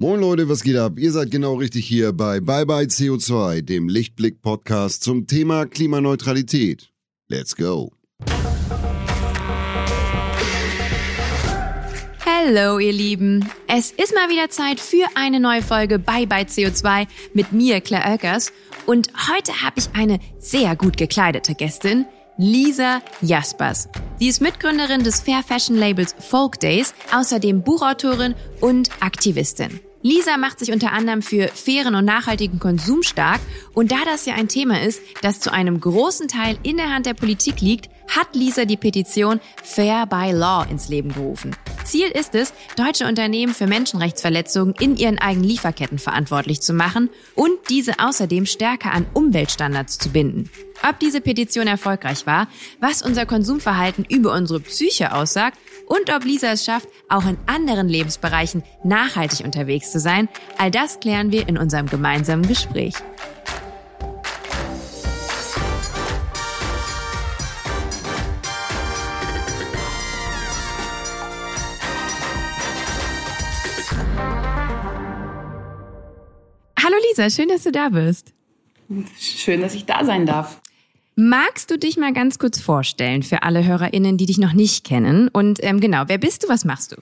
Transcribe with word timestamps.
Moin 0.00 0.20
Leute, 0.20 0.48
was 0.48 0.62
geht 0.62 0.76
ab? 0.76 0.92
Ihr 0.96 1.10
seid 1.10 1.32
genau 1.32 1.54
richtig 1.54 1.84
hier 1.84 2.12
bei 2.12 2.38
Bye 2.38 2.64
Bye 2.66 2.86
CO2, 2.86 3.62
dem 3.62 3.88
Lichtblick-Podcast 3.88 5.02
zum 5.02 5.26
Thema 5.26 5.66
Klimaneutralität. 5.66 6.92
Let's 7.26 7.56
go! 7.56 7.90
Hallo 12.24 12.78
ihr 12.78 12.92
Lieben, 12.92 13.44
es 13.66 13.90
ist 13.90 14.14
mal 14.14 14.30
wieder 14.30 14.48
Zeit 14.50 14.78
für 14.78 15.04
eine 15.16 15.40
neue 15.40 15.62
Folge 15.62 15.98
Bye 15.98 16.28
Bye 16.28 16.44
CO2 16.44 17.08
mit 17.34 17.50
mir, 17.50 17.80
Claire 17.80 18.08
Oelkers. 18.08 18.52
Und 18.86 19.10
heute 19.28 19.62
habe 19.62 19.80
ich 19.80 19.88
eine 19.94 20.20
sehr 20.38 20.76
gut 20.76 20.96
gekleidete 20.96 21.56
Gästin, 21.56 22.06
Lisa 22.36 23.02
Jaspers. 23.20 23.88
Sie 24.20 24.28
ist 24.28 24.40
Mitgründerin 24.40 25.02
des 25.02 25.20
Fair 25.20 25.42
Fashion 25.42 25.74
Labels 25.74 26.14
Folk 26.20 26.60
Days, 26.60 26.94
außerdem 27.10 27.64
Buchautorin 27.64 28.36
und 28.60 28.90
Aktivistin. 29.00 29.80
Lisa 30.02 30.36
macht 30.36 30.60
sich 30.60 30.70
unter 30.70 30.92
anderem 30.92 31.22
für 31.22 31.48
fairen 31.48 31.96
und 31.96 32.04
nachhaltigen 32.04 32.60
Konsum 32.60 33.02
stark. 33.02 33.40
Und 33.74 33.90
da 33.90 33.96
das 34.04 34.26
ja 34.26 34.34
ein 34.34 34.48
Thema 34.48 34.80
ist, 34.80 35.00
das 35.22 35.40
zu 35.40 35.52
einem 35.52 35.80
großen 35.80 36.28
Teil 36.28 36.56
in 36.62 36.76
der 36.76 36.94
Hand 36.94 37.06
der 37.06 37.14
Politik 37.14 37.60
liegt, 37.60 37.90
hat 38.08 38.34
Lisa 38.34 38.64
die 38.64 38.76
Petition 38.76 39.40
Fair 39.62 40.06
by 40.06 40.30
Law 40.32 40.64
ins 40.70 40.88
Leben 40.88 41.12
gerufen. 41.12 41.54
Ziel 41.84 42.08
ist 42.08 42.34
es, 42.34 42.52
deutsche 42.76 43.06
Unternehmen 43.06 43.54
für 43.54 43.66
Menschenrechtsverletzungen 43.66 44.74
in 44.78 44.96
ihren 44.96 45.18
eigenen 45.18 45.48
Lieferketten 45.48 45.98
verantwortlich 45.98 46.60
zu 46.60 46.72
machen 46.72 47.10
und 47.34 47.52
diese 47.68 47.98
außerdem 47.98 48.46
stärker 48.46 48.92
an 48.92 49.06
Umweltstandards 49.14 49.98
zu 49.98 50.10
binden. 50.10 50.50
Ob 50.88 51.00
diese 51.00 51.20
Petition 51.20 51.66
erfolgreich 51.66 52.26
war, 52.26 52.48
was 52.80 53.02
unser 53.02 53.26
Konsumverhalten 53.26 54.04
über 54.04 54.32
unsere 54.32 54.60
Psyche 54.60 55.12
aussagt 55.12 55.58
und 55.88 56.12
ob 56.14 56.24
Lisa 56.24 56.52
es 56.52 56.64
schafft, 56.64 56.88
auch 57.08 57.26
in 57.26 57.38
anderen 57.46 57.88
Lebensbereichen 57.88 58.62
nachhaltig 58.84 59.44
unterwegs 59.44 59.90
zu 59.90 60.00
sein, 60.00 60.28
all 60.58 60.70
das 60.70 61.00
klären 61.00 61.32
wir 61.32 61.48
in 61.48 61.58
unserem 61.58 61.86
gemeinsamen 61.86 62.46
Gespräch. 62.46 62.94
Hallo 76.82 76.96
Lisa, 77.10 77.28
schön, 77.28 77.48
dass 77.48 77.64
du 77.64 77.72
da 77.72 77.88
bist. 77.90 78.32
Schön, 79.18 79.60
dass 79.60 79.74
ich 79.74 79.84
da 79.84 80.04
sein 80.04 80.24
darf. 80.24 80.60
Magst 81.20 81.72
du 81.72 81.76
dich 81.76 81.96
mal 81.96 82.12
ganz 82.12 82.38
kurz 82.38 82.60
vorstellen 82.60 83.24
für 83.24 83.42
alle 83.42 83.64
HörerInnen, 83.64 84.18
die 84.18 84.26
dich 84.26 84.38
noch 84.38 84.52
nicht 84.52 84.84
kennen? 84.84 85.26
Und 85.26 85.58
ähm, 85.64 85.80
genau, 85.80 86.04
wer 86.06 86.16
bist 86.16 86.44
du, 86.44 86.48
was 86.48 86.64
machst 86.64 86.92
du? 86.92 86.96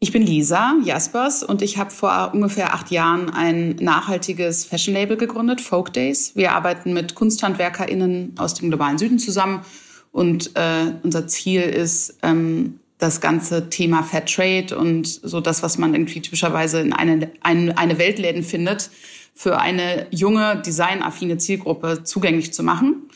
Ich 0.00 0.12
bin 0.12 0.20
Lisa 0.20 0.74
Jaspers 0.84 1.42
und 1.42 1.62
ich 1.62 1.78
habe 1.78 1.90
vor 1.90 2.32
ungefähr 2.34 2.74
acht 2.74 2.90
Jahren 2.90 3.30
ein 3.30 3.76
nachhaltiges 3.76 4.66
Fashion-Label 4.66 5.16
gegründet, 5.16 5.62
Folk 5.62 5.94
Days. 5.94 6.36
Wir 6.36 6.52
arbeiten 6.52 6.92
mit 6.92 7.14
KunsthandwerkerInnen 7.14 8.34
aus 8.36 8.52
dem 8.52 8.68
globalen 8.68 8.98
Süden 8.98 9.18
zusammen 9.18 9.64
und 10.12 10.54
äh, 10.54 10.92
unser 11.02 11.26
Ziel 11.26 11.62
ist, 11.62 12.18
ähm, 12.22 12.80
das 12.98 13.20
ganze 13.20 13.70
Thema 13.70 14.02
Fair 14.02 14.24
Trade 14.24 14.76
und 14.76 15.06
so 15.06 15.40
das, 15.40 15.62
was 15.62 15.78
man 15.78 15.94
irgendwie 15.94 16.20
typischerweise 16.20 16.80
in 16.80 16.92
eine, 16.92 17.30
eine, 17.40 17.78
eine 17.78 17.98
Weltläden 17.98 18.42
findet, 18.42 18.90
für 19.38 19.60
eine 19.60 20.08
junge, 20.10 20.60
designaffine 20.66 21.38
Zielgruppe 21.38 22.02
zugänglich 22.02 22.52
zu 22.52 22.64
machen. 22.64 23.08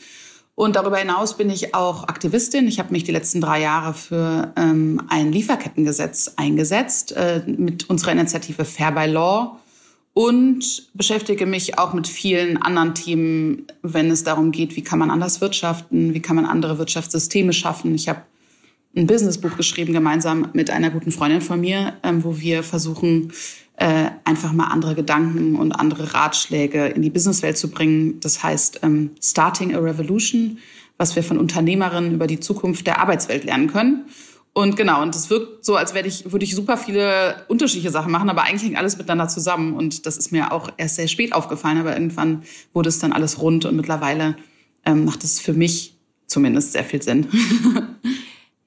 Und 0.55 0.77
darüber 0.77 0.95
hinaus 0.95 1.35
bin 1.35 1.49
ich 1.49 1.75
auch 1.75 2.07
Aktivistin. 2.07 2.65
Ich 2.65 2.79
habe 2.79 2.93
mich 2.93 3.03
die 3.03 3.11
letzten 3.11 3.41
drei 3.41 3.59
Jahre 3.59 3.93
für 3.93 4.53
ähm, 4.55 5.01
ein 5.09 5.33
Lieferkettengesetz 5.33 6.35
eingesetzt 6.37 7.11
äh, 7.11 7.43
mit 7.45 7.89
unserer 7.89 8.13
Initiative 8.13 8.63
Fair 8.63 8.93
by 8.93 9.05
Law 9.05 9.59
und 10.13 10.87
beschäftige 10.93 11.45
mich 11.45 11.77
auch 11.77 11.93
mit 11.93 12.07
vielen 12.07 12.55
anderen 12.55 12.95
Themen, 12.95 13.67
wenn 13.81 14.09
es 14.09 14.23
darum 14.23 14.53
geht, 14.53 14.77
wie 14.77 14.83
kann 14.83 14.99
man 14.99 15.11
anders 15.11 15.41
wirtschaften, 15.41 16.13
wie 16.13 16.21
kann 16.21 16.37
man 16.37 16.45
andere 16.45 16.77
Wirtschaftssysteme 16.77 17.51
schaffen. 17.51 17.93
Ich 17.95 18.07
habe 18.07 18.21
ein 18.95 19.07
Businessbuch 19.07 19.57
geschrieben 19.57 19.91
gemeinsam 19.91 20.51
mit 20.53 20.69
einer 20.69 20.89
guten 20.89 21.11
Freundin 21.11 21.41
von 21.41 21.59
mir, 21.59 21.95
ähm, 22.01 22.23
wo 22.23 22.39
wir 22.39 22.63
versuchen, 22.63 23.33
äh, 23.77 24.09
einfach 24.23 24.53
mal 24.53 24.67
andere 24.67 24.95
Gedanken 24.95 25.55
und 25.55 25.71
andere 25.71 26.13
Ratschläge 26.13 26.87
in 26.87 27.01
die 27.01 27.09
Businesswelt 27.09 27.57
zu 27.57 27.71
bringen. 27.71 28.19
Das 28.19 28.43
heißt, 28.43 28.81
ähm, 28.83 29.11
Starting 29.21 29.75
a 29.75 29.79
Revolution, 29.79 30.59
was 30.97 31.15
wir 31.15 31.23
von 31.23 31.39
Unternehmerinnen 31.39 32.13
über 32.13 32.27
die 32.27 32.39
Zukunft 32.39 32.85
der 32.85 32.99
Arbeitswelt 32.99 33.45
lernen 33.45 33.67
können. 33.67 34.05
Und 34.53 34.77
genau, 34.77 35.01
und 35.01 35.15
es 35.15 35.31
wirkt 35.31 35.65
so, 35.65 35.75
als 35.75 35.95
würde 35.95 36.07
ich, 36.07 36.31
würde 36.31 36.45
ich 36.45 36.55
super 36.55 36.77
viele 36.77 37.43
unterschiedliche 37.47 37.89
Sachen 37.89 38.11
machen, 38.11 38.29
aber 38.29 38.43
eigentlich 38.43 38.61
hängt 38.61 38.77
alles 38.77 38.97
miteinander 38.97 39.27
zusammen. 39.27 39.73
Und 39.73 40.05
das 40.05 40.17
ist 40.17 40.31
mir 40.31 40.51
auch 40.51 40.69
erst 40.77 40.97
sehr 40.97 41.07
spät 41.07 41.33
aufgefallen, 41.33 41.79
aber 41.79 41.93
irgendwann 41.93 42.43
wurde 42.71 42.89
es 42.89 42.99
dann 42.99 43.13
alles 43.13 43.41
rund 43.41 43.65
und 43.65 43.75
mittlerweile 43.75 44.35
ähm, 44.85 45.05
macht 45.05 45.23
es 45.23 45.39
für 45.39 45.53
mich 45.53 45.95
zumindest 46.27 46.73
sehr 46.73 46.83
viel 46.83 47.01
Sinn. 47.01 47.27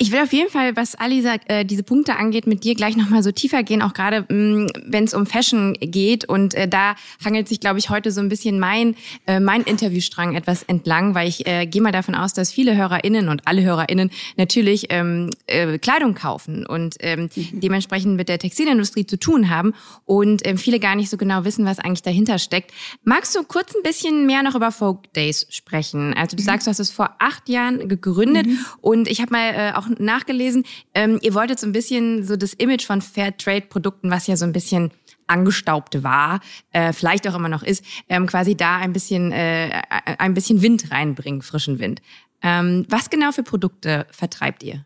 Ich 0.07 0.13
will 0.13 0.21
auf 0.21 0.33
jeden 0.33 0.51
Fall, 0.51 0.77
was 0.77 0.95
Alisa 0.95 1.35
äh, 1.47 1.65
diese 1.65 1.83
Punkte 1.83 2.15
angeht, 2.15 2.47
mit 2.47 2.63
dir 2.63 2.77
gleich 2.77 2.97
nochmal 2.97 3.25
so 3.25 3.33
tiefer 3.33 3.65
gehen, 3.65 3.83
auch 3.83 3.93
gerade 3.93 4.21
mm, 4.33 4.69
wenn 4.87 5.03
es 5.03 5.15
um 5.15 5.27
Fashion 5.27 5.73
geht. 5.81 6.29
Und 6.29 6.55
äh, 6.55 6.69
da 6.69 6.95
hangelt 7.25 7.49
sich, 7.49 7.59
glaube 7.59 7.81
ich, 7.81 7.91
heute 7.91 8.13
so 8.13 8.21
ein 8.21 8.29
bisschen 8.29 8.61
mein, 8.61 8.95
äh, 9.27 9.41
mein 9.41 9.63
Interviewstrang 9.63 10.37
etwas 10.37 10.63
entlang, 10.63 11.17
weil 11.17 11.27
ich 11.27 11.49
äh, 11.49 11.67
gehe 11.67 11.83
mal 11.83 11.91
davon 11.91 12.15
aus, 12.15 12.35
dass 12.35 12.53
viele 12.53 12.77
HörerInnen 12.77 13.29
und 13.29 13.49
alle 13.49 13.63
HörerInnen 13.63 14.13
natürlich 14.37 14.87
ähm, 14.91 15.31
äh, 15.49 15.77
Kleidung 15.79 16.15
kaufen 16.15 16.65
und 16.67 16.95
ähm, 17.01 17.29
mhm. 17.35 17.61
dementsprechend 17.61 18.15
mit 18.15 18.29
der 18.29 18.39
Textilindustrie 18.39 19.07
zu 19.07 19.19
tun 19.19 19.51
haben 19.51 19.75
und 20.05 20.47
ähm, 20.47 20.57
viele 20.57 20.79
gar 20.79 20.95
nicht 20.95 21.11
so 21.11 21.17
genau 21.17 21.45
wissen, 21.45 21.65
was 21.65 21.81
eigentlich 21.81 22.03
dahinter 22.03 22.39
steckt. 22.39 22.71
Magst 23.03 23.35
du 23.35 23.43
kurz 23.43 23.75
ein 23.75 23.83
bisschen 23.83 24.27
mehr 24.27 24.45
noch 24.45 24.55
über 24.55 24.71
Folk 24.71 25.13
Days 25.15 25.49
sprechen? 25.51 26.15
Also 26.15 26.37
du 26.37 26.43
mhm. 26.43 26.47
sagst, 26.47 26.69
du 26.69 26.71
hast 26.71 26.79
es 26.79 26.91
vor 26.93 27.17
acht 27.19 27.49
Jahren 27.49 27.89
gegründet 27.89 28.47
mhm. 28.47 28.59
und 28.81 29.09
ich 29.09 29.21
habe 29.21 29.33
mal 29.33 29.49
äh, 29.53 29.73
auch 29.75 29.87
auch 29.87 29.96
nachgelesen, 29.99 30.65
ähm, 30.95 31.19
ihr 31.23 31.35
wolltet 31.35 31.59
so 31.59 31.67
ein 31.67 31.73
bisschen 31.73 32.25
so 32.25 32.37
das 32.37 32.55
Image 32.55 32.85
von 32.85 33.03
Fairtrade-Produkten, 33.03 34.11
was 34.11 34.27
ja 34.27 34.37
so 34.37 34.45
ein 34.45 34.53
bisschen 34.53 34.91
angestaubt 35.27 36.03
war, 36.03 36.41
äh, 36.73 36.93
vielleicht 36.93 37.27
auch 37.29 37.35
immer 37.35 37.49
noch 37.49 37.63
ist, 37.63 37.85
ähm, 38.09 38.27
quasi 38.27 38.57
da 38.57 38.77
ein 38.77 38.93
bisschen, 38.93 39.33
äh, 39.33 39.83
ein 40.19 40.35
bisschen 40.35 40.63
Wind 40.63 40.91
reinbringen, 40.91 41.43
frischen 41.43 41.79
Wind. 41.79 42.01
Ähm, 42.43 42.87
was 42.89 43.11
genau 43.11 43.33
für 43.33 43.43
Produkte 43.43 44.07
vertreibt 44.11 44.63
ihr? 44.63 44.85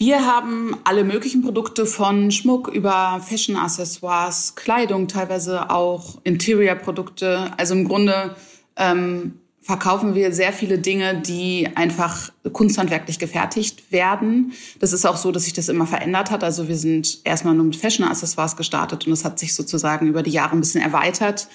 Wir 0.00 0.24
haben 0.24 0.76
alle 0.84 1.02
möglichen 1.02 1.42
Produkte 1.42 1.84
von 1.84 2.30
Schmuck 2.30 2.68
über 2.68 3.20
Fashion-Accessoires, 3.26 4.54
Kleidung, 4.54 5.08
teilweise 5.08 5.70
auch 5.70 6.20
Interior-Produkte. 6.22 7.50
Also 7.56 7.74
im 7.74 7.88
Grunde 7.88 8.36
ähm, 8.76 9.40
verkaufen 9.68 10.14
wir 10.14 10.32
sehr 10.32 10.54
viele 10.54 10.78
Dinge, 10.78 11.20
die 11.20 11.68
einfach 11.74 12.32
kunsthandwerklich 12.54 13.18
gefertigt 13.18 13.92
werden. 13.92 14.54
Das 14.80 14.94
ist 14.94 15.04
auch 15.04 15.18
so, 15.18 15.30
dass 15.30 15.44
sich 15.44 15.52
das 15.52 15.68
immer 15.68 15.86
verändert 15.86 16.30
hat. 16.30 16.42
Also 16.42 16.68
wir 16.68 16.78
sind 16.78 17.18
erstmal 17.24 17.52
nur 17.52 17.66
mit 17.66 17.76
Fashion-Accessoires 17.76 18.56
gestartet 18.56 19.04
und 19.04 19.10
das 19.10 19.26
hat 19.26 19.38
sich 19.38 19.54
sozusagen 19.54 20.06
über 20.06 20.22
die 20.22 20.30
Jahre 20.30 20.52
ein 20.52 20.60
bisschen 20.60 20.80
erweitert, 20.80 21.48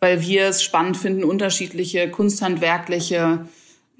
weil 0.00 0.20
wir 0.20 0.48
es 0.48 0.64
spannend 0.64 0.96
finden, 0.96 1.22
unterschiedliche 1.22 2.10
kunsthandwerkliche 2.10 3.46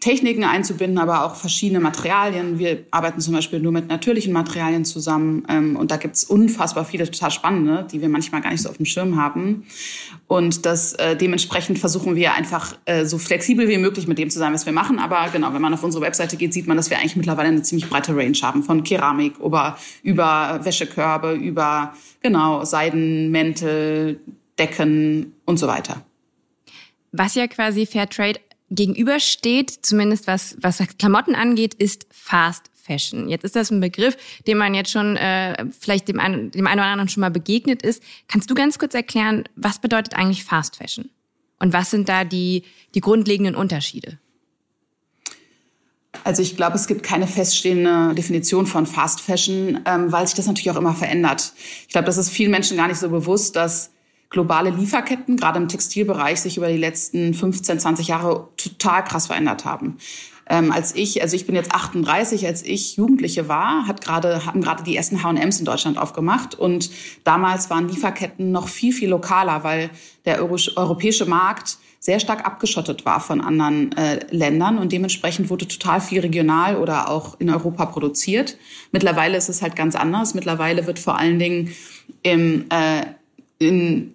Techniken 0.01 0.45
einzubinden, 0.45 0.99
aber 0.99 1.25
auch 1.25 1.37
verschiedene 1.37 1.79
Materialien. 1.79 2.59
Wir 2.59 2.85
arbeiten 2.91 3.21
zum 3.21 3.35
Beispiel 3.35 3.61
nur 3.61 3.71
mit 3.71 3.89
natürlichen 3.89 4.33
Materialien 4.33 4.87
zusammen 4.87 5.45
ähm, 5.49 5.77
und 5.77 5.91
da 5.91 5.99
gibt's 5.99 6.25
unfassbar 6.25 6.87
viele 6.87 7.05
total 7.05 7.31
spannende, 7.31 7.87
die 7.91 8.01
wir 8.01 8.09
manchmal 8.09 8.41
gar 8.41 8.51
nicht 8.51 8.63
so 8.63 8.71
auf 8.71 8.79
dem 8.79 8.87
Schirm 8.87 9.21
haben. 9.21 9.67
Und 10.27 10.65
das 10.65 10.95
äh, 10.95 11.17
dementsprechend 11.17 11.79
versuchen 11.79 12.17
wir 12.17 12.33
einfach 12.33 12.77
äh, 12.87 13.05
so 13.05 13.19
flexibel 13.19 13.69
wie 13.69 13.77
möglich 13.77 14.07
mit 14.07 14.19
dem 14.19 14.31
zu 14.31 14.39
sein, 14.39 14.55
was 14.55 14.65
wir 14.65 14.73
machen. 14.73 14.99
Aber 14.99 15.29
genau, 15.31 15.53
wenn 15.53 15.61
man 15.61 15.75
auf 15.75 15.85
unsere 15.85 16.03
Webseite 16.03 16.37
geht, 16.37 16.55
sieht 16.55 16.67
man, 16.67 16.79
dass 16.79 16.89
wir 16.89 16.99
eigentlich 16.99 17.17
mittlerweile 17.17 17.49
eine 17.49 17.63
ziemlich 17.63 17.91
breite 17.91 18.17
Range 18.17 18.39
haben 18.43 18.63
von 18.63 18.83
Keramik 18.83 19.39
über, 19.39 19.77
über 20.03 20.61
Wäschekörbe, 20.63 21.33
über 21.33 21.93
genau 22.23 22.65
Seidenmäntel, 22.65 24.21
Decken 24.59 25.35
und 25.45 25.59
so 25.59 25.67
weiter. 25.67 26.03
Was 27.13 27.35
ja 27.35 27.47
quasi 27.49 27.87
Fairtrade 27.87 28.41
gegenübersteht, 28.71 29.85
zumindest 29.85 30.27
was, 30.27 30.57
was 30.61 30.79
Klamotten 30.99 31.35
angeht, 31.35 31.75
ist 31.75 32.07
Fast 32.11 32.71
Fashion. 32.75 33.29
Jetzt 33.29 33.45
ist 33.45 33.57
das 33.57 33.71
ein 33.71 33.81
Begriff, 33.81 34.17
den 34.47 34.59
man 34.59 34.75
jetzt 34.75 34.91
schon 34.91 35.17
äh, 35.17 35.67
vielleicht 35.79 36.09
dem 36.09 36.19
einen, 36.19 36.51
dem 36.51 36.67
einen 36.67 36.81
oder 36.81 36.89
anderen 36.89 37.09
schon 37.09 37.21
mal 37.21 37.31
begegnet 37.31 37.83
ist. 37.83 38.03
Kannst 38.29 38.51
du 38.51 38.55
ganz 38.55 38.79
kurz 38.79 38.95
erklären, 38.95 39.45
was 39.55 39.79
bedeutet 39.79 40.15
eigentlich 40.15 40.45
Fast 40.45 40.77
Fashion? 40.77 41.11
Und 41.59 41.73
was 41.73 41.91
sind 41.91 42.09
da 42.09 42.25
die, 42.25 42.65
die 42.95 43.01
grundlegenden 43.01 43.55
Unterschiede? 43.55 44.19
Also 46.25 46.43
ich 46.43 46.57
glaube, 46.57 46.77
es 46.77 46.87
gibt 46.87 47.03
keine 47.03 47.27
feststehende 47.27 48.15
Definition 48.15 48.67
von 48.67 48.87
Fast 48.87 49.21
Fashion, 49.21 49.81
ähm, 49.85 50.11
weil 50.11 50.27
sich 50.27 50.35
das 50.35 50.47
natürlich 50.47 50.71
auch 50.71 50.77
immer 50.77 50.95
verändert. 50.95 51.53
Ich 51.83 51.93
glaube, 51.93 52.07
das 52.07 52.17
ist 52.17 52.31
vielen 52.31 52.51
Menschen 52.51 52.77
gar 52.77 52.89
nicht 52.89 52.99
so 52.99 53.09
bewusst, 53.09 53.57
dass 53.57 53.91
globale 54.31 54.71
Lieferketten, 54.71 55.37
gerade 55.37 55.59
im 55.59 55.69
Textilbereich, 55.69 56.41
sich 56.41 56.57
über 56.57 56.69
die 56.69 56.79
letzten 56.79 57.35
15, 57.35 57.81
20 57.81 58.09
Jahre 58.09 58.49
total 58.57 59.05
krass 59.05 59.27
verändert 59.27 59.65
haben. 59.65 59.99
Ähm, 60.49 60.73
als 60.73 60.97
ich, 60.97 61.23
also 61.23 61.37
ich 61.37 61.47
bin 61.47 61.55
jetzt 61.55 61.73
38, 61.73 62.47
als 62.47 62.65
ich 62.65 62.97
Jugendliche 62.97 63.49
war, 63.49 63.87
hat 63.87 64.01
gerade, 64.01 64.47
haben 64.47 64.61
gerade 64.61 64.83
die 64.83 64.97
ersten 64.97 65.23
H&Ms 65.23 65.61
in 65.61 65.65
Deutschland 65.65 65.99
aufgemacht 65.99 66.57
und 66.57 66.91
damals 67.23 67.71
waren 67.71 67.89
Lieferketten 67.89 68.51
noch 68.51 68.67
viel, 68.67 68.93
viel 68.93 69.11
lokaler, 69.11 69.63
weil 69.63 69.91
der 70.25 70.43
europäische 70.43 71.25
Markt 71.25 71.79
sehr 72.01 72.19
stark 72.19 72.47
abgeschottet 72.47 73.05
war 73.05 73.21
von 73.21 73.41
anderen 73.41 73.93
äh, 73.97 74.27
Ländern 74.31 74.79
und 74.79 74.91
dementsprechend 74.91 75.51
wurde 75.51 75.69
total 75.69 76.01
viel 76.01 76.21
regional 76.21 76.77
oder 76.77 77.11
auch 77.11 77.39
in 77.39 77.51
Europa 77.51 77.87
produziert. 77.87 78.57
Mittlerweile 78.91 79.37
ist 79.37 79.51
es 79.51 79.63
halt 79.63 79.77
ganz 79.77 79.95
anders. 79.95 80.35
Mittlerweile 80.35 80.87
wird 80.87 80.99
vor 80.99 81.17
allen 81.17 81.39
Dingen 81.39 81.73
im, 82.23 82.65
äh, 82.71 83.03
in 83.59 84.15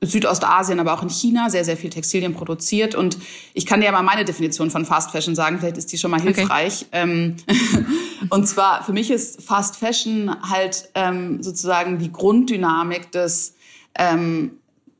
Südostasien, 0.00 0.78
aber 0.78 0.94
auch 0.94 1.02
in 1.02 1.10
China 1.10 1.50
sehr, 1.50 1.64
sehr 1.64 1.76
viel 1.76 1.90
Textilien 1.90 2.32
produziert. 2.32 2.94
Und 2.94 3.18
ich 3.52 3.66
kann 3.66 3.80
dir 3.80 3.86
ja 3.86 3.92
mal 3.92 4.02
meine 4.02 4.24
Definition 4.24 4.70
von 4.70 4.84
Fast 4.84 5.10
Fashion 5.10 5.34
sagen, 5.34 5.58
vielleicht 5.58 5.76
ist 5.76 5.92
die 5.92 5.98
schon 5.98 6.10
mal 6.10 6.20
hilfreich. 6.20 6.86
Okay. 6.88 7.02
Ähm, 7.02 7.36
und 8.30 8.46
zwar, 8.46 8.84
für 8.84 8.92
mich 8.92 9.10
ist 9.10 9.42
Fast 9.42 9.76
Fashion 9.76 10.34
halt 10.48 10.88
ähm, 10.94 11.42
sozusagen 11.42 11.98
die 11.98 12.12
Grunddynamik 12.12 13.10
des 13.10 13.54
ähm, 13.98 14.52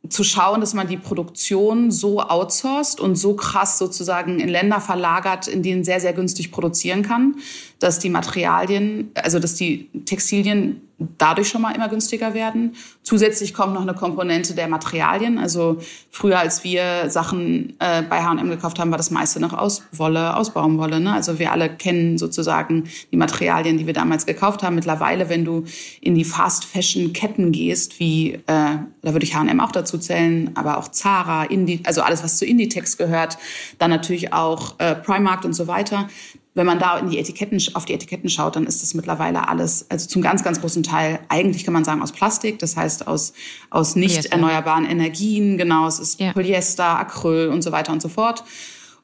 zu 0.09 0.25
schauen, 0.25 0.61
dass 0.61 0.75
man 0.75 0.89
die 0.89 0.97
Produktion 0.97 1.91
so 1.91 2.21
outsourced 2.21 3.00
und 3.00 3.17
so 3.17 3.35
krass 3.35 3.79
sozusagen 3.79 4.41
in 4.41 4.49
Länder 4.49 4.81
verlagert, 4.81 5.49
in 5.49 5.62
denen 5.62 5.85
sehr, 5.85 6.00
sehr 6.00 6.12
günstig 6.12 6.50
produzieren 6.50 7.03
kann, 7.03 7.37
dass 7.79 7.99
die 7.99 8.09
Materialien, 8.09 9.11
also 9.15 9.39
dass 9.39 9.55
die 9.55 9.91
Textilien 10.06 10.88
dadurch 10.99 11.49
schon 11.49 11.62
mal 11.62 11.75
immer 11.75 11.89
günstiger 11.89 12.35
werden. 12.35 12.75
Zusätzlich 13.03 13.55
kommt 13.55 13.75
noch 13.75 13.83
eine 13.83 13.95
Komponente 13.95 14.55
der 14.55 14.67
Materialien. 14.67 15.39
Also 15.39 15.79
früher, 16.11 16.41
als 16.41 16.65
wir 16.65 17.09
Sachen 17.09 17.75
äh, 17.79 18.03
bei 18.03 18.23
H&M 18.23 18.50
gekauft 18.50 18.81
haben, 18.81 18.91
war 18.91 18.99
das 18.99 19.12
meiste 19.12 19.39
noch 19.39 19.53
aus 19.53 19.83
Wolle, 19.93 20.37
aus 20.37 20.50
Baumwolle. 20.50 20.99
Ne? 20.99 21.12
Also 21.12 21.39
wir 21.39 21.53
alle 21.53 21.69
kennen 21.69 22.19
sozusagen 22.19 22.85
die 23.12 23.17
Materialien, 23.17 23.79
die 23.79 23.87
wir 23.87 23.95
damals 23.95 24.27
gekauft 24.27 24.65
haben. 24.65 24.75
Mittlerweile, 24.75 25.29
wenn 25.29 25.45
du 25.45 25.65
in 26.00 26.17
die 26.17 26.25
Fast-Fashion-Ketten 26.25 27.53
gehst, 27.53 28.00
wie, 28.00 28.33
äh, 28.33 28.41
da 28.47 28.85
würde 29.03 29.25
ich 29.25 29.37
H&M 29.37 29.61
auch 29.61 29.73
dazu 29.73 29.99
zählen, 29.99 30.50
aber 30.55 30.79
auch 30.79 30.89
Zara, 30.89 31.45
Indie, 31.45 31.81
also 31.85 32.03
alles, 32.03 32.25
was 32.25 32.39
zu 32.39 32.45
Inditex 32.45 32.97
gehört, 32.97 33.39
dann 33.79 33.91
natürlich 33.91 34.33
auch 34.33 34.75
äh, 34.79 34.97
Primark 34.97 35.45
und 35.45 35.53
so 35.53 35.69
weiter 35.69 36.09
wenn 36.58 36.66
man 36.66 36.81
da 36.81 36.99
in 36.99 37.08
die 37.08 37.19
Etiketten, 37.19 37.58
auf 37.75 37.84
die 37.84 37.94
Etiketten 37.94 38.28
schaut, 38.28 38.56
dann 38.56 38.66
ist 38.66 38.82
das 38.82 38.93
mittlerweile 38.93 39.49
alles, 39.49 39.87
also 39.88 40.08
zum 40.08 40.22
ganz, 40.22 40.43
ganz 40.43 40.60
großen 40.60 40.82
Teil, 40.82 41.20
eigentlich 41.28 41.64
kann 41.64 41.72
man 41.72 41.84
sagen 41.84 42.02
aus 42.02 42.10
Plastik, 42.10 42.58
das 42.58 42.76
heißt 42.76 43.06
aus, 43.06 43.32
aus 43.70 43.94
nicht 43.94 44.16
Polyester. 44.16 44.32
erneuerbaren 44.32 44.84
Energien, 44.84 45.56
genau, 45.56 45.87
es 45.87 46.00
ist 46.00 46.20
ja. 46.20 46.32
Polyester, 46.32 46.99
Acryl 46.99 47.49
und 47.49 47.62
so 47.62 47.70
weiter 47.70 47.93
und 47.93 48.02
so 48.02 48.08
fort. 48.08 48.43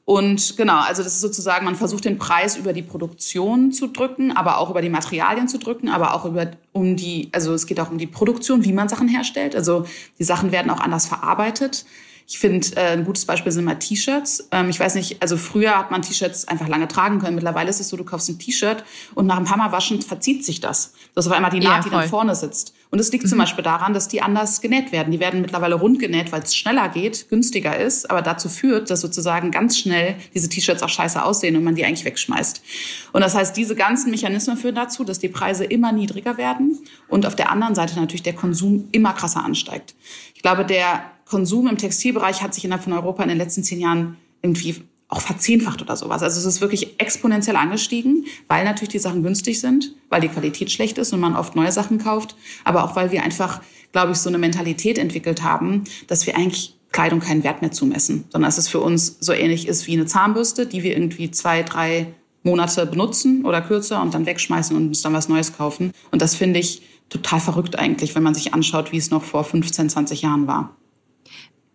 Und 0.03 0.57
genau, 0.57 0.79
also 0.81 1.01
das 1.01 1.13
ist 1.13 1.21
sozusagen, 1.21 1.63
man 1.65 1.75
versucht 1.75 2.03
den 2.03 2.19
Preis 2.19 2.57
über 2.57 2.73
die 2.73 2.83
Produktion 2.83 3.71
zu 3.71 3.87
drücken, 3.87 4.35
aber 4.35 4.59
auch 4.59 4.69
über 4.69 4.81
die 4.81 4.89
Materialien 4.89 5.47
zu 5.47 5.57
drücken, 5.57 5.87
aber 5.89 6.13
auch 6.13 6.25
über 6.25 6.51
um 6.75 6.97
die, 6.97 7.29
also 7.31 7.53
es 7.53 7.67
geht 7.67 7.79
auch 7.79 7.89
um 7.89 7.97
die 7.97 8.05
Produktion, 8.05 8.65
wie 8.65 8.73
man 8.73 8.89
Sachen 8.89 9.07
herstellt. 9.07 9.55
Also 9.55 9.85
die 10.19 10.25
Sachen 10.25 10.51
werden 10.51 10.69
auch 10.69 10.81
anders 10.81 11.05
verarbeitet. 11.05 11.85
Ich 12.27 12.39
finde, 12.39 12.67
äh, 12.75 12.93
ein 12.93 13.05
gutes 13.05 13.25
Beispiel 13.25 13.51
sind 13.51 13.65
mal 13.65 13.75
T-Shirts. 13.75 14.49
Ähm, 14.51 14.69
ich 14.69 14.79
weiß 14.79 14.95
nicht, 14.95 15.21
also 15.21 15.37
früher 15.37 15.77
hat 15.77 15.91
man 15.91 16.01
T-Shirts 16.01 16.47
einfach 16.47 16.67
lange 16.67 16.87
tragen 16.87 17.19
können. 17.19 17.35
Mittlerweile 17.35 17.69
ist 17.69 17.79
es 17.79 17.89
so, 17.89 17.97
du 17.97 18.03
kaufst 18.03 18.29
ein 18.29 18.39
T-Shirt 18.39 18.83
und 19.13 19.27
nach 19.27 19.37
ein 19.37 19.45
paar 19.45 19.57
Mal 19.57 19.71
waschen 19.71 20.01
verzieht 20.01 20.43
sich 20.43 20.59
das. 20.59 20.93
Das 21.13 21.25
ist 21.25 21.31
auf 21.31 21.37
einmal 21.37 21.51
die 21.51 21.59
Naht, 21.59 21.77
ja, 21.77 21.83
die 21.83 21.89
dann 21.91 22.09
vorne 22.09 22.35
sitzt. 22.35 22.73
Und 22.89 22.99
es 22.99 23.11
liegt 23.11 23.25
mhm. 23.25 23.29
zum 23.29 23.37
Beispiel 23.37 23.63
daran, 23.63 23.93
dass 23.93 24.07
die 24.07 24.21
anders 24.21 24.61
genäht 24.61 24.91
werden. 24.91 25.11
Die 25.11 25.19
werden 25.19 25.41
mittlerweile 25.41 25.75
rund 25.75 25.99
genäht, 25.99 26.31
weil 26.31 26.41
es 26.41 26.55
schneller 26.55 26.89
geht, 26.89 27.29
günstiger 27.29 27.77
ist, 27.77 28.09
aber 28.09 28.23
dazu 28.23 28.49
führt, 28.49 28.89
dass 28.89 29.01
sozusagen 29.01 29.51
ganz 29.51 29.77
schnell 29.77 30.15
diese 30.33 30.49
T-Shirts 30.49 30.81
auch 30.81 30.89
scheiße 30.89 31.23
aussehen 31.23 31.55
und 31.55 31.63
man 31.63 31.75
die 31.75 31.85
eigentlich 31.85 32.05
wegschmeißt. 32.05 32.61
Und 33.13 33.21
das 33.21 33.35
heißt, 33.35 33.55
diese 33.55 33.75
ganzen 33.75 34.09
Mechanismen 34.09 34.57
führen 34.57 34.75
dazu, 34.75 35.03
dass 35.03 35.19
die 35.19 35.29
Preise 35.29 35.63
immer 35.63 35.91
niedriger 35.91 36.37
werden 36.37 36.64
und 37.07 37.25
auf 37.25 37.35
der 37.35 37.51
anderen 37.51 37.75
Seite 37.75 37.95
natürlich 37.99 38.23
der 38.23 38.33
Konsum 38.33 38.87
immer 38.91 39.13
krasser 39.13 39.43
ansteigt. 39.43 39.95
Ich 40.33 40.41
glaube, 40.41 40.65
der 40.65 41.03
Konsum 41.25 41.67
im 41.67 41.77
Textilbereich 41.77 42.41
hat 42.41 42.53
sich 42.53 42.65
innerhalb 42.65 42.83
von 42.83 42.93
Europa 42.93 43.23
in 43.23 43.29
den 43.29 43.37
letzten 43.37 43.63
zehn 43.63 43.79
Jahren 43.79 44.17
irgendwie 44.41 44.83
auch 45.07 45.21
verzehnfacht 45.21 45.81
oder 45.81 45.95
sowas. 45.95 46.23
Also 46.23 46.39
es 46.39 46.45
ist 46.45 46.61
wirklich 46.61 46.99
exponentiell 46.99 47.55
angestiegen, 47.55 48.25
weil 48.47 48.65
natürlich 48.65 48.89
die 48.89 48.99
Sachen 48.99 49.23
günstig 49.23 49.59
sind, 49.59 49.93
weil 50.09 50.21
die 50.21 50.27
Qualität 50.27 50.71
schlecht 50.71 50.97
ist 50.97 51.13
und 51.13 51.19
man 51.19 51.35
oft 51.35 51.55
neue 51.55 51.71
Sachen 51.71 51.99
kauft, 51.99 52.35
aber 52.63 52.83
auch 52.83 52.95
weil 52.95 53.11
wir 53.11 53.23
einfach, 53.23 53.61
glaube 53.91 54.13
ich, 54.13 54.17
so 54.17 54.29
eine 54.29 54.37
Mentalität 54.37 54.97
entwickelt 54.97 55.43
haben, 55.43 55.83
dass 56.07 56.25
wir 56.25 56.35
eigentlich 56.35 56.75
Kleidung 56.91 57.19
keinen 57.19 57.43
Wert 57.43 57.61
mehr 57.61 57.71
zumessen, 57.71 58.25
sondern 58.31 58.47
dass 58.47 58.57
es 58.57 58.67
für 58.67 58.79
uns 58.79 59.17
so 59.19 59.33
ähnlich 59.33 59.67
ist 59.67 59.85
wie 59.85 59.93
eine 59.93 60.05
Zahnbürste, 60.05 60.65
die 60.65 60.81
wir 60.81 60.93
irgendwie 60.93 61.29
zwei, 61.29 61.61
drei 61.61 62.13
Monate 62.45 62.85
benutzen 62.85 63.43
oder 63.45 63.61
kürzer 63.61 64.01
und 64.01 64.13
dann 64.13 64.25
wegschmeißen 64.25 64.75
und 64.75 64.87
uns 64.87 65.01
dann 65.01 65.13
was 65.13 65.27
Neues 65.27 65.57
kaufen. 65.57 65.91
Und 66.11 66.21
das 66.21 66.35
finde 66.35 66.59
ich 66.59 66.81
total 67.09 67.39
verrückt 67.39 67.77
eigentlich, 67.77 68.15
wenn 68.15 68.23
man 68.23 68.33
sich 68.33 68.53
anschaut, 68.53 68.91
wie 68.91 68.97
es 68.97 69.11
noch 69.11 69.23
vor 69.23 69.43
15, 69.43 69.89
20 69.89 70.21
Jahren 70.21 70.47
war. 70.47 70.75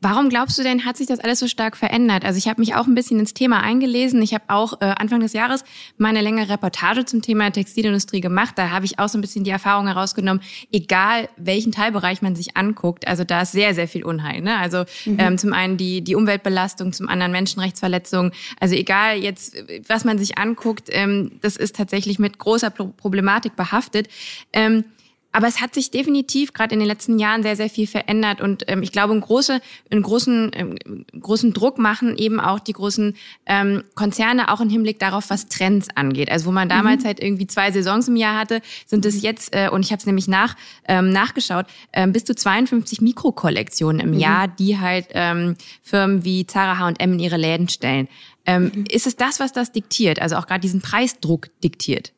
Warum 0.03 0.31
glaubst 0.31 0.59
du 0.59 0.63
denn, 0.63 0.87
hat 0.87 0.97
sich 0.97 1.07
das 1.07 1.21
alles 1.21 1.41
so 1.41 1.47
stark 1.47 1.77
verändert? 1.77 2.25
Also 2.25 2.39
ich 2.39 2.49
habe 2.49 2.61
mich 2.61 2.75
auch 2.75 2.87
ein 2.87 2.95
bisschen 2.95 3.21
ins 3.21 3.35
Thema 3.35 3.61
eingelesen. 3.61 4.23
Ich 4.23 4.33
habe 4.33 4.45
auch 4.49 4.81
äh, 4.81 4.87
Anfang 4.87 5.21
des 5.21 5.35
Jahres 5.35 5.63
meine 5.99 6.23
längere 6.23 6.49
Reportage 6.49 7.05
zum 7.05 7.21
Thema 7.21 7.51
Textilindustrie 7.51 8.23
gemacht. 8.23 8.55
Da 8.57 8.71
habe 8.71 8.87
ich 8.87 8.99
auch 8.99 9.09
so 9.09 9.19
ein 9.19 9.21
bisschen 9.21 9.45
die 9.45 9.51
Erfahrung 9.51 9.87
herausgenommen, 9.89 10.43
egal 10.73 11.29
welchen 11.37 11.71
Teilbereich 11.71 12.23
man 12.23 12.35
sich 12.35 12.57
anguckt, 12.57 13.07
also 13.07 13.25
da 13.25 13.43
ist 13.43 13.53
sehr, 13.53 13.75
sehr 13.75 13.89
viel 13.89 14.03
Unheil. 14.03 14.41
Ne? 14.41 14.57
Also 14.57 14.85
mhm. 15.05 15.17
ähm, 15.19 15.39
zum 15.39 15.53
einen 15.53 15.77
die, 15.77 16.01
die 16.01 16.15
Umweltbelastung, 16.15 16.95
zum 16.95 17.09
anderen 17.09 17.33
Menschenrechtsverletzungen. 17.33 18.33
Also 18.59 18.77
egal 18.77 19.19
jetzt, 19.19 19.55
was 19.87 20.05
man 20.05 20.17
sich 20.17 20.39
anguckt, 20.39 20.89
ähm, 20.91 21.33
das 21.43 21.57
ist 21.57 21.77
tatsächlich 21.77 22.19
mit 22.19 22.39
großer 22.39 22.71
Problematik 22.71 23.55
behaftet. 23.55 24.09
Ähm, 24.55 24.85
aber 25.33 25.47
es 25.47 25.61
hat 25.61 25.75
sich 25.75 25.91
definitiv 25.91 26.53
gerade 26.53 26.75
in 26.75 26.81
den 26.81 26.89
letzten 26.89 27.19
Jahren 27.19 27.43
sehr, 27.43 27.57
sehr 27.57 27.71
viel 27.71 27.87
verändert. 27.87 28.41
Und 28.41 28.65
ähm, 28.67 28.83
ich 28.83 28.91
glaube, 28.91 29.13
einen, 29.13 29.21
große, 29.21 29.61
einen 29.91 30.03
großen, 30.03 30.51
ähm, 30.55 31.05
großen 31.19 31.53
Druck 31.53 31.79
machen 31.79 32.17
eben 32.17 32.41
auch 32.41 32.59
die 32.59 32.73
großen 32.73 33.15
ähm, 33.47 33.85
Konzerne, 33.95 34.53
auch 34.53 34.61
im 34.61 34.69
Hinblick 34.69 34.99
darauf, 34.99 35.31
was 35.31 35.49
Trends 35.49 35.89
angeht. 35.95 36.31
Also 36.31 36.47
wo 36.47 36.53
man 36.53 36.69
damals 36.69 37.03
mhm. 37.03 37.07
halt 37.07 37.23
irgendwie 37.23 37.47
zwei 37.47 37.71
Saisons 37.71 38.09
im 38.09 38.17
Jahr 38.17 38.39
hatte, 38.39 38.61
sind 38.87 39.07
es 39.07 39.23
jetzt, 39.23 39.55
äh, 39.55 39.69
und 39.71 39.85
ich 39.85 39.93
habe 39.93 40.01
es 40.01 40.07
nämlich 40.07 40.27
nach, 40.27 40.57
ähm, 40.89 41.11
nachgeschaut, 41.11 41.67
äh, 41.93 42.07
bis 42.09 42.25
zu 42.25 42.35
52 42.35 43.01
Mikrokollektionen 43.01 44.01
im 44.01 44.11
mhm. 44.13 44.19
Jahr, 44.19 44.49
die 44.49 44.79
halt 44.79 45.07
ähm, 45.11 45.57
Firmen 45.83 46.25
wie 46.25 46.47
Zara 46.47 46.79
H&M 46.79 47.13
in 47.13 47.19
ihre 47.21 47.37
Läden 47.37 47.69
stellen. 47.69 48.09
Ähm, 48.47 48.73
mhm. 48.75 48.85
Ist 48.91 49.07
es 49.07 49.17
das, 49.17 49.39
was 49.39 49.53
das 49.53 49.71
diktiert? 49.71 50.21
Also 50.21 50.37
auch 50.37 50.47
gerade 50.47 50.61
diesen 50.61 50.81
Preisdruck 50.81 51.49
diktiert? 51.63 52.13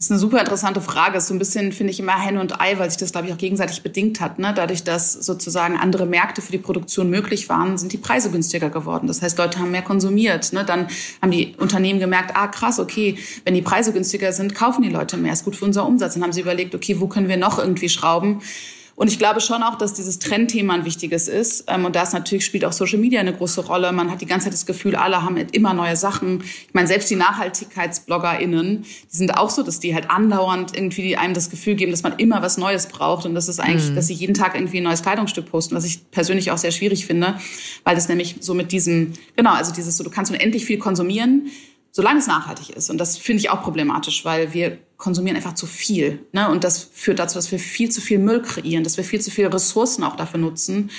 Das 0.00 0.06
ist 0.06 0.12
eine 0.12 0.20
super 0.20 0.40
interessante 0.40 0.80
Frage. 0.80 1.12
Das 1.12 1.24
ist 1.24 1.28
so 1.28 1.34
ein 1.34 1.38
bisschen, 1.38 1.72
finde 1.72 1.90
ich, 1.90 2.00
immer 2.00 2.18
Henne 2.18 2.40
und 2.40 2.58
Ei, 2.58 2.78
weil 2.78 2.88
sich 2.88 2.96
das, 2.96 3.12
glaube 3.12 3.26
ich, 3.26 3.34
auch 3.34 3.38
gegenseitig 3.38 3.82
bedingt 3.82 4.18
hat. 4.22 4.38
Ne? 4.38 4.54
Dadurch, 4.56 4.82
dass 4.82 5.12
sozusagen 5.12 5.76
andere 5.76 6.06
Märkte 6.06 6.40
für 6.40 6.52
die 6.52 6.58
Produktion 6.58 7.10
möglich 7.10 7.50
waren, 7.50 7.76
sind 7.76 7.92
die 7.92 7.98
Preise 7.98 8.30
günstiger 8.30 8.70
geworden. 8.70 9.08
Das 9.08 9.20
heißt, 9.20 9.36
Leute 9.36 9.58
haben 9.58 9.72
mehr 9.72 9.82
konsumiert. 9.82 10.54
Ne? 10.54 10.64
Dann 10.64 10.86
haben 11.20 11.30
die 11.30 11.54
Unternehmen 11.58 12.00
gemerkt, 12.00 12.34
ah 12.34 12.46
krass, 12.46 12.80
okay, 12.80 13.18
wenn 13.44 13.52
die 13.52 13.60
Preise 13.60 13.92
günstiger 13.92 14.32
sind, 14.32 14.54
kaufen 14.54 14.80
die 14.80 14.88
Leute 14.88 15.18
mehr. 15.18 15.34
Ist 15.34 15.44
gut 15.44 15.54
für 15.54 15.66
unser 15.66 15.84
Umsatz. 15.84 16.14
Dann 16.14 16.22
haben 16.22 16.32
sie 16.32 16.40
überlegt, 16.40 16.74
okay, 16.74 16.98
wo 16.98 17.06
können 17.06 17.28
wir 17.28 17.36
noch 17.36 17.58
irgendwie 17.58 17.90
schrauben? 17.90 18.40
Und 19.00 19.08
ich 19.10 19.18
glaube 19.18 19.40
schon 19.40 19.62
auch, 19.62 19.76
dass 19.78 19.94
dieses 19.94 20.18
Trendthema 20.18 20.74
ein 20.74 20.84
wichtiges 20.84 21.26
ist. 21.26 21.64
Ähm, 21.68 21.86
und 21.86 21.96
da 21.96 22.02
ist 22.02 22.12
natürlich 22.12 22.44
spielt 22.44 22.66
auch 22.66 22.72
Social 22.72 22.98
Media 22.98 23.18
eine 23.18 23.32
große 23.32 23.62
Rolle. 23.62 23.92
Man 23.92 24.10
hat 24.10 24.20
die 24.20 24.26
ganze 24.26 24.44
Zeit 24.44 24.52
das 24.52 24.66
Gefühl, 24.66 24.94
alle 24.94 25.22
haben 25.22 25.38
immer 25.38 25.72
neue 25.72 25.96
Sachen. 25.96 26.42
Ich 26.42 26.74
meine, 26.74 26.86
selbst 26.86 27.08
die 27.08 27.16
NachhaltigkeitsbloggerInnen, 27.16 28.82
die 28.82 29.16
sind 29.16 29.38
auch 29.38 29.48
so, 29.48 29.62
dass 29.62 29.80
die 29.80 29.94
halt 29.94 30.10
andauernd 30.10 30.76
irgendwie 30.76 31.16
einem 31.16 31.32
das 31.32 31.48
Gefühl 31.48 31.76
geben, 31.76 31.92
dass 31.92 32.02
man 32.02 32.18
immer 32.18 32.42
was 32.42 32.58
Neues 32.58 32.88
braucht. 32.88 33.24
Und 33.24 33.34
das 33.34 33.48
ist 33.48 33.58
eigentlich, 33.58 33.88
mhm. 33.88 33.94
dass 33.94 34.06
sie 34.06 34.12
jeden 34.12 34.34
Tag 34.34 34.54
irgendwie 34.54 34.82
ein 34.82 34.84
neues 34.84 35.00
Kleidungsstück 35.00 35.50
posten, 35.50 35.74
was 35.74 35.86
ich 35.86 36.10
persönlich 36.10 36.50
auch 36.50 36.58
sehr 36.58 36.70
schwierig 36.70 37.06
finde, 37.06 37.36
weil 37.84 37.94
das 37.94 38.06
nämlich 38.10 38.36
so 38.40 38.52
mit 38.52 38.70
diesem, 38.70 39.14
genau, 39.34 39.54
also 39.54 39.72
dieses 39.72 39.96
so, 39.96 40.04
du 40.04 40.10
kannst 40.10 40.30
unendlich 40.30 40.66
viel 40.66 40.76
konsumieren 40.78 41.50
solange 41.92 42.20
es 42.20 42.26
nachhaltig 42.26 42.70
ist. 42.70 42.90
Und 42.90 42.98
das 42.98 43.16
finde 43.16 43.40
ich 43.40 43.50
auch 43.50 43.62
problematisch, 43.62 44.24
weil 44.24 44.52
wir 44.52 44.78
konsumieren 44.96 45.36
einfach 45.36 45.54
zu 45.54 45.66
viel. 45.66 46.24
Ne? 46.32 46.48
Und 46.48 46.64
das 46.64 46.84
führt 46.92 47.18
dazu, 47.18 47.36
dass 47.36 47.50
wir 47.50 47.58
viel 47.58 47.90
zu 47.90 48.00
viel 48.00 48.18
Müll 48.18 48.42
kreieren, 48.42 48.84
dass 48.84 48.96
wir 48.96 49.04
viel 49.04 49.20
zu 49.20 49.30
viele 49.30 49.52
Ressourcen 49.52 50.04
auch 50.04 50.16
dafür 50.16 50.38
nutzen. 50.38 50.90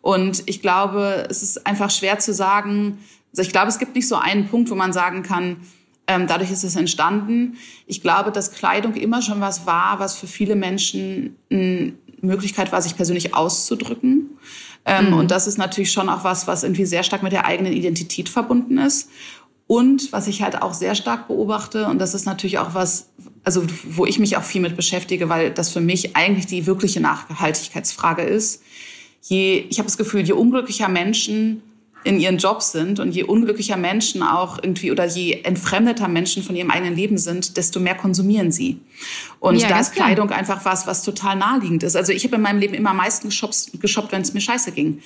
Und 0.00 0.42
ich 0.46 0.62
glaube, 0.62 1.26
es 1.28 1.42
ist 1.42 1.66
einfach 1.66 1.90
schwer 1.90 2.18
zu 2.18 2.32
sagen, 2.32 2.98
also 3.32 3.42
ich 3.42 3.50
glaube, 3.50 3.68
es 3.68 3.78
gibt 3.78 3.94
nicht 3.94 4.08
so 4.08 4.16
einen 4.16 4.48
Punkt, 4.48 4.70
wo 4.70 4.74
man 4.74 4.92
sagen 4.92 5.22
kann, 5.22 5.58
ähm, 6.06 6.26
dadurch 6.26 6.50
ist 6.50 6.64
es 6.64 6.76
entstanden. 6.76 7.58
Ich 7.86 8.00
glaube, 8.00 8.32
dass 8.32 8.52
Kleidung 8.52 8.94
immer 8.94 9.20
schon 9.20 9.40
was 9.40 9.66
war, 9.66 9.98
was 9.98 10.16
für 10.16 10.26
viele 10.26 10.56
Menschen 10.56 11.36
eine 11.50 11.92
Möglichkeit 12.22 12.72
war, 12.72 12.80
sich 12.80 12.96
persönlich 12.96 13.34
auszudrücken. 13.34 14.30
Ähm, 14.86 15.08
mhm. 15.08 15.12
Und 15.14 15.30
das 15.30 15.46
ist 15.46 15.58
natürlich 15.58 15.92
schon 15.92 16.08
auch 16.08 16.24
was, 16.24 16.46
was 16.46 16.62
irgendwie 16.62 16.86
sehr 16.86 17.02
stark 17.02 17.22
mit 17.22 17.32
der 17.32 17.44
eigenen 17.44 17.74
Identität 17.74 18.30
verbunden 18.30 18.78
ist. 18.78 19.10
Und 19.68 20.12
was 20.12 20.26
ich 20.28 20.40
halt 20.40 20.62
auch 20.62 20.72
sehr 20.72 20.94
stark 20.94 21.28
beobachte, 21.28 21.86
und 21.88 21.98
das 21.98 22.14
ist 22.14 22.24
natürlich 22.24 22.58
auch 22.58 22.72
was, 22.72 23.10
also 23.44 23.62
wo 23.84 24.06
ich 24.06 24.18
mich 24.18 24.38
auch 24.38 24.42
viel 24.42 24.62
mit 24.62 24.76
beschäftige, 24.76 25.28
weil 25.28 25.50
das 25.50 25.70
für 25.70 25.82
mich 25.82 26.16
eigentlich 26.16 26.46
die 26.46 26.66
wirkliche 26.66 27.00
Nachhaltigkeitsfrage 27.00 28.22
ist. 28.22 28.62
Je, 29.20 29.66
ich 29.68 29.78
habe 29.78 29.86
das 29.86 29.98
Gefühl, 29.98 30.22
je 30.22 30.32
unglücklicher 30.32 30.88
Menschen 30.88 31.62
in 32.04 32.20
ihren 32.20 32.38
Jobs 32.38 32.72
sind 32.72 33.00
und 33.00 33.12
je 33.12 33.24
unglücklicher 33.24 33.76
Menschen 33.76 34.22
auch 34.22 34.58
irgendwie 34.62 34.92
oder 34.92 35.04
je 35.04 35.42
entfremdeter 35.42 36.08
Menschen 36.08 36.42
von 36.42 36.54
ihrem 36.54 36.70
eigenen 36.70 36.94
Leben 36.94 37.18
sind, 37.18 37.56
desto 37.56 37.80
mehr 37.80 37.96
konsumieren 37.96 38.52
sie. 38.52 38.80
Und 39.40 39.56
ja, 39.56 39.68
da 39.68 39.80
ist 39.80 39.92
Kleidung 39.92 40.30
einfach 40.30 40.64
was, 40.64 40.86
was 40.86 41.02
total 41.02 41.36
naheliegend 41.36 41.82
ist. 41.82 41.96
Also 41.96 42.12
ich 42.12 42.24
habe 42.24 42.36
in 42.36 42.42
meinem 42.42 42.60
Leben 42.60 42.74
immer 42.74 42.90
am 42.90 42.96
meisten 42.96 43.28
geshoppt, 43.28 43.80
geshoppt 43.80 44.12
wenn 44.12 44.22
es 44.22 44.32
mir 44.32 44.40
scheiße 44.40 44.72
ging. 44.72 45.00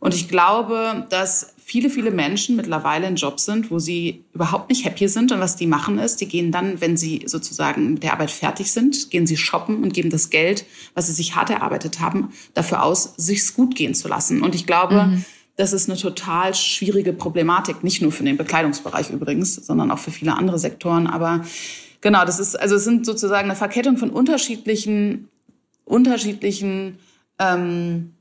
Und 0.00 0.14
ich 0.14 0.28
glaube, 0.28 1.06
dass 1.10 1.54
viele, 1.64 1.90
viele 1.90 2.10
Menschen 2.10 2.56
mittlerweile 2.56 3.06
in 3.06 3.16
Jobs 3.16 3.44
sind, 3.44 3.70
wo 3.70 3.78
sie 3.78 4.24
überhaupt 4.32 4.70
nicht 4.70 4.84
happy 4.84 5.06
sind. 5.06 5.32
Und 5.32 5.40
was 5.40 5.56
die 5.56 5.66
machen 5.66 5.98
ist, 5.98 6.20
die 6.20 6.28
gehen 6.28 6.50
dann, 6.50 6.80
wenn 6.80 6.96
sie 6.96 7.24
sozusagen 7.26 7.94
mit 7.94 8.02
der 8.02 8.14
Arbeit 8.14 8.30
fertig 8.30 8.72
sind, 8.72 9.10
gehen 9.10 9.26
sie 9.26 9.36
shoppen 9.36 9.82
und 9.82 9.92
geben 9.92 10.08
das 10.08 10.30
Geld, 10.30 10.64
was 10.94 11.08
sie 11.08 11.12
sich 11.12 11.36
hart 11.36 11.50
erarbeitet 11.50 12.00
haben, 12.00 12.30
dafür 12.54 12.82
aus, 12.82 13.14
sich's 13.16 13.54
gut 13.54 13.74
gehen 13.74 13.94
zu 13.94 14.08
lassen. 14.08 14.42
Und 14.42 14.54
ich 14.54 14.66
glaube, 14.66 15.04
mhm 15.04 15.24
das 15.58 15.72
ist 15.72 15.90
eine 15.90 15.98
total 15.98 16.54
schwierige 16.54 17.12
Problematik, 17.12 17.82
nicht 17.82 18.00
nur 18.00 18.12
für 18.12 18.22
den 18.22 18.36
Bekleidungsbereich 18.36 19.10
übrigens, 19.10 19.56
sondern 19.56 19.90
auch 19.90 19.98
für 19.98 20.12
viele 20.12 20.36
andere 20.36 20.56
Sektoren. 20.56 21.08
Aber 21.08 21.44
genau, 22.00 22.24
das 22.24 22.38
ist, 22.38 22.54
also 22.54 22.76
es 22.76 22.84
sind 22.84 23.04
sozusagen 23.04 23.50
eine 23.50 23.56
Verkettung 23.56 23.96
von 23.96 24.10
unterschiedlichen, 24.10 25.28
unterschiedlichen 25.84 27.00
ähm, 27.40 28.14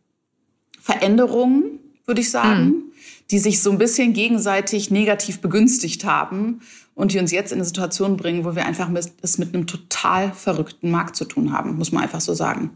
Veränderungen, 0.81 1.79
würde 2.07 2.21
ich 2.21 2.31
sagen, 2.31 2.65
mhm. 2.65 2.83
die 3.29 3.37
sich 3.37 3.61
so 3.61 3.69
ein 3.69 3.77
bisschen 3.77 4.13
gegenseitig 4.13 4.89
negativ 4.89 5.39
begünstigt 5.39 6.05
haben 6.05 6.61
und 6.95 7.13
die 7.13 7.19
uns 7.19 7.31
jetzt 7.31 7.51
in 7.51 7.59
eine 7.59 7.65
Situation 7.65 8.17
bringen, 8.17 8.45
wo 8.45 8.55
wir 8.55 8.65
einfach 8.65 8.89
es 9.21 9.37
mit 9.37 9.53
einem 9.53 9.67
total 9.67 10.33
verrückten 10.33 10.89
Markt 10.89 11.15
zu 11.15 11.25
tun 11.25 11.53
haben, 11.53 11.77
muss 11.77 11.91
man 11.91 12.01
einfach 12.01 12.21
so 12.21 12.33
sagen. 12.33 12.71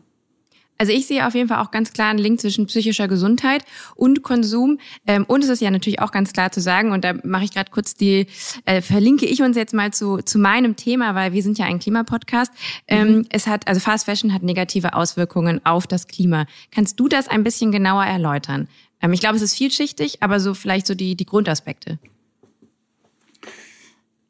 Also 0.81 0.93
ich 0.93 1.05
sehe 1.05 1.27
auf 1.27 1.35
jeden 1.35 1.47
Fall 1.47 1.59
auch 1.59 1.69
ganz 1.69 1.93
klar 1.93 2.09
einen 2.09 2.17
Link 2.17 2.41
zwischen 2.41 2.65
psychischer 2.65 3.07
Gesundheit 3.07 3.63
und 3.93 4.23
Konsum. 4.23 4.79
Ähm, 5.05 5.25
und 5.27 5.43
es 5.43 5.50
ist 5.51 5.61
ja 5.61 5.69
natürlich 5.69 6.00
auch 6.00 6.11
ganz 6.11 6.33
klar 6.33 6.51
zu 6.51 6.59
sagen, 6.59 6.91
und 6.91 7.03
da 7.05 7.13
mache 7.23 7.43
ich 7.43 7.51
gerade 7.51 7.69
kurz 7.69 7.93
die, 7.93 8.25
äh, 8.65 8.81
verlinke 8.81 9.27
ich 9.27 9.43
uns 9.43 9.55
jetzt 9.55 9.75
mal 9.75 9.93
zu, 9.93 10.23
zu 10.23 10.39
meinem 10.39 10.75
Thema, 10.75 11.13
weil 11.13 11.33
wir 11.33 11.43
sind 11.43 11.59
ja 11.59 11.67
ein 11.67 11.77
Klimapodcast. 11.77 12.51
Ähm, 12.88 13.17
mhm. 13.17 13.25
Es 13.29 13.45
hat, 13.45 13.67
also 13.67 13.79
Fast 13.79 14.05
Fashion 14.05 14.33
hat 14.33 14.41
negative 14.41 14.95
Auswirkungen 14.95 15.63
auf 15.67 15.85
das 15.85 16.07
Klima. 16.07 16.47
Kannst 16.71 17.00
du 17.00 17.07
das 17.07 17.27
ein 17.27 17.43
bisschen 17.43 17.71
genauer 17.71 18.05
erläutern? 18.05 18.67
Ähm, 19.03 19.13
ich 19.13 19.19
glaube, 19.19 19.35
es 19.35 19.43
ist 19.43 19.53
vielschichtig, 19.53 20.23
aber 20.23 20.39
so 20.39 20.55
vielleicht 20.55 20.88
so 20.88 20.95
die, 20.95 21.15
die 21.15 21.27
Grundaspekte. 21.27 22.00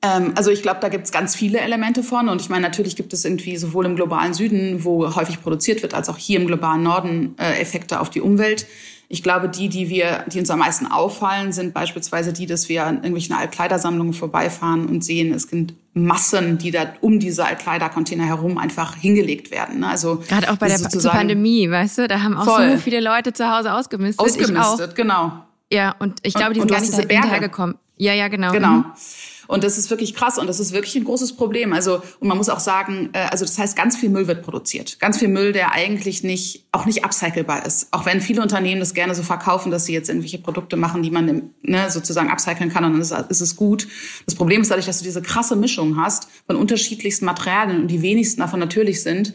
Ähm, 0.01 0.33
also 0.35 0.49
ich 0.49 0.61
glaube, 0.61 0.79
da 0.81 0.89
gibt 0.89 1.05
es 1.05 1.11
ganz 1.11 1.35
viele 1.35 1.59
Elemente 1.59 2.03
von. 2.03 2.29
Und 2.29 2.41
ich 2.41 2.49
meine, 2.49 2.63
natürlich 2.63 2.95
gibt 2.95 3.13
es 3.13 3.23
irgendwie 3.23 3.57
sowohl 3.57 3.85
im 3.85 3.95
globalen 3.95 4.33
Süden, 4.33 4.83
wo 4.83 5.15
häufig 5.15 5.41
produziert 5.41 5.81
wird, 5.83 5.93
als 5.93 6.09
auch 6.09 6.17
hier 6.17 6.39
im 6.39 6.47
globalen 6.47 6.83
Norden 6.83 7.35
äh, 7.37 7.59
Effekte 7.61 7.99
auf 7.99 8.09
die 8.09 8.21
Umwelt. 8.21 8.65
Ich 9.09 9.23
glaube, 9.23 9.49
die, 9.49 9.67
die 9.67 9.89
wir, 9.89 10.23
die 10.27 10.39
uns 10.39 10.49
am 10.49 10.59
meisten 10.59 10.87
auffallen, 10.87 11.51
sind 11.51 11.73
beispielsweise 11.73 12.31
die, 12.31 12.45
dass 12.45 12.69
wir 12.69 12.85
an 12.85 12.95
irgendwelchen 12.95 13.35
Altkleidersammlungen 13.35 14.13
vorbeifahren 14.13 14.85
und 14.85 15.03
sehen, 15.03 15.33
es 15.33 15.43
sind 15.43 15.73
Massen, 15.93 16.57
die 16.57 16.71
da 16.71 16.93
um 17.01 17.19
diese 17.19 17.45
Altkleidercontainer 17.45 18.23
herum 18.23 18.57
einfach 18.57 18.95
hingelegt 18.95 19.51
werden. 19.51 19.81
Ne? 19.81 19.89
Also 19.89 20.23
gerade 20.29 20.49
auch 20.49 20.55
bei 20.55 20.69
der 20.69 20.79
Pandemie, 21.09 21.69
weißt 21.69 21.97
du, 21.97 22.07
da 22.07 22.21
haben 22.21 22.37
auch 22.37 22.45
voll. 22.45 22.71
so 22.71 22.77
viele 22.77 23.01
Leute 23.01 23.33
zu 23.33 23.51
Hause 23.53 23.73
ausgemistet. 23.73 24.25
Ausgemistet, 24.25 24.95
genau. 24.95 25.43
Ja, 25.69 25.93
und 25.99 26.19
ich 26.23 26.33
glaube, 26.33 26.53
die 26.53 26.61
sind 26.61 26.71
und 26.71 26.77
gar 26.77 26.81
nicht 26.81 26.95
hinterhergekommen. 26.95 27.75
Ja, 27.97 28.13
ja, 28.13 28.29
genau. 28.29 28.51
Genau. 28.51 28.69
Mhm. 28.69 28.85
Und 29.51 29.65
das 29.65 29.77
ist 29.77 29.89
wirklich 29.89 30.15
krass 30.15 30.37
und 30.37 30.47
das 30.47 30.61
ist 30.61 30.71
wirklich 30.71 30.95
ein 30.95 31.03
großes 31.03 31.33
Problem. 31.33 31.73
Also, 31.73 32.01
und 32.21 32.29
man 32.29 32.37
muss 32.37 32.47
auch 32.47 32.61
sagen, 32.61 33.09
äh, 33.11 33.27
also 33.31 33.43
das 33.43 33.59
heißt, 33.59 33.75
ganz 33.75 33.97
viel 33.97 34.07
Müll 34.07 34.25
wird 34.27 34.43
produziert. 34.43 34.97
Ganz 35.01 35.17
viel 35.19 35.27
Müll, 35.27 35.51
der 35.51 35.73
eigentlich 35.73 36.23
nicht, 36.23 36.63
auch 36.71 36.85
nicht 36.85 37.03
upcyclebar 37.03 37.65
ist. 37.65 37.89
Auch 37.91 38.05
wenn 38.05 38.21
viele 38.21 38.41
Unternehmen 38.41 38.79
das 38.79 38.93
gerne 38.93 39.13
so 39.13 39.23
verkaufen, 39.23 39.69
dass 39.69 39.83
sie 39.83 39.93
jetzt 39.93 40.07
irgendwelche 40.07 40.37
Produkte 40.37 40.77
machen, 40.77 41.03
die 41.03 41.11
man 41.11 41.51
ne, 41.63 41.91
sozusagen 41.91 42.29
upcyclen 42.29 42.71
kann 42.71 42.85
und 42.85 42.93
dann 42.93 43.01
ist, 43.01 43.11
ist 43.11 43.41
es 43.41 43.57
gut. 43.57 43.89
Das 44.25 44.35
Problem 44.35 44.61
ist 44.61 44.71
dadurch, 44.71 44.85
dass 44.85 44.99
du 44.99 45.03
diese 45.03 45.21
krasse 45.21 45.57
Mischung 45.57 45.97
hast 45.97 46.29
von 46.47 46.55
unterschiedlichsten 46.55 47.25
Materialien 47.25 47.81
und 47.81 47.87
die 47.89 48.01
wenigsten 48.01 48.39
davon 48.39 48.61
natürlich 48.61 49.03
sind, 49.03 49.33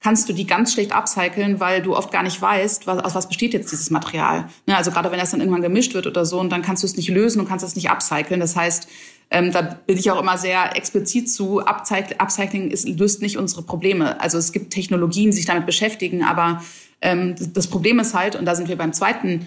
kannst 0.00 0.28
du 0.28 0.32
die 0.32 0.46
ganz 0.46 0.72
schlecht 0.72 0.92
upcyclen, 0.92 1.58
weil 1.58 1.82
du 1.82 1.96
oft 1.96 2.12
gar 2.12 2.22
nicht 2.22 2.40
weißt, 2.40 2.86
was, 2.86 3.02
aus 3.02 3.16
was 3.16 3.26
besteht 3.26 3.52
jetzt 3.52 3.72
dieses 3.72 3.90
Material. 3.90 4.48
Ne, 4.66 4.76
also 4.76 4.92
gerade 4.92 5.10
wenn 5.10 5.18
das 5.18 5.32
dann 5.32 5.40
irgendwann 5.40 5.60
gemischt 5.60 5.94
wird 5.94 6.06
oder 6.06 6.24
so 6.24 6.38
und 6.38 6.50
dann 6.50 6.62
kannst 6.62 6.84
du 6.84 6.86
es 6.86 6.96
nicht 6.96 7.08
lösen 7.08 7.40
und 7.40 7.48
kannst 7.48 7.64
es 7.64 7.74
nicht 7.74 7.90
upcyclen. 7.90 8.38
Das 8.38 8.54
heißt, 8.54 8.86
ähm, 9.30 9.52
da 9.52 9.62
bin 9.62 9.96
ich 9.96 10.10
auch 10.10 10.20
immer 10.20 10.36
sehr 10.36 10.76
explizit 10.76 11.30
zu. 11.30 11.60
Upcycling 11.60 12.70
ist, 12.70 12.88
löst 12.88 13.22
nicht 13.22 13.38
unsere 13.38 13.62
Probleme. 13.62 14.20
Also 14.20 14.38
es 14.38 14.52
gibt 14.52 14.72
Technologien, 14.72 15.30
die 15.30 15.36
sich 15.36 15.46
damit 15.46 15.66
beschäftigen, 15.66 16.24
aber 16.24 16.62
ähm, 17.00 17.36
das 17.54 17.68
Problem 17.68 18.00
ist 18.00 18.14
halt, 18.14 18.36
und 18.36 18.44
da 18.44 18.54
sind 18.54 18.68
wir 18.68 18.76
beim 18.76 18.92
zweiten 18.92 19.46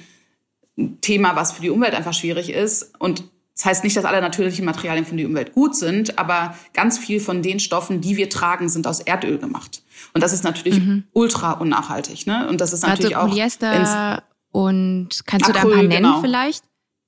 Thema, 1.02 1.36
was 1.36 1.52
für 1.52 1.62
die 1.62 1.70
Umwelt 1.70 1.94
einfach 1.94 2.14
schwierig 2.14 2.52
ist. 2.52 2.94
Und 2.98 3.26
das 3.56 3.66
heißt 3.66 3.84
nicht, 3.84 3.96
dass 3.96 4.06
alle 4.06 4.22
natürlichen 4.22 4.66
Materialien 4.66 5.06
für 5.06 5.16
die 5.16 5.26
Umwelt 5.26 5.54
gut 5.54 5.76
sind, 5.76 6.18
aber 6.18 6.56
ganz 6.74 6.98
viel 6.98 7.20
von 7.20 7.44
den 7.44 7.60
Stoffen, 7.60 8.02
die 8.02 8.18
wir 8.18 8.30
tragen, 8.30 8.70
sind 8.70 8.88
aus 8.88 9.02
Erdöl 9.02 9.38
gemacht. 9.38 9.84
Und 10.14 10.24
das 10.24 10.34
ist 10.34 10.44
natürlich 10.44 10.80
mhm. 10.80 11.04
ultra 11.14 11.52
unnachhaltig. 11.52 12.26
Ne? 12.26 12.48
Und 12.48 12.62
das 12.62 12.74
ist 12.74 12.84
also 12.84 12.96
natürlich 12.96 13.18
also 13.18 13.30
Polyester 13.30 14.24
auch 14.24 14.62
und 14.62 15.10
kannst 15.26 15.50
Acryl, 15.50 15.62
du 15.62 15.68
da 15.70 15.76
ein 15.76 15.80
paar 15.80 15.84
nennen 15.84 16.06
genau. 16.06 16.22
vielleicht? 16.22 16.64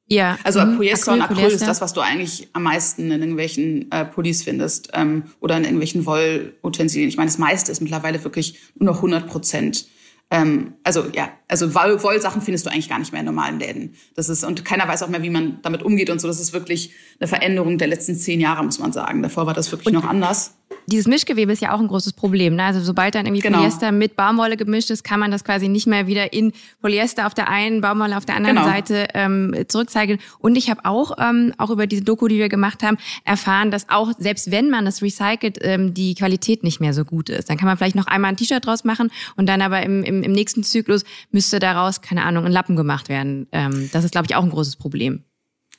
Ja. 0.08 0.38
Also 0.44 0.64
mhm. 0.64 0.78
Polyester 0.78 1.12
Acryl, 1.12 1.14
und 1.14 1.22
Acryl 1.24 1.36
Polyester. 1.36 1.56
ist 1.62 1.68
das, 1.68 1.82
was 1.82 1.94
du 1.94 2.02
eigentlich 2.02 2.50
am 2.54 2.64
meisten 2.64 3.12
in 3.12 3.22
irgendwelchen 3.22 3.92
äh, 3.92 4.06
Pullis 4.06 4.44
findest 4.44 4.90
ähm, 4.94 5.24
oder 5.40 5.58
in 5.58 5.64
irgendwelchen 5.64 6.06
Wollutensilien. 6.06 7.10
Ich 7.10 7.18
meine, 7.18 7.30
das 7.30 7.38
meiste 7.38 7.72
ist 7.72 7.82
mittlerweile 7.82 8.24
wirklich 8.24 8.60
nur 8.76 8.92
noch 8.92 8.98
100 8.98 9.28
Prozent. 9.28 9.88
Ähm, 10.32 10.74
also 10.84 11.06
ja, 11.14 11.30
also 11.48 11.74
Wollsachen 11.74 12.42
findest 12.42 12.66
du 12.66 12.72
eigentlich 12.72 12.90
gar 12.90 13.00
nicht 13.00 13.12
mehr 13.12 13.22
in 13.22 13.26
normalen 13.26 13.60
Läden. 13.60 13.96
Das 14.16 14.30
ist 14.30 14.44
und 14.44 14.66
keiner 14.66 14.88
weiß 14.88 15.04
auch 15.04 15.10
mehr, 15.10 15.24
wie 15.24 15.30
man 15.30 15.60
damit 15.62 15.84
umgeht 15.84 16.10
und 16.10 16.20
so. 16.20 16.28
Das 16.28 16.40
ist 16.40 16.54
wirklich 16.54 16.92
eine 17.20 17.28
Veränderung 17.28 17.78
der 17.78 17.88
letzten 17.88 18.16
zehn 18.16 18.40
Jahre, 18.40 18.64
muss 18.64 18.80
man 18.80 18.92
sagen. 18.92 19.22
Davor 19.22 19.46
war 19.46 19.54
das 19.54 19.72
wirklich 19.72 19.88
und 19.88 19.94
noch 19.94 20.06
anders 20.06 20.56
dieses 20.88 21.08
Mischgewebe 21.08 21.52
ist 21.52 21.62
ja 21.62 21.74
auch 21.74 21.80
ein 21.80 21.88
großes 21.88 22.14
Problem. 22.14 22.56
Ne? 22.56 22.64
Also 22.64 22.80
sobald 22.82 23.16
dann 23.16 23.26
irgendwie 23.26 23.42
genau. 23.42 23.60
Polyester 23.60 23.92
mit 23.92 24.16
Baumwolle 24.16 24.58
gemischt 24.58 24.90
ist, 24.90 25.04
kann 25.04 25.20
man 25.20 25.32
das 25.32 25.44
quasi 25.44 25.68
nicht 25.68 25.88
mehr 25.88 26.08
wieder 26.08 26.34
in 26.34 26.54
Polyester 26.82 27.26
auf 27.28 27.34
der 27.34 27.50
einen, 27.50 27.82
Baumwolle 27.82 28.18
auf 28.18 28.26
der 28.26 28.36
anderen 28.36 28.58
genau. 28.58 28.68
Seite 28.68 29.08
ähm, 29.14 29.56
zurückzeigen. 29.68 30.20
Und 30.40 30.56
ich 30.56 30.70
habe 30.70 30.86
auch 30.86 31.18
ähm, 31.20 31.54
auch 31.58 31.70
über 31.70 31.88
diese 31.88 32.04
Doku, 32.04 32.28
die 32.28 32.38
wir 32.38 32.50
gemacht 32.50 32.84
haben, 32.84 32.98
erfahren, 33.24 33.72
dass 33.72 33.90
auch 33.90 34.12
selbst 34.18 34.52
wenn 34.52 34.70
man 34.70 34.86
das 34.86 35.02
recycelt, 35.02 35.60
ähm, 35.62 35.94
die 35.94 36.16
Qualität 36.16 36.64
nicht 36.64 36.80
mehr 36.80 36.94
so 36.94 37.06
gut 37.06 37.30
ist. 37.30 37.50
Dann 37.50 37.58
kann 37.58 37.68
man 37.68 37.78
vielleicht 37.78 37.96
noch 37.96 38.08
einmal 38.08 38.32
ein 38.32 38.38
T-Shirt 38.38 38.66
draus 38.66 38.84
machen 38.84 39.12
und 39.36 39.48
dann 39.48 39.62
aber 39.62 39.82
im, 39.84 40.04
im, 40.04 40.24
im 40.24 40.32
nächsten 40.32 40.64
Zyklus 40.64 41.04
müsste 41.32 41.60
daraus 41.60 42.02
keine 42.02 42.24
Ahnung 42.24 42.46
ein 42.46 42.52
Lappen 42.52 42.76
gemacht 42.76 43.10
werden. 43.10 43.48
Ähm, 43.52 43.90
das 43.92 44.04
ist 44.04 44.12
glaube 44.12 44.28
ich 44.30 44.36
auch 44.36 44.44
ein 44.44 44.52
großes 44.52 44.76
Problem. 44.76 45.24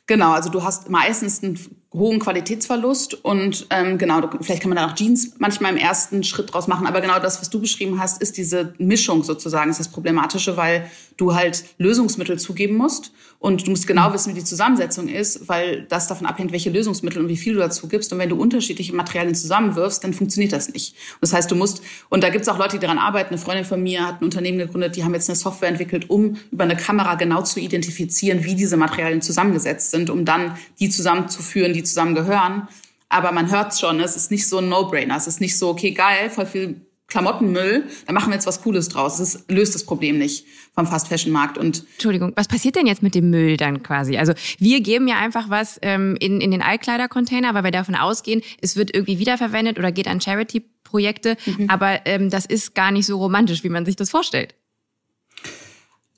Genau, 0.06 0.32
also 0.32 0.50
du 0.50 0.62
hast 0.62 0.88
meistens 0.88 1.42
einen 1.42 1.58
hohen 1.96 2.18
Qualitätsverlust 2.18 3.24
und 3.24 3.66
ähm, 3.70 3.98
genau, 3.98 4.28
vielleicht 4.40 4.62
kann 4.62 4.68
man 4.68 4.76
da 4.76 4.86
auch 4.86 4.94
Jeans 4.94 5.34
manchmal 5.38 5.72
im 5.72 5.78
ersten 5.78 6.22
Schritt 6.24 6.52
draus 6.52 6.66
machen, 6.66 6.86
aber 6.86 7.00
genau 7.00 7.18
das, 7.18 7.40
was 7.40 7.50
du 7.50 7.60
beschrieben 7.60 7.98
hast, 7.98 8.20
ist 8.20 8.36
diese 8.36 8.74
Mischung 8.78 9.22
sozusagen, 9.22 9.70
ist 9.70 9.80
das 9.80 9.88
Problematische, 9.88 10.56
weil 10.56 10.90
du 11.16 11.34
halt 11.34 11.64
Lösungsmittel 11.78 12.38
zugeben 12.38 12.76
musst 12.76 13.12
und 13.38 13.66
du 13.66 13.70
musst 13.70 13.86
genau 13.86 14.12
wissen, 14.12 14.34
wie 14.34 14.38
die 14.38 14.44
Zusammensetzung 14.44 15.08
ist, 15.08 15.48
weil 15.48 15.82
das 15.88 16.08
davon 16.08 16.26
abhängt, 16.26 16.52
welche 16.52 16.70
Lösungsmittel 16.70 17.22
und 17.22 17.28
wie 17.28 17.36
viel 17.36 17.54
du 17.54 17.60
dazu 17.60 17.88
gibst. 17.88 18.12
Und 18.12 18.18
wenn 18.18 18.28
du 18.28 18.36
unterschiedliche 18.36 18.94
Materialien 18.94 19.34
zusammenwirfst, 19.34 20.02
dann 20.02 20.14
funktioniert 20.14 20.52
das 20.52 20.72
nicht. 20.72 20.94
Das 21.20 21.32
heißt, 21.32 21.50
du 21.50 21.54
musst, 21.54 21.82
und 22.08 22.24
da 22.24 22.30
gibt 22.30 22.42
es 22.42 22.48
auch 22.48 22.58
Leute, 22.58 22.76
die 22.76 22.80
daran 22.80 22.98
arbeiten. 22.98 23.28
Eine 23.28 23.38
Freundin 23.38 23.64
von 23.64 23.82
mir 23.82 24.06
hat 24.06 24.20
ein 24.20 24.24
Unternehmen 24.24 24.58
gegründet, 24.58 24.96
die 24.96 25.04
haben 25.04 25.14
jetzt 25.14 25.28
eine 25.28 25.36
Software 25.36 25.68
entwickelt, 25.68 26.08
um 26.08 26.36
über 26.50 26.64
eine 26.64 26.76
Kamera 26.76 27.14
genau 27.16 27.42
zu 27.42 27.60
identifizieren, 27.60 28.44
wie 28.44 28.54
diese 28.54 28.76
Materialien 28.76 29.22
zusammengesetzt 29.22 29.90
sind, 29.90 30.10
um 30.10 30.24
dann 30.24 30.56
die 30.80 30.88
zusammenzuführen, 30.88 31.72
die 31.72 31.82
zusammengehören. 31.82 32.68
Aber 33.08 33.32
man 33.32 33.50
hört 33.50 33.78
schon, 33.78 34.00
es 34.00 34.16
ist 34.16 34.30
nicht 34.30 34.48
so 34.48 34.58
ein 34.58 34.68
No-Brainer. 34.68 35.16
Es 35.16 35.26
ist 35.26 35.40
nicht 35.40 35.56
so, 35.58 35.68
okay, 35.68 35.92
geil, 35.92 36.30
voll 36.30 36.46
viel 36.46 36.85
Klamottenmüll, 37.08 37.84
da 38.06 38.12
machen 38.12 38.30
wir 38.30 38.34
jetzt 38.34 38.46
was 38.46 38.62
Cooles 38.62 38.88
draus. 38.88 39.18
Das 39.18 39.44
löst 39.48 39.74
das 39.74 39.84
Problem 39.84 40.18
nicht 40.18 40.44
vom 40.74 40.86
Fast 40.86 41.06
Fashion 41.08 41.32
Markt. 41.32 41.56
Und 41.56 41.84
Entschuldigung, 41.94 42.32
was 42.34 42.48
passiert 42.48 42.74
denn 42.74 42.86
jetzt 42.86 43.02
mit 43.02 43.14
dem 43.14 43.30
Müll 43.30 43.56
dann 43.56 43.82
quasi? 43.82 44.16
Also 44.16 44.32
wir 44.58 44.80
geben 44.80 45.06
ja 45.06 45.16
einfach 45.16 45.48
was 45.48 45.78
ähm, 45.82 46.16
in, 46.18 46.40
in 46.40 46.50
den 46.50 46.62
Altkleidercontainer, 46.62 47.54
weil 47.54 47.62
wir 47.62 47.70
davon 47.70 47.94
ausgehen, 47.94 48.42
es 48.60 48.76
wird 48.76 48.92
irgendwie 48.94 49.20
wiederverwendet 49.20 49.78
oder 49.78 49.92
geht 49.92 50.08
an 50.08 50.20
Charity-Projekte. 50.20 51.36
Mhm. 51.46 51.70
Aber 51.70 52.04
ähm, 52.06 52.28
das 52.28 52.44
ist 52.44 52.74
gar 52.74 52.90
nicht 52.90 53.06
so 53.06 53.18
romantisch, 53.18 53.62
wie 53.62 53.68
man 53.68 53.86
sich 53.86 53.94
das 53.94 54.10
vorstellt. 54.10 54.54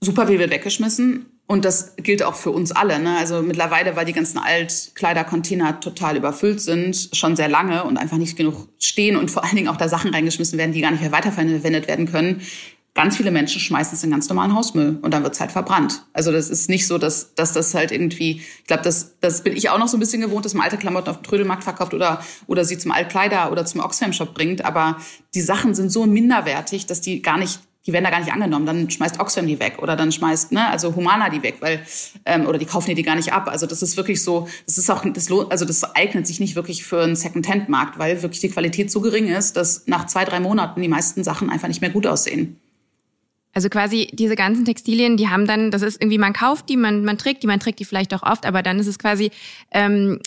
Super 0.00 0.26
viel 0.26 0.38
wird 0.38 0.50
weggeschmissen. 0.50 1.26
Und 1.50 1.64
das 1.64 1.97
gilt 1.97 2.23
auch 2.23 2.35
für 2.35 2.50
uns 2.50 2.73
alle. 2.73 2.99
Ne? 2.99 3.17
Also 3.17 3.40
mittlerweile, 3.40 3.97
weil 3.97 4.05
die 4.05 4.12
ganzen 4.12 4.37
Altkleidercontainer 4.37 5.81
total 5.81 6.19
überfüllt 6.19 6.61
sind, 6.61 7.09
schon 7.14 7.37
sehr 7.37 7.49
lange 7.49 7.85
und 7.85 7.97
einfach 7.97 8.19
nicht 8.19 8.37
genug 8.37 8.69
stehen 8.78 9.17
und 9.17 9.31
vor 9.31 9.45
allen 9.45 9.57
Dingen 9.57 9.69
auch 9.69 9.78
da 9.78 9.88
Sachen 9.88 10.12
reingeschmissen 10.12 10.59
werden, 10.59 10.73
die 10.73 10.83
gar 10.83 10.90
nicht 10.90 11.00
mehr 11.00 11.11
weiterverwendet 11.11 11.88
werden 11.88 12.05
können. 12.05 12.43
Ganz 12.93 13.17
viele 13.17 13.31
Menschen 13.31 13.62
schmeißen 13.62 13.97
es 13.97 14.05
in 14.05 14.11
ganz 14.11 14.28
normalen 14.28 14.55
Hausmüll 14.55 14.99
und 15.00 15.14
dann 15.14 15.23
wird 15.23 15.33
es 15.33 15.40
halt 15.40 15.50
verbrannt. 15.50 16.05
Also 16.12 16.33
das 16.33 16.50
ist 16.50 16.69
nicht 16.69 16.87
so, 16.87 16.99
dass, 16.99 17.35
dass 17.35 17.55
das 17.55 17.73
halt 17.73 17.93
irgendwie, 17.93 18.43
ich 18.43 18.67
glaube, 18.67 18.83
das, 18.83 19.14
das 19.21 19.43
bin 19.43 19.57
ich 19.57 19.71
auch 19.71 19.78
noch 19.78 19.88
so 19.88 19.97
ein 19.97 20.00
bisschen 20.00 20.21
gewohnt, 20.21 20.45
dass 20.45 20.52
man 20.52 20.64
alte 20.64 20.76
Klamotten 20.76 21.09
auf 21.09 21.21
dem 21.21 21.25
Trödelmarkt 21.25 21.64
verkauft 21.64 21.95
oder, 21.95 22.23
oder 22.47 22.67
sie 22.67 22.76
zum 22.76 22.93
Altkleider 22.93 23.50
oder 23.50 23.64
zum 23.64 23.81
Oxfam-Shop 23.81 24.35
bringt. 24.35 24.67
Aber 24.67 24.99
die 25.35 25.40
Sachen 25.40 25.75
sind 25.75 25.90
so 25.90 26.05
minderwertig, 26.05 26.85
dass 26.85 27.00
die 27.00 27.23
gar 27.23 27.38
nicht 27.38 27.61
die 27.88 27.92
werden 27.95 28.04
da 28.04 28.11
gar 28.11 28.21
nicht 28.21 28.33
angenommen. 28.33 28.66
Dann 28.66 28.90
schmeißt 28.90 29.18
Oxfam 29.18 29.47
die 29.47 29.59
weg 29.59 29.78
oder 29.78 29.97
dann 29.97 30.12
schmeißt, 30.12 30.52
ne, 30.52 30.68
also 30.68 30.95
Humana 30.95 31.30
die 31.30 31.42
weg, 31.42 31.57
weil, 31.61 31.80
ähm, 32.26 32.47
oder 32.47 32.59
die 32.59 32.66
kaufen 32.66 32.95
die 32.95 33.02
gar 33.02 33.16
nicht 33.16 33.33
ab. 33.33 33.49
Also 33.49 33.66
das 33.66 33.83
ist 33.83 33.97
wirklich 33.97 34.23
so, 34.23 34.47
das 34.66 34.76
ist 34.76 34.90
auch, 34.90 35.07
das, 35.11 35.33
also 35.33 35.64
das 35.64 35.97
eignet 35.97 36.26
sich 36.26 36.38
nicht 36.38 36.54
wirklich 36.54 36.85
für 36.85 37.02
einen 37.02 37.16
Second-Hand-Markt, 37.16 37.99
weil 37.99 38.21
wirklich 38.21 38.40
die 38.40 38.50
Qualität 38.50 38.90
so 38.90 39.00
gering 39.00 39.28
ist, 39.28 39.57
dass 39.57 39.87
nach 39.87 40.07
zwei, 40.07 40.26
drei 40.26 40.38
Monaten 40.38 40.83
die 40.83 40.88
meisten 40.88 41.25
Sachen 41.25 41.49
einfach 41.49 41.68
nicht 41.68 41.80
mehr 41.80 41.88
gut 41.88 42.07
aussehen. 42.07 42.61
Also 43.54 43.71
quasi 43.71 44.11
diese 44.12 44.37
ganzen 44.37 44.66
Textilien, 44.66 45.16
die 45.16 45.28
haben 45.28 45.47
dann, 45.47 45.71
das 45.71 45.80
ist 45.80 45.99
irgendwie, 45.99 46.18
man 46.18 46.35
kauft 46.35 46.68
die, 46.68 46.76
man, 46.76 47.07
man 47.07 47.16
trägt 47.16 47.42
die, 47.42 47.47
man 47.47 47.59
trägt 47.59 47.80
die 47.80 47.87
vielleicht 47.87 48.12
auch 48.12 48.23
oft, 48.23 48.45
aber 48.45 48.62
dann 48.62 48.78
ist 48.78 48.87
es 48.87 48.99
quasi 48.99 49.30
ähm, 49.73 50.21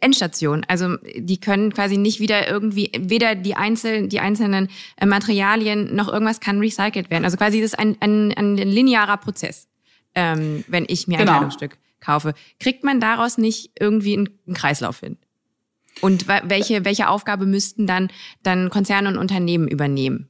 Endstation. 0.00 0.64
Also 0.68 0.96
die 1.14 1.38
können 1.38 1.72
quasi 1.72 1.96
nicht 1.96 2.18
wieder 2.18 2.48
irgendwie, 2.48 2.90
weder 2.98 3.34
die, 3.34 3.54
einzelnen 3.54 4.08
die 4.08 4.20
einzelnen 4.20 4.68
äh, 4.96 5.06
Materialien 5.06 5.94
noch 5.94 6.12
irgendwas 6.12 6.40
kann 6.40 6.58
recycelt 6.58 7.10
werden. 7.10 7.24
Also 7.24 7.36
quasi 7.36 7.60
das 7.60 7.72
ist 7.72 7.78
ein, 7.78 7.96
ein, 8.00 8.32
ein 8.32 8.56
linearer 8.56 9.16
Prozess, 9.16 9.68
ähm, 10.14 10.64
wenn 10.66 10.84
ich 10.88 11.06
mir 11.06 11.18
genau. 11.18 11.32
ein 11.32 11.36
Kleidungsstück 11.36 11.78
kaufe. 12.00 12.34
Kriegt 12.58 12.82
man 12.82 13.00
daraus 13.00 13.38
nicht 13.38 13.70
irgendwie 13.78 14.16
einen, 14.16 14.30
einen 14.46 14.56
Kreislauf 14.56 15.00
hin? 15.00 15.18
Und 16.00 16.26
welche, 16.28 16.84
welche 16.84 17.08
Aufgabe 17.08 17.44
müssten 17.44 17.86
dann, 17.86 18.08
dann 18.42 18.70
Konzerne 18.70 19.08
und 19.08 19.18
Unternehmen 19.18 19.68
übernehmen? 19.68 20.29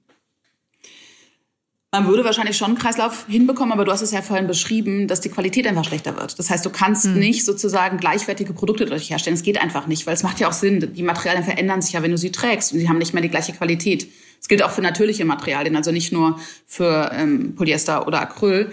Man 1.92 2.06
würde 2.06 2.24
wahrscheinlich 2.24 2.56
schon 2.56 2.68
einen 2.68 2.78
Kreislauf 2.78 3.26
hinbekommen, 3.26 3.72
aber 3.72 3.84
du 3.84 3.90
hast 3.90 4.00
es 4.00 4.12
ja 4.12 4.22
vorhin 4.22 4.46
beschrieben, 4.46 5.08
dass 5.08 5.20
die 5.20 5.28
Qualität 5.28 5.66
einfach 5.66 5.84
schlechter 5.84 6.16
wird. 6.16 6.38
Das 6.38 6.48
heißt, 6.48 6.64
du 6.64 6.70
kannst 6.70 7.06
mhm. 7.06 7.18
nicht 7.18 7.44
sozusagen 7.44 7.96
gleichwertige 7.98 8.52
Produkte 8.52 8.84
dadurch 8.84 9.10
herstellen. 9.10 9.34
Es 9.34 9.42
geht 9.42 9.60
einfach 9.60 9.88
nicht, 9.88 10.06
weil 10.06 10.14
es 10.14 10.22
macht 10.22 10.38
ja 10.38 10.48
auch 10.48 10.52
Sinn. 10.52 10.92
Die 10.94 11.02
Materialien 11.02 11.42
verändern 11.42 11.82
sich 11.82 11.94
ja, 11.94 12.02
wenn 12.04 12.12
du 12.12 12.18
sie 12.18 12.30
trägst 12.30 12.72
und 12.72 12.78
sie 12.78 12.88
haben 12.88 12.98
nicht 12.98 13.12
mehr 13.12 13.24
die 13.24 13.28
gleiche 13.28 13.52
Qualität. 13.52 14.06
Es 14.40 14.46
gilt 14.46 14.62
auch 14.62 14.70
für 14.70 14.82
natürliche 14.82 15.24
Materialien, 15.24 15.74
also 15.74 15.90
nicht 15.90 16.12
nur 16.12 16.38
für 16.64 17.10
ähm, 17.12 17.56
Polyester 17.56 18.06
oder 18.06 18.20
Acryl. 18.20 18.72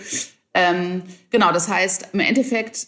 Ähm, 0.53 1.01
genau, 1.31 1.51
das 1.51 1.69
heißt, 1.69 2.09
im 2.13 2.19
Endeffekt 2.19 2.87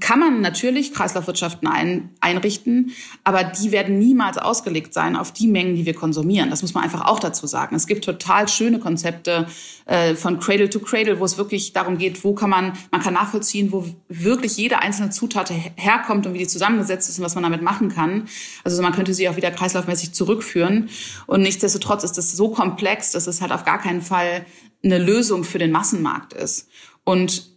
kann 0.00 0.18
man 0.18 0.40
natürlich 0.40 0.92
Kreislaufwirtschaften 0.92 1.68
ein, 1.68 2.10
einrichten, 2.20 2.92
aber 3.22 3.44
die 3.44 3.70
werden 3.70 3.98
niemals 3.98 4.38
ausgelegt 4.38 4.92
sein 4.92 5.14
auf 5.14 5.32
die 5.32 5.46
Mengen, 5.46 5.76
die 5.76 5.86
wir 5.86 5.94
konsumieren. 5.94 6.50
Das 6.50 6.62
muss 6.62 6.74
man 6.74 6.82
einfach 6.82 7.04
auch 7.06 7.20
dazu 7.20 7.46
sagen. 7.46 7.76
Es 7.76 7.86
gibt 7.86 8.04
total 8.04 8.48
schöne 8.48 8.80
Konzepte 8.80 9.46
äh, 9.86 10.14
von 10.14 10.40
Cradle 10.40 10.68
to 10.68 10.80
Cradle, 10.80 11.20
wo 11.20 11.24
es 11.24 11.38
wirklich 11.38 11.72
darum 11.72 11.98
geht, 11.98 12.24
wo 12.24 12.34
kann 12.34 12.50
man, 12.50 12.72
man 12.90 13.00
kann 13.00 13.14
nachvollziehen, 13.14 13.70
wo 13.70 13.84
wirklich 14.08 14.56
jede 14.56 14.80
einzelne 14.80 15.10
Zutat 15.10 15.52
herkommt 15.76 16.26
und 16.26 16.34
wie 16.34 16.38
die 16.38 16.46
zusammengesetzt 16.46 17.08
ist 17.08 17.18
und 17.18 17.24
was 17.24 17.34
man 17.34 17.44
damit 17.44 17.62
machen 17.62 17.88
kann. 17.88 18.26
Also 18.64 18.82
man 18.82 18.92
könnte 18.92 19.14
sie 19.14 19.28
auch 19.28 19.36
wieder 19.36 19.50
kreislaufmäßig 19.50 20.12
zurückführen. 20.12 20.88
Und 21.26 21.42
nichtsdestotrotz 21.42 22.02
ist 22.02 22.18
das 22.18 22.32
so 22.32 22.48
komplex, 22.48 23.12
dass 23.12 23.26
es 23.26 23.40
halt 23.40 23.52
auf 23.52 23.64
gar 23.64 23.78
keinen 23.78 24.02
Fall 24.02 24.44
eine 24.82 24.98
Lösung 24.98 25.44
für 25.44 25.58
den 25.58 25.70
Massenmarkt 25.70 26.32
ist. 26.32 26.68
Und 27.04 27.53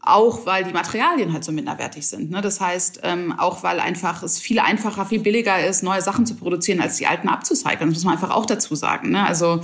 auch 0.00 0.46
weil 0.46 0.64
die 0.64 0.72
Materialien 0.72 1.32
halt 1.32 1.44
so 1.44 1.52
minderwertig 1.52 2.06
sind. 2.06 2.30
Ne? 2.30 2.40
Das 2.40 2.60
heißt, 2.60 3.00
ähm, 3.04 3.38
auch 3.38 3.62
weil 3.62 3.80
einfach 3.80 4.22
es 4.22 4.38
viel 4.38 4.58
einfacher, 4.58 5.06
viel 5.06 5.20
billiger 5.20 5.64
ist, 5.64 5.82
neue 5.82 6.02
Sachen 6.02 6.26
zu 6.26 6.34
produzieren, 6.34 6.80
als 6.80 6.96
die 6.96 7.06
alten 7.06 7.28
abzucyclen. 7.28 7.90
Das 7.90 7.98
muss 7.98 8.04
man 8.04 8.14
einfach 8.14 8.30
auch 8.30 8.46
dazu 8.46 8.74
sagen. 8.74 9.10
Ne? 9.10 9.24
Also 9.24 9.60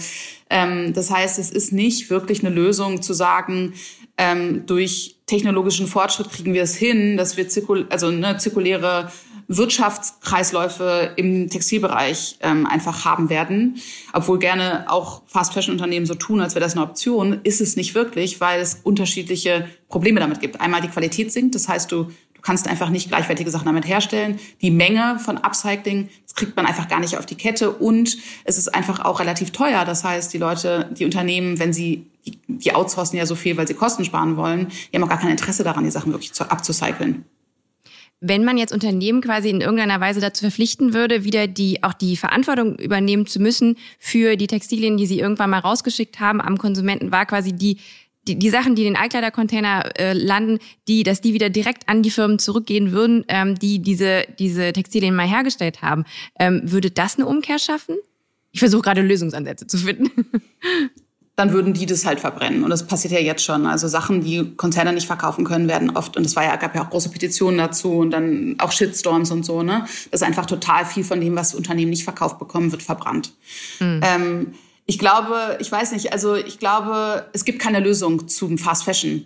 ähm, 0.51 0.93
das 0.93 1.11
heißt, 1.11 1.39
es 1.39 1.51
ist 1.51 1.73
nicht 1.73 2.11
wirklich 2.11 2.45
eine 2.45 2.55
Lösung 2.55 3.03
zu 3.03 3.13
sagen, 3.13 3.75
ähm, 4.17 4.67
durch 4.67 5.17
technologischen 5.27 5.87
Fortschritt 5.87 6.31
kriegen 6.31 6.55
wir 6.55 6.63
es 6.63 6.77
hin, 6.77 7.17
dass 7.17 7.37
wir 7.37 7.49
zirkul 7.49 7.87
also 7.91 8.11
ne, 8.11 8.37
zirkuläre 8.39 9.11
Wirtschaftskreisläufe 9.49 11.13
im 11.17 11.49
Textilbereich 11.51 12.39
ähm, 12.41 12.67
einfach 12.67 13.05
haben 13.05 13.31
werden. 13.31 13.77
Obwohl 14.13 14.39
gerne 14.39 14.87
auch 14.89 15.23
Fast-Fashion-Unternehmen 15.27 16.07
so 16.07 16.15
tun, 16.15 16.41
als 16.41 16.55
wäre 16.55 16.65
das 16.65 16.75
eine 16.75 16.83
Option, 16.83 17.41
ist 17.43 17.61
es 17.61 17.77
nicht 17.77 17.95
wirklich, 17.95 18.41
weil 18.41 18.61
es 18.61 18.81
unterschiedliche 18.83 19.69
Probleme 19.89 20.21
damit 20.21 20.41
gibt. 20.41 20.61
Einmal 20.61 20.81
die 20.81 20.89
Qualität 20.89 21.33
sinkt, 21.33 21.55
das 21.55 21.69
heißt, 21.69 21.93
du, 21.93 22.05
du 22.05 22.41
kannst 22.43 22.69
einfach 22.69 22.91
nicht 22.91 23.09
gleichwertige 23.09 23.51
Sachen 23.51 23.67
damit 23.67 23.87
herstellen. 23.87 24.39
Die 24.63 24.71
Menge 24.71 25.19
von 25.19 25.39
Upcycling, 25.39 26.09
das 26.25 26.35
kriegt 26.35 26.57
man 26.57 26.67
einfach 26.67 26.89
gar 26.89 27.01
nicht 27.01 27.19
auf 27.19 27.27
die 27.27 27.37
Kette 27.37 27.71
und 27.71 28.17
es 28.45 28.59
ist 28.59 28.75
einfach 28.75 29.05
auch 29.05 29.21
relativ 29.21 29.51
teuer. 29.51 29.85
Das 29.85 30.05
heißt, 30.05 30.33
die 30.33 30.39
Leute, 30.39 30.91
die 30.99 31.05
Unternehmen, 31.05 31.59
wenn 31.59 31.73
sie 31.73 32.07
die, 32.49 32.75
outsourcen 32.75 33.19
ja 33.19 33.27
so 33.27 33.35
viel, 33.35 33.57
weil 33.59 33.69
sie 33.69 33.75
Kosten 33.75 34.05
sparen 34.05 34.39
wollen, 34.39 34.69
die 34.69 34.97
haben 34.97 35.05
auch 35.05 35.09
gar 35.09 35.21
kein 35.21 35.31
Interesse 35.31 35.63
daran, 35.63 35.85
die 35.85 35.91
Sachen 35.91 36.13
wirklich 36.13 36.33
zu, 36.33 36.51
abzucyclen 36.51 37.27
wenn 38.27 38.45
man 38.45 38.57
jetzt 38.57 38.73
Unternehmen 38.73 39.21
quasi 39.21 39.51
in 39.51 39.61
irgendeiner 39.61 40.01
Weise 40.01 40.21
dazu 40.21 40.45
verpflichten 40.45 40.95
würde, 40.95 41.25
wieder 41.25 41.47
die 41.47 41.83
auch 41.83 41.93
die 41.93 42.17
Verantwortung 42.17 42.79
übernehmen 42.79 43.27
zu 43.27 43.39
müssen 43.39 43.77
für 43.99 44.37
die 44.37 44.47
Textilien, 44.47 44.97
die 44.97 45.07
sie 45.07 45.21
irgendwann 45.21 45.51
mal 45.51 45.59
rausgeschickt 45.59 46.21
haben 46.21 46.41
am 46.41 46.57
Konsumenten, 46.57 47.13
war 47.13 47.27
quasi 47.27 47.53
die 47.53 47.79
die, 48.27 48.39
die 48.39 48.49
Sachen, 48.49 48.75
die 48.75 48.87
in 48.87 48.95
den 48.95 49.03
Altkleidercontainer 49.03 49.99
äh, 49.99 50.15
landen, 50.15 50.59
die, 50.89 51.03
dass 51.03 51.21
die 51.21 51.35
wieder 51.35 51.51
direkt 51.51 51.91
an 51.91 52.03
die 52.03 52.11
Firmen 52.11 52.39
zurückgehen 52.39 52.91
würden, 52.91 53.27
ähm, 53.29 53.59
die 53.59 53.81
diese 53.81 54.25
diese 54.39 54.73
Textilien 54.73 55.15
mal 55.15 55.29
hergestellt 55.29 55.83
haben. 55.83 56.07
Ähm, 56.39 56.63
würde 56.65 56.91
das 56.91 57.17
eine 57.17 57.27
Umkehr 57.27 57.59
schaffen? 57.59 57.97
Ich 58.53 58.61
versuche 58.61 58.81
gerade 58.81 59.03
Lösungsansätze 59.03 59.67
zu 59.67 59.77
finden. 59.77 60.11
dann 61.37 61.53
würden 61.53 61.73
die 61.73 61.87
das 61.87 62.07
halt 62.07 62.21
verbrennen. 62.21 62.63
Und 62.63 62.71
das 62.71 62.87
passiert 62.87 63.13
ja 63.13 63.19
jetzt 63.19 63.43
schon. 63.43 63.67
Also 63.67 63.89
Sachen, 63.89 64.23
die 64.23 64.55
Konzerne 64.57 64.93
nicht 64.93 65.07
verkaufen 65.07 65.45
können, 65.45 65.67
werden 65.69 65.91
oft, 65.91 66.17
und 66.17 66.25
es 66.25 66.37
war 66.37 66.45
ja, 66.45 66.55
gab 66.57 66.75
ja 66.75 66.85
auch 66.85 66.91
große 66.91 67.09
Petitionen 67.09 67.59
dazu 67.59 67.93
und 67.95 68.11
dann 68.13 68.55
auch 68.59 68.71
Shitstorms 68.71 69.31
und 69.31 69.45
so, 69.45 69.63
ne? 69.63 69.81
Das 70.11 70.21
ist 70.21 70.23
einfach 70.23 70.47
total 70.47 70.85
viel 70.87 71.03
von 71.03 71.21
dem, 71.21 71.35
was 71.35 71.55
Unternehmen 71.55 71.91
nicht 71.91 72.05
verkauft 72.05 72.39
bekommen, 72.39 72.71
wird 72.71 72.83
verbrannt. 72.83 73.33
Mhm. 73.81 74.01
Ähm, 74.03 74.55
ich 74.87 74.99
glaube, 74.99 75.57
ich 75.61 75.73
weiß 75.73 75.93
nicht, 75.93 76.13
also 76.13 76.35
ich 76.35 76.59
glaube, 76.59 77.27
es 77.33 77.45
gibt 77.45 77.59
keine 77.59 77.81
Lösung 77.81 78.29
zum 78.29 78.59
Fast 78.59 78.85
Fashion 78.85 79.25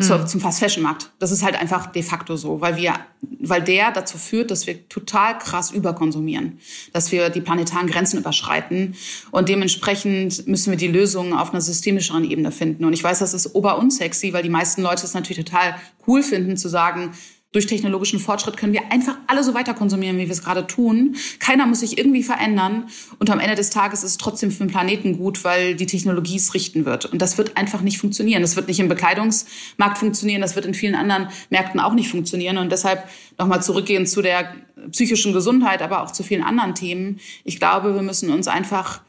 zu, 0.00 0.18
mhm. 0.18 0.26
zum 0.26 0.40
Fast 0.40 0.60
Fashion 0.60 0.82
Markt. 0.82 1.10
Das 1.18 1.30
ist 1.30 1.42
halt 1.42 1.54
einfach 1.54 1.86
de 1.86 2.02
facto 2.02 2.36
so, 2.36 2.60
weil 2.60 2.76
wir, 2.76 2.94
weil 3.40 3.62
der 3.62 3.92
dazu 3.92 4.18
führt, 4.18 4.50
dass 4.50 4.66
wir 4.66 4.88
total 4.88 5.38
krass 5.38 5.70
überkonsumieren, 5.70 6.58
dass 6.92 7.12
wir 7.12 7.30
die 7.30 7.40
planetaren 7.40 7.86
Grenzen 7.86 8.18
überschreiten 8.18 8.94
und 9.30 9.48
dementsprechend 9.48 10.46
müssen 10.46 10.70
wir 10.70 10.78
die 10.78 10.88
Lösungen 10.88 11.32
auf 11.32 11.50
einer 11.50 11.60
systemischeren 11.60 12.28
Ebene 12.28 12.52
finden. 12.52 12.84
Und 12.84 12.92
ich 12.92 13.04
weiß, 13.04 13.18
das 13.20 13.34
ist 13.34 13.54
ober 13.54 13.78
unsexy, 13.78 14.32
weil 14.32 14.42
die 14.42 14.48
meisten 14.48 14.82
Leute 14.82 15.04
es 15.04 15.14
natürlich 15.14 15.44
total 15.44 15.76
cool 16.06 16.22
finden 16.22 16.56
zu 16.56 16.68
sagen, 16.68 17.12
durch 17.52 17.66
technologischen 17.66 18.20
Fortschritt 18.20 18.56
können 18.56 18.72
wir 18.72 18.92
einfach 18.92 19.16
alle 19.26 19.42
so 19.42 19.54
weiter 19.54 19.74
konsumieren, 19.74 20.18
wie 20.18 20.26
wir 20.26 20.30
es 20.30 20.44
gerade 20.44 20.68
tun. 20.68 21.16
Keiner 21.40 21.66
muss 21.66 21.80
sich 21.80 21.98
irgendwie 21.98 22.22
verändern. 22.22 22.88
Und 23.18 23.28
am 23.28 23.40
Ende 23.40 23.56
des 23.56 23.70
Tages 23.70 24.04
ist 24.04 24.12
es 24.12 24.18
trotzdem 24.18 24.52
für 24.52 24.64
den 24.64 24.68
Planeten 24.68 25.18
gut, 25.18 25.42
weil 25.42 25.74
die 25.74 25.86
Technologie 25.86 26.36
es 26.36 26.54
richten 26.54 26.84
wird. 26.84 27.06
Und 27.06 27.20
das 27.20 27.38
wird 27.38 27.56
einfach 27.56 27.80
nicht 27.80 27.98
funktionieren. 27.98 28.42
Das 28.42 28.54
wird 28.54 28.68
nicht 28.68 28.78
im 28.78 28.88
Bekleidungsmarkt 28.88 29.98
funktionieren. 29.98 30.40
Das 30.40 30.54
wird 30.54 30.64
in 30.64 30.74
vielen 30.74 30.94
anderen 30.94 31.28
Märkten 31.50 31.80
auch 31.80 31.92
nicht 31.92 32.08
funktionieren. 32.08 32.56
Und 32.56 32.70
deshalb 32.70 33.08
nochmal 33.36 33.62
zurückgehen 33.62 34.06
zu 34.06 34.22
der 34.22 34.54
psychischen 34.92 35.32
Gesundheit, 35.32 35.82
aber 35.82 36.02
auch 36.02 36.12
zu 36.12 36.22
vielen 36.22 36.44
anderen 36.44 36.76
Themen. 36.76 37.18
Ich 37.42 37.58
glaube, 37.58 37.94
wir 37.96 38.02
müssen 38.02 38.30
uns 38.30 38.46
einfach 38.46 39.00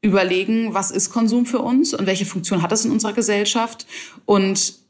überlegen, 0.00 0.74
was 0.74 0.90
ist 0.90 1.10
Konsum 1.10 1.46
für 1.46 1.60
uns 1.60 1.94
und 1.94 2.06
welche 2.06 2.26
Funktion 2.26 2.60
hat 2.60 2.72
das 2.72 2.84
in 2.84 2.90
unserer 2.90 3.12
Gesellschaft 3.12 3.86
und 4.26 4.81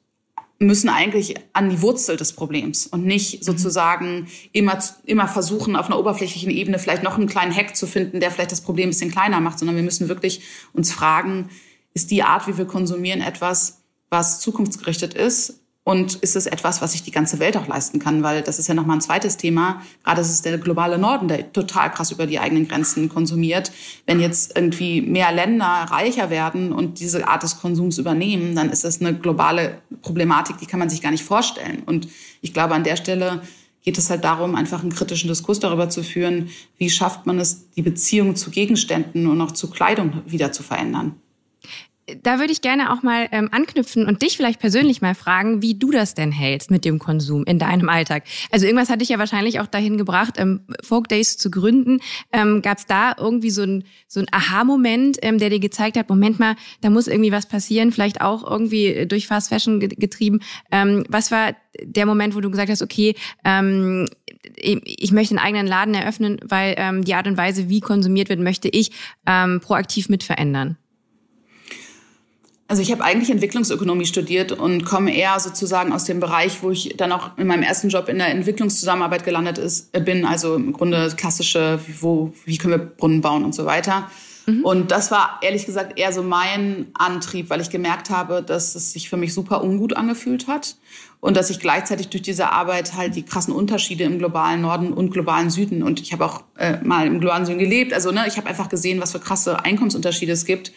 müssen 0.63 0.89
eigentlich 0.89 1.35
an 1.53 1.71
die 1.71 1.83
Wurzel 1.83 2.17
des 2.17 2.33
Problems 2.33 2.87
und 2.87 3.05
nicht 3.05 3.41
mhm. 3.41 3.45
sozusagen 3.45 4.29
immer, 4.53 4.79
immer 5.05 5.29
versuchen, 5.29 5.77
auf 5.77 5.87
einer 5.87 5.99
oberflächlichen 5.99 6.51
Ebene 6.51 6.79
vielleicht 6.79 7.03
noch 7.03 7.17
einen 7.17 7.29
kleinen 7.29 7.55
Hack 7.55 7.77
zu 7.77 7.87
finden, 7.87 8.21
der 8.21 8.31
vielleicht 8.31 8.53
das 8.53 8.61
Problem 8.61 8.89
ein 8.89 8.91
bisschen 8.91 9.11
kleiner 9.11 9.41
macht, 9.41 9.59
sondern 9.59 9.77
wir 9.77 9.83
müssen 9.83 10.09
wirklich 10.09 10.43
uns 10.73 10.93
fragen, 10.93 11.49
ist 11.95 12.11
die 12.11 12.23
Art, 12.23 12.47
wie 12.49 12.57
wir 12.57 12.65
konsumieren, 12.65 13.21
etwas, 13.21 13.83
was 14.11 14.41
zukunftsgerichtet 14.41 15.15
ist 15.15 15.62
und 15.85 16.15
ist 16.15 16.37
es 16.37 16.47
etwas, 16.47 16.81
was 16.81 16.93
sich 16.93 17.03
die 17.03 17.11
ganze 17.11 17.41
Welt 17.41 17.57
auch 17.57 17.67
leisten 17.67 17.99
kann? 17.99 18.23
Weil 18.23 18.43
das 18.43 18.61
ist 18.61 18.69
ja 18.69 18.75
nochmal 18.75 18.99
ein 18.99 19.01
zweites 19.01 19.37
Thema. 19.37 19.83
Gerade 20.05 20.21
ist 20.21 20.31
es 20.31 20.43
der 20.43 20.57
globale 20.59 20.97
Norden, 20.97 21.27
der 21.27 21.53
total 21.53 21.91
krass 21.91 22.13
über 22.13 22.27
die 22.27 22.39
eigenen 22.39 22.69
Grenzen 22.69 23.09
konsumiert. 23.09 23.73
Wenn 24.07 24.21
jetzt 24.21 24.57
irgendwie 24.57 25.01
mehr 25.01 25.33
Länder 25.33 25.67
reicher 25.67 26.31
werden 26.31 26.73
und 26.73 27.01
diese 27.01 27.27
Art 27.27 27.43
des 27.43 27.61
Konsums 27.61 27.99
übernehmen, 27.99 28.55
dann 28.55 28.71
ist 28.71 28.85
das 28.85 29.01
eine 29.01 29.13
globale 29.13 29.79
Problematik, 30.03 30.59
die 30.59 30.67
kann 30.67 30.79
man 30.79 30.89
sich 30.89 31.03
gar 31.03 31.11
nicht 31.11 31.25
vorstellen. 31.25 31.83
Und 31.85 32.07
ich 32.43 32.53
glaube, 32.53 32.75
an 32.75 32.85
der 32.85 32.97
Stelle 32.97 33.43
geht 33.83 33.99
es 33.99 34.09
halt 34.09 34.23
darum, 34.23 34.55
einfach 34.55 34.83
einen 34.83 34.95
kritischen 34.95 35.27
Diskurs 35.27 35.59
darüber 35.59 35.91
zu 35.91 36.05
führen, 36.05 36.51
wie 36.79 36.91
schafft 36.91 37.27
man 37.27 37.41
es, 37.41 37.69
die 37.73 37.83
Beziehung 37.83 38.37
zu 38.37 38.51
Gegenständen 38.53 39.27
und 39.27 39.41
auch 39.41 39.51
zu 39.51 39.69
Kleidung 39.69 40.23
wieder 40.27 40.53
zu 40.53 40.63
verändern 40.63 41.17
da 42.23 42.39
würde 42.39 42.53
ich 42.53 42.61
gerne 42.63 42.93
auch 42.93 43.03
mal 43.03 43.29
ähm, 43.31 43.49
anknüpfen 43.53 44.07
und 44.07 44.23
dich 44.23 44.37
vielleicht 44.37 44.61
persönlich 44.61 45.03
mal 45.03 45.15
fragen, 45.15 45.63
wie 45.63 45.75
du 45.75 45.91
das 45.91 46.15
denn 46.15 46.33
hältst 46.33 46.71
mit 46.71 46.85
dem 46.85 46.99
Konsum 46.99 47.45
in 47.45 47.59
deinem 47.59 47.89
Alltag. 47.89 48.25
Also 48.51 48.67
irgendwas 48.67 48.91
hat 48.91 49.01
dich 49.01 49.11
ja 49.11 49.19
wahrscheinlich 49.19 49.61
auch 49.61 49.67
dahin 49.67 49.99
gebracht, 49.99 50.35
ähm, 50.39 50.67
Folk 50.83 51.09
Days 51.09 51.39
zu 51.39 51.51
gründen. 51.51 52.01
Ähm, 52.33 52.61
Gab 52.61 52.79
es 52.79 52.87
da 52.87 53.15
irgendwie 53.17 53.51
so 53.51 53.63
ein, 53.63 53.85
so 54.09 54.21
ein 54.21 54.27
Aha-Moment, 54.33 55.19
ähm, 55.23 55.39
der 55.39 55.51
dir 55.51 55.61
gezeigt 55.61 55.97
hat, 55.97 56.09
Moment 56.09 56.41
mal, 56.41 56.57
da 56.81 56.91
muss 56.91 57.07
irgendwie 57.07 57.33
was 57.33 57.47
passieren, 57.47 57.93
vielleicht 57.93 58.21
auch 58.21 58.49
irgendwie 58.49 59.07
durch 59.07 59.29
Fast 59.29 59.51
Fashion 59.51 59.79
getrieben. 59.79 60.41
Ähm, 60.73 61.05
was 61.09 61.31
war 61.31 61.55
der 61.81 62.07
Moment, 62.07 62.35
wo 62.35 62.41
du 62.41 62.51
gesagt 62.51 62.71
hast, 62.71 62.83
okay, 62.83 63.15
ähm, 63.45 64.09
ich 64.57 65.13
möchte 65.13 65.37
einen 65.37 65.45
eigenen 65.45 65.67
Laden 65.67 65.95
eröffnen, 65.95 66.41
weil 66.45 66.75
ähm, 66.77 67.05
die 67.05 67.15
Art 67.15 67.27
und 67.27 67.37
Weise, 67.37 67.69
wie 67.69 67.81
konsumiert 67.81 68.29
wird, 68.29 68.41
möchte 68.41 68.69
ich 68.69 68.91
ähm, 69.27 69.61
proaktiv 69.61 70.09
mit 70.09 70.25
verändern? 70.25 70.77
Also 72.73 72.81
ich 72.81 72.91
habe 72.91 73.05
eigentlich 73.05 73.29
Entwicklungsökonomie 73.29 74.07
studiert 74.07 74.51
und 74.51 74.87
komme 74.87 75.15
eher 75.15 75.39
sozusagen 75.41 75.93
aus 75.93 76.05
dem 76.05 76.21
Bereich, 76.21 76.63
wo 76.63 76.71
ich 76.71 76.95
dann 76.97 77.13
auch 77.13 77.37
in 77.37 77.47
meinem 77.47 77.63
ersten 77.63 77.91
Job 77.91 78.09
in 78.09 78.17
der 78.17 78.29
Entwicklungszusammenarbeit 78.29 79.25
gelandet 79.25 79.59
ist, 79.59 79.95
äh, 79.95 80.01
bin. 80.01 80.25
Also 80.25 80.55
im 80.55 80.73
Grunde 80.73 81.13
klassische, 81.15 81.81
wo, 82.01 82.33
wie 82.47 82.57
können 82.57 82.73
wir 82.73 82.79
Brunnen 82.79 83.21
bauen 83.21 83.45
und 83.45 83.55
so 83.55 83.67
weiter. 83.67 84.09
Mhm. 84.47 84.65
Und 84.65 84.91
das 84.91 85.11
war 85.11 85.39
ehrlich 85.43 85.67
gesagt 85.67 85.99
eher 85.99 86.15
so 86.15 86.23
mein 86.23 86.87
Antrieb, 86.95 87.51
weil 87.51 87.61
ich 87.61 87.69
gemerkt 87.69 88.09
habe, 88.09 88.43
dass 88.43 88.75
es 88.75 88.95
sich 88.95 89.11
für 89.11 89.19
mich 89.19 89.35
super 89.35 89.63
ungut 89.63 89.95
angefühlt 89.95 90.49
hat 90.49 90.77
und 91.21 91.37
dass 91.37 91.51
ich 91.51 91.61
gleichzeitig 91.61 92.09
durch 92.09 92.23
diese 92.23 92.53
Arbeit 92.53 92.95
halt 92.95 93.15
die 93.17 93.23
krassen 93.23 93.55
Unterschiede 93.55 94.05
im 94.05 94.19
globalen 94.19 94.63
Norden 94.63 94.95
und 94.95 95.11
globalen 95.11 95.51
Süden 95.51 95.83
und 95.83 96.01
ich 96.01 96.15
habe 96.15 96.25
auch 96.25 96.43
äh, 96.57 96.79
mal 96.83 97.07
im 97.07 97.21
globalen 97.21 97.45
Süden 97.45 97.59
gelebt, 97.59 97.93
also 97.93 98.11
ne, 98.11 98.25
ich 98.27 98.39
habe 98.39 98.49
einfach 98.49 98.69
gesehen, 98.69 99.01
was 99.01 99.13
für 99.13 99.21
krasse 99.21 99.63
Einkommensunterschiede 99.63 100.33
es 100.33 100.47
gibt 100.47 100.73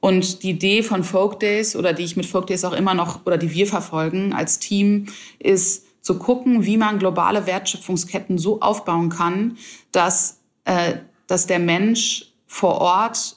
und 0.00 0.42
die 0.42 0.50
Idee 0.50 0.82
von 0.82 1.04
Folk 1.04 1.40
Days 1.40 1.76
oder 1.76 1.92
die 1.92 2.04
ich 2.04 2.16
mit 2.16 2.26
Folk 2.26 2.46
Days 2.46 2.64
auch 2.64 2.72
immer 2.72 2.94
noch 2.94 3.24
oder 3.26 3.38
die 3.38 3.52
wir 3.52 3.66
verfolgen 3.66 4.32
als 4.32 4.58
Team 4.58 5.06
ist 5.38 5.84
zu 6.02 6.18
gucken, 6.18 6.64
wie 6.64 6.76
man 6.76 6.98
globale 6.98 7.46
Wertschöpfungsketten 7.46 8.38
so 8.38 8.60
aufbauen 8.60 9.08
kann, 9.08 9.56
dass, 9.90 10.38
äh, 10.64 10.94
dass 11.26 11.46
der 11.46 11.58
Mensch 11.58 12.32
vor 12.46 12.80
Ort 12.80 13.36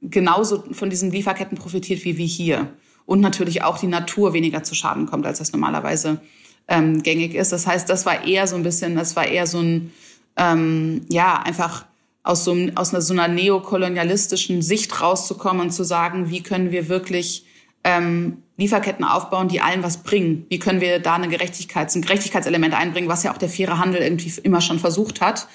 genauso 0.00 0.62
von 0.72 0.90
diesen 0.90 1.10
Lieferketten 1.10 1.58
profitiert 1.58 2.04
wie 2.04 2.16
wir 2.16 2.26
hier. 2.26 2.68
Und 3.06 3.20
natürlich 3.20 3.62
auch 3.62 3.78
die 3.78 3.86
Natur 3.86 4.32
weniger 4.32 4.62
zu 4.62 4.74
Schaden 4.74 5.06
kommt, 5.06 5.26
als 5.26 5.38
das 5.38 5.52
normalerweise 5.52 6.20
ähm, 6.68 7.02
gängig 7.02 7.34
ist. 7.34 7.52
Das 7.52 7.66
heißt, 7.66 7.88
das 7.90 8.06
war 8.06 8.24
eher 8.24 8.46
so 8.46 8.56
ein 8.56 8.62
bisschen, 8.62 8.94
das 8.96 9.16
war 9.16 9.26
eher 9.26 9.46
so 9.46 9.58
ein, 9.58 9.92
ähm, 10.36 11.04
ja, 11.08 11.42
einfach 11.42 11.84
aus 12.24 12.42
so, 12.42 12.56
aus 12.74 12.92
einer, 12.92 13.02
so 13.02 13.12
einer 13.12 13.28
neokolonialistischen 13.28 14.62
Sicht 14.62 15.00
rauszukommen 15.00 15.62
und 15.62 15.70
zu 15.70 15.84
sagen, 15.84 16.30
wie 16.30 16.42
können 16.42 16.72
wir 16.72 16.88
wirklich 16.88 17.44
ähm, 17.84 18.38
Lieferketten 18.56 19.04
aufbauen, 19.04 19.48
die 19.48 19.60
allen 19.60 19.82
was 19.82 19.98
bringen? 19.98 20.46
Wie 20.48 20.58
können 20.58 20.80
wir 20.80 20.98
da 20.98 21.14
eine 21.14 21.28
Gerechtigkeits-, 21.28 21.96
ein 21.96 22.02
Gerechtigkeitselement 22.02 22.74
einbringen, 22.74 23.08
was 23.08 23.22
ja 23.22 23.32
auch 23.32 23.38
der 23.38 23.50
faire 23.50 23.78
Handel 23.78 24.00
irgendwie 24.00 24.32
immer 24.42 24.62
schon 24.62 24.78
versucht 24.78 25.20
hat? 25.20 25.46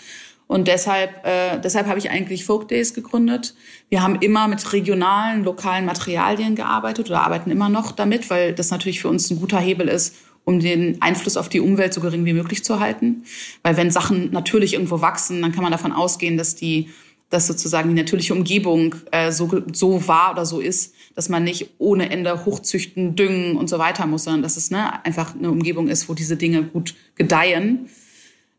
Und 0.45 0.67
deshalb, 0.67 1.25
äh, 1.25 1.60
deshalb 1.60 1.88
habe 1.88 1.99
ich 1.99 2.10
eigentlich 2.10 2.43
Folk 2.43 2.67
Days 2.67 2.93
gegründet. 2.93 3.53
Wir 3.89 4.01
haben 4.01 4.15
immer 4.15 4.47
mit 4.47 4.73
regionalen, 4.73 5.43
lokalen 5.43 5.86
Materialien 5.86 6.55
gearbeitet 6.55 7.10
oder 7.10 7.21
arbeiten 7.21 7.51
immer 7.51 7.69
noch 7.69 7.91
damit, 7.91 8.29
weil 8.29 8.53
das 8.53 8.71
natürlich 8.71 8.99
für 8.99 9.10
uns 9.10 9.29
ein 9.29 9.39
guter 9.39 9.60
Hebel 9.60 9.88
ist, 9.88 10.15
um 10.45 10.60
den 10.60 11.02
Einfluss 11.02 11.38
auf 11.38 11.49
die 11.49 11.60
Umwelt 11.60 11.93
so 11.93 12.02
gering 12.02 12.25
wie 12.25 12.34
möglich 12.34 12.63
zu 12.63 12.80
halten. 12.80 13.23
Weil 13.63 13.78
wenn 13.78 13.91
Sachen 13.91 14.32
natürlich 14.32 14.73
irgendwo 14.73 15.02
wachsen, 15.02 15.41
dann 15.41 15.52
kann 15.52 15.63
man 15.63 15.71
davon 15.71 15.91
ausgehen, 15.91 16.38
dass 16.38 16.56
die 16.56 16.89
dass 17.30 17.45
sozusagen 17.45 17.89
die 17.89 18.02
natürliche 18.02 18.34
Umgebung 18.34 18.95
äh, 19.12 19.32
so, 19.32 19.62
so 19.71 20.08
war 20.08 20.32
oder 20.32 20.45
so 20.45 20.60
ist, 20.60 20.95
dass 21.15 21.30
man 21.30 21.43
nicht 21.43 21.69
ohne 21.78 22.10
Ende 22.10 22.45
hochzüchten, 22.45 23.15
düngen 23.15 23.56
und 23.56 23.69
so 23.69 23.78
weiter 23.78 24.08
muss, 24.08 24.23
sondern 24.23 24.41
dass 24.41 24.58
es 24.58 24.71
ne, 24.71 25.06
einfach 25.06 25.36
eine 25.36 25.52
Umgebung 25.52 25.88
ist, 25.88 26.10
wo 26.10 26.13
diese 26.13 26.38
Dinge 26.38 26.63
gut 26.63 26.95
gedeihen. 27.15 27.88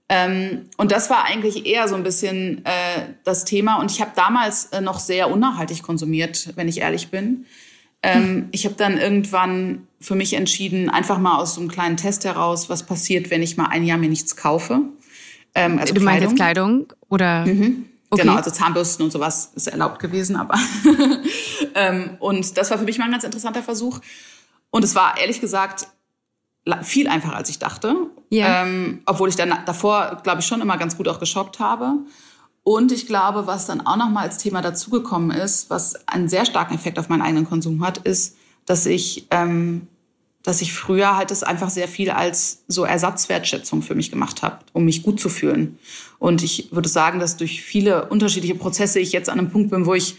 Ähm, 0.09 0.67
und 0.77 0.93
das 0.93 1.11
war 1.11 1.25
eigentlich 1.25 1.67
eher 1.67 1.89
so 1.89 1.97
ein 1.97 2.03
bisschen 2.03 2.65
äh, 2.65 3.13
das 3.25 3.45
Thema. 3.45 3.81
Und 3.81 3.91
ich 3.91 4.01
habe 4.01 4.13
damals 4.15 4.67
äh, 4.67 4.81
noch 4.81 5.01
sehr 5.01 5.31
unnachhaltig 5.31 5.83
konsumiert, 5.83 6.53
wenn 6.55 6.69
ich 6.69 6.81
ehrlich 6.81 7.09
bin. 7.09 7.47
Ähm, 8.03 8.23
hm. 8.23 8.49
Ich 8.53 8.65
habe 8.67 8.77
dann 8.77 8.99
irgendwann 8.99 9.87
für 10.01 10.15
mich 10.15 10.33
entschieden, 10.33 10.89
einfach 10.89 11.19
mal 11.19 11.37
aus 11.37 11.55
so 11.55 11.61
einem 11.61 11.71
kleinen 11.71 11.97
Test 11.97 12.25
heraus, 12.25 12.71
was 12.71 12.85
passiert, 12.85 13.31
wenn 13.31 13.43
ich 13.43 13.57
mal 13.57 13.67
ein 13.67 13.85
Jahr 13.85 13.99
mir 13.99 14.09
nichts 14.09 14.35
kaufe. 14.35 14.81
Ähm, 15.55 15.79
also 15.79 15.93
du 15.93 16.01
meinst 16.01 16.23
jetzt 16.23 16.37
Kleidung 16.37 16.93
oder? 17.09 17.45
Mhm. 17.47 17.87
Okay. 18.09 18.23
Genau, 18.23 18.35
also 18.35 18.51
Zahnbürsten 18.51 19.05
und 19.05 19.13
sowas 19.13 19.53
ist 19.55 19.69
erlaubt 19.69 20.01
gewesen, 20.01 20.35
aber 20.35 20.59
ähm, 21.75 22.17
und 22.19 22.57
das 22.57 22.71
war 22.71 22.79
für 22.79 22.85
mich 22.85 22.99
mal 22.99 23.05
ein 23.05 23.13
ganz 23.13 23.25
interessanter 23.25 23.63
Versuch. 23.63 24.01
Und 24.71 24.85
es 24.85 24.95
war 24.95 25.19
ehrlich 25.19 25.41
gesagt 25.41 25.87
viel 26.83 27.09
einfacher, 27.09 27.37
als 27.37 27.51
ich 27.51 27.59
dachte. 27.59 27.95
Ja. 28.31 28.63
Ähm, 28.63 29.03
obwohl 29.07 29.29
ich 29.29 29.37
dann 29.37 29.55
davor, 29.65 30.21
glaube 30.23 30.41
ich, 30.41 30.47
schon 30.47 30.61
immer 30.61 30.77
ganz 30.77 30.97
gut 30.97 31.09
auch 31.09 31.21
geshoppt 31.21 31.61
habe. 31.61 31.99
Und 32.63 32.93
ich 32.93 33.07
glaube, 33.07 33.47
was 33.47 33.67
dann 33.67 33.87
auch 33.87 33.97
nochmal 33.97 34.25
als 34.25 34.39
Thema 34.39 34.61
dazugekommen 34.61 35.31
ist, 35.31 35.71
was 35.71 36.09
einen 36.09 36.29
sehr 36.29 36.45
starken 36.45 36.75
Effekt 36.75 36.99
auf 36.99 37.09
meinen 37.09 37.23
eigenen 37.23 37.49
Konsum 37.49 37.85
hat, 37.85 37.99
ist, 37.99 38.37
dass 38.67 38.87
ich, 38.87 39.27
ähm, 39.31 39.87
dass 40.43 40.63
ich 40.63 40.73
früher 40.73 41.17
halt 41.17 41.31
das 41.31 41.43
einfach 41.43 41.71
sehr 41.71 41.89
viel 41.89 42.11
als 42.11 42.65
so 42.69 42.85
Ersatzwertschätzung 42.85 43.83
für 43.83 43.95
mich 43.95 44.11
gemacht 44.11 44.43
habe, 44.43 44.59
um 44.73 44.85
mich 44.85 45.03
gut 45.03 45.21
zu 45.21 45.29
fühlen. 45.29 45.79
Und 46.19 46.43
ich 46.43 46.69
würde 46.73 46.89
sagen, 46.89 47.21
dass 47.21 47.37
durch 47.37 47.63
viele 47.63 48.09
unterschiedliche 48.09 48.55
Prozesse 48.55 49.01
ich 49.01 49.13
jetzt 49.13 49.29
an 49.29 49.39
einem 49.39 49.51
Punkt 49.51 49.71
bin, 49.71 49.87
wo 49.87 49.95
ich 49.95 50.17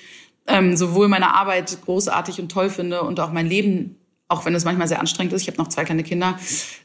ähm, 0.47 0.75
sowohl 0.75 1.07
meine 1.07 1.33
Arbeit 1.33 1.77
großartig 1.85 2.39
und 2.39 2.51
toll 2.51 2.69
finde 2.69 3.01
und 3.01 3.19
auch 3.19 3.31
mein 3.31 3.47
Leben 3.47 3.95
auch 4.31 4.45
wenn 4.45 4.55
es 4.55 4.63
manchmal 4.63 4.87
sehr 4.87 5.01
anstrengend 5.01 5.33
ist, 5.33 5.41
ich 5.41 5.49
habe 5.49 5.57
noch 5.57 5.67
zwei 5.67 5.83
kleine 5.83 6.03
Kinder, 6.03 6.39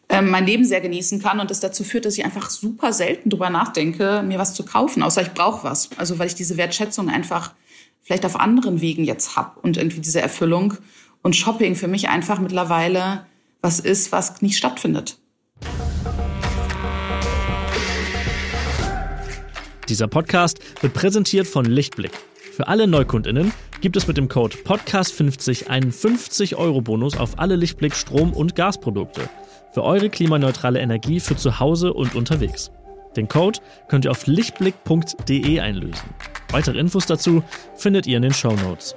ähm, 0.09 0.31
mein 0.31 0.45
Leben 0.45 0.65
sehr 0.65 0.81
genießen 0.81 1.23
kann 1.23 1.39
und 1.39 1.51
das 1.51 1.61
dazu 1.61 1.85
führt, 1.85 2.05
dass 2.05 2.19
ich 2.19 2.25
einfach 2.25 2.51
super 2.51 2.93
selten 2.93 3.31
drüber 3.31 3.51
nachdenke, 3.51 4.25
mir 4.27 4.39
was 4.39 4.53
zu 4.53 4.65
kaufen, 4.65 5.03
außer 5.03 5.23
ich 5.23 5.33
brauche 5.33 5.63
was. 5.63 5.91
Also 5.97 6.19
weil 6.19 6.27
ich 6.27 6.35
diese 6.35 6.57
Wertschätzung 6.57 7.09
einfach 7.09 7.53
vielleicht 8.03 8.27
auf 8.27 8.39
anderen 8.39 8.81
Wegen 8.81 9.05
jetzt 9.05 9.37
habe 9.37 9.61
und 9.61 9.77
irgendwie 9.77 10.01
diese 10.01 10.21
Erfüllung 10.21 10.75
und 11.27 11.35
Shopping 11.35 11.75
für 11.75 11.89
mich 11.89 12.09
einfach 12.09 12.39
mittlerweile 12.39 13.27
was 13.61 13.81
ist, 13.81 14.13
was 14.13 14.43
nicht 14.43 14.57
stattfindet. 14.57 15.19
Dieser 19.89 20.07
Podcast 20.07 20.61
wird 20.83 20.95
präsentiert 20.95 21.49
von 21.49 21.65
Lichtblick. 21.65 22.13
Für 22.53 22.69
alle 22.69 22.87
Neukundinnen 22.87 23.53
gibt 23.81 23.97
es 23.97 24.07
mit 24.07 24.17
dem 24.19 24.29
Code 24.29 24.57
Podcast50 24.59 25.67
einen 25.67 25.91
50-Euro-Bonus 25.91 27.17
auf 27.17 27.41
alle 27.41 27.57
Lichtblick 27.57 27.97
Strom- 27.97 28.33
und 28.33 28.55
Gasprodukte 28.55 29.29
für 29.73 29.83
eure 29.83 30.11
klimaneutrale 30.11 30.79
Energie 30.79 31.19
für 31.19 31.35
zu 31.35 31.59
Hause 31.59 31.93
und 31.93 32.15
unterwegs. 32.15 32.71
Den 33.17 33.27
Code 33.27 33.59
könnt 33.89 34.05
ihr 34.05 34.13
auf 34.13 34.29
lichtblick.de 34.29 35.59
einlösen. 35.59 36.09
Weitere 36.53 36.79
Infos 36.79 37.07
dazu 37.07 37.43
findet 37.75 38.07
ihr 38.07 38.19
in 38.19 38.23
den 38.23 38.33
Show 38.33 38.53
Notes. 38.53 38.95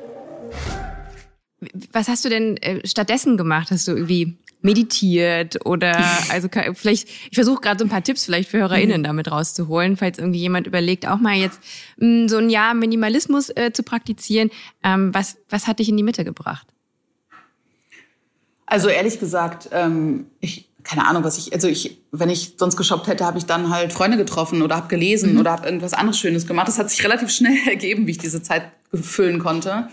Was 1.92 2.08
hast 2.08 2.26
du 2.26 2.30
denn 2.30 2.58
äh, 2.58 2.86
stattdessen 2.88 3.38
gemacht? 3.38 3.72
Hast 3.72 3.88
du 3.88 3.92
irgendwie 3.92 4.38
meditiert 4.62 5.66
oder 5.66 5.98
also 6.30 6.50
vielleicht, 6.74 7.08
ich 7.08 7.36
versuche 7.36 7.62
gerade 7.62 7.80
so 7.80 7.86
ein 7.86 7.90
paar 7.90 8.04
Tipps 8.04 8.26
vielleicht 8.26 8.50
für 8.50 8.60
HörerInnen 8.60 9.02
mhm. 9.02 9.06
damit 9.06 9.32
rauszuholen, 9.32 9.98
falls 9.98 10.18
irgendwie 10.18 10.40
jemand 10.40 10.68
überlegt, 10.68 11.08
auch 11.08 11.20
mal 11.20 11.36
jetzt 11.36 11.60
mh, 11.98 12.26
mm, 12.26 12.30
so 12.30 12.38
ein 12.38 12.50
Jahr 12.50 12.74
Minimalismus 12.74 13.50
äh, 13.50 13.72
zu 13.74 13.84
praktizieren. 13.84 14.50
Ähm, 14.84 15.14
was, 15.14 15.38
was 15.50 15.68
hat 15.68 15.80
dich 15.80 15.90
in 15.90 15.98
die 15.98 16.04
Mitte 16.04 16.26
gebracht? 16.26 16.68
Also 18.66 18.90
ehrlich 18.90 19.20
gesagt, 19.20 19.70
ähm, 19.72 20.28
ich 20.42 20.70
keine 20.84 21.06
Ahnung, 21.06 21.24
was 21.24 21.38
ich, 21.38 21.54
also 21.54 21.68
ich, 21.68 22.02
wenn 22.12 22.30
ich 22.30 22.56
sonst 22.58 22.76
geshoppt 22.76 23.08
hätte, 23.08 23.26
habe 23.26 23.38
ich 23.38 23.46
dann 23.46 23.70
halt 23.70 23.94
Freunde 23.94 24.18
getroffen 24.18 24.62
oder 24.62 24.76
habe 24.76 24.88
gelesen 24.88 25.34
mhm. 25.34 25.40
oder 25.40 25.52
habe 25.52 25.66
irgendwas 25.66 25.94
anderes 25.94 26.18
Schönes 26.18 26.48
gemacht. 26.48 26.68
Das 26.68 26.80
hat 26.80 26.90
sich 26.90 27.04
relativ 27.04 27.30
schnell 27.30 27.58
ergeben, 27.68 28.08
wie 28.08 28.12
ich 28.12 28.18
diese 28.18 28.42
Zeit 28.42 28.72
füllen 28.94 29.40
konnte. 29.40 29.90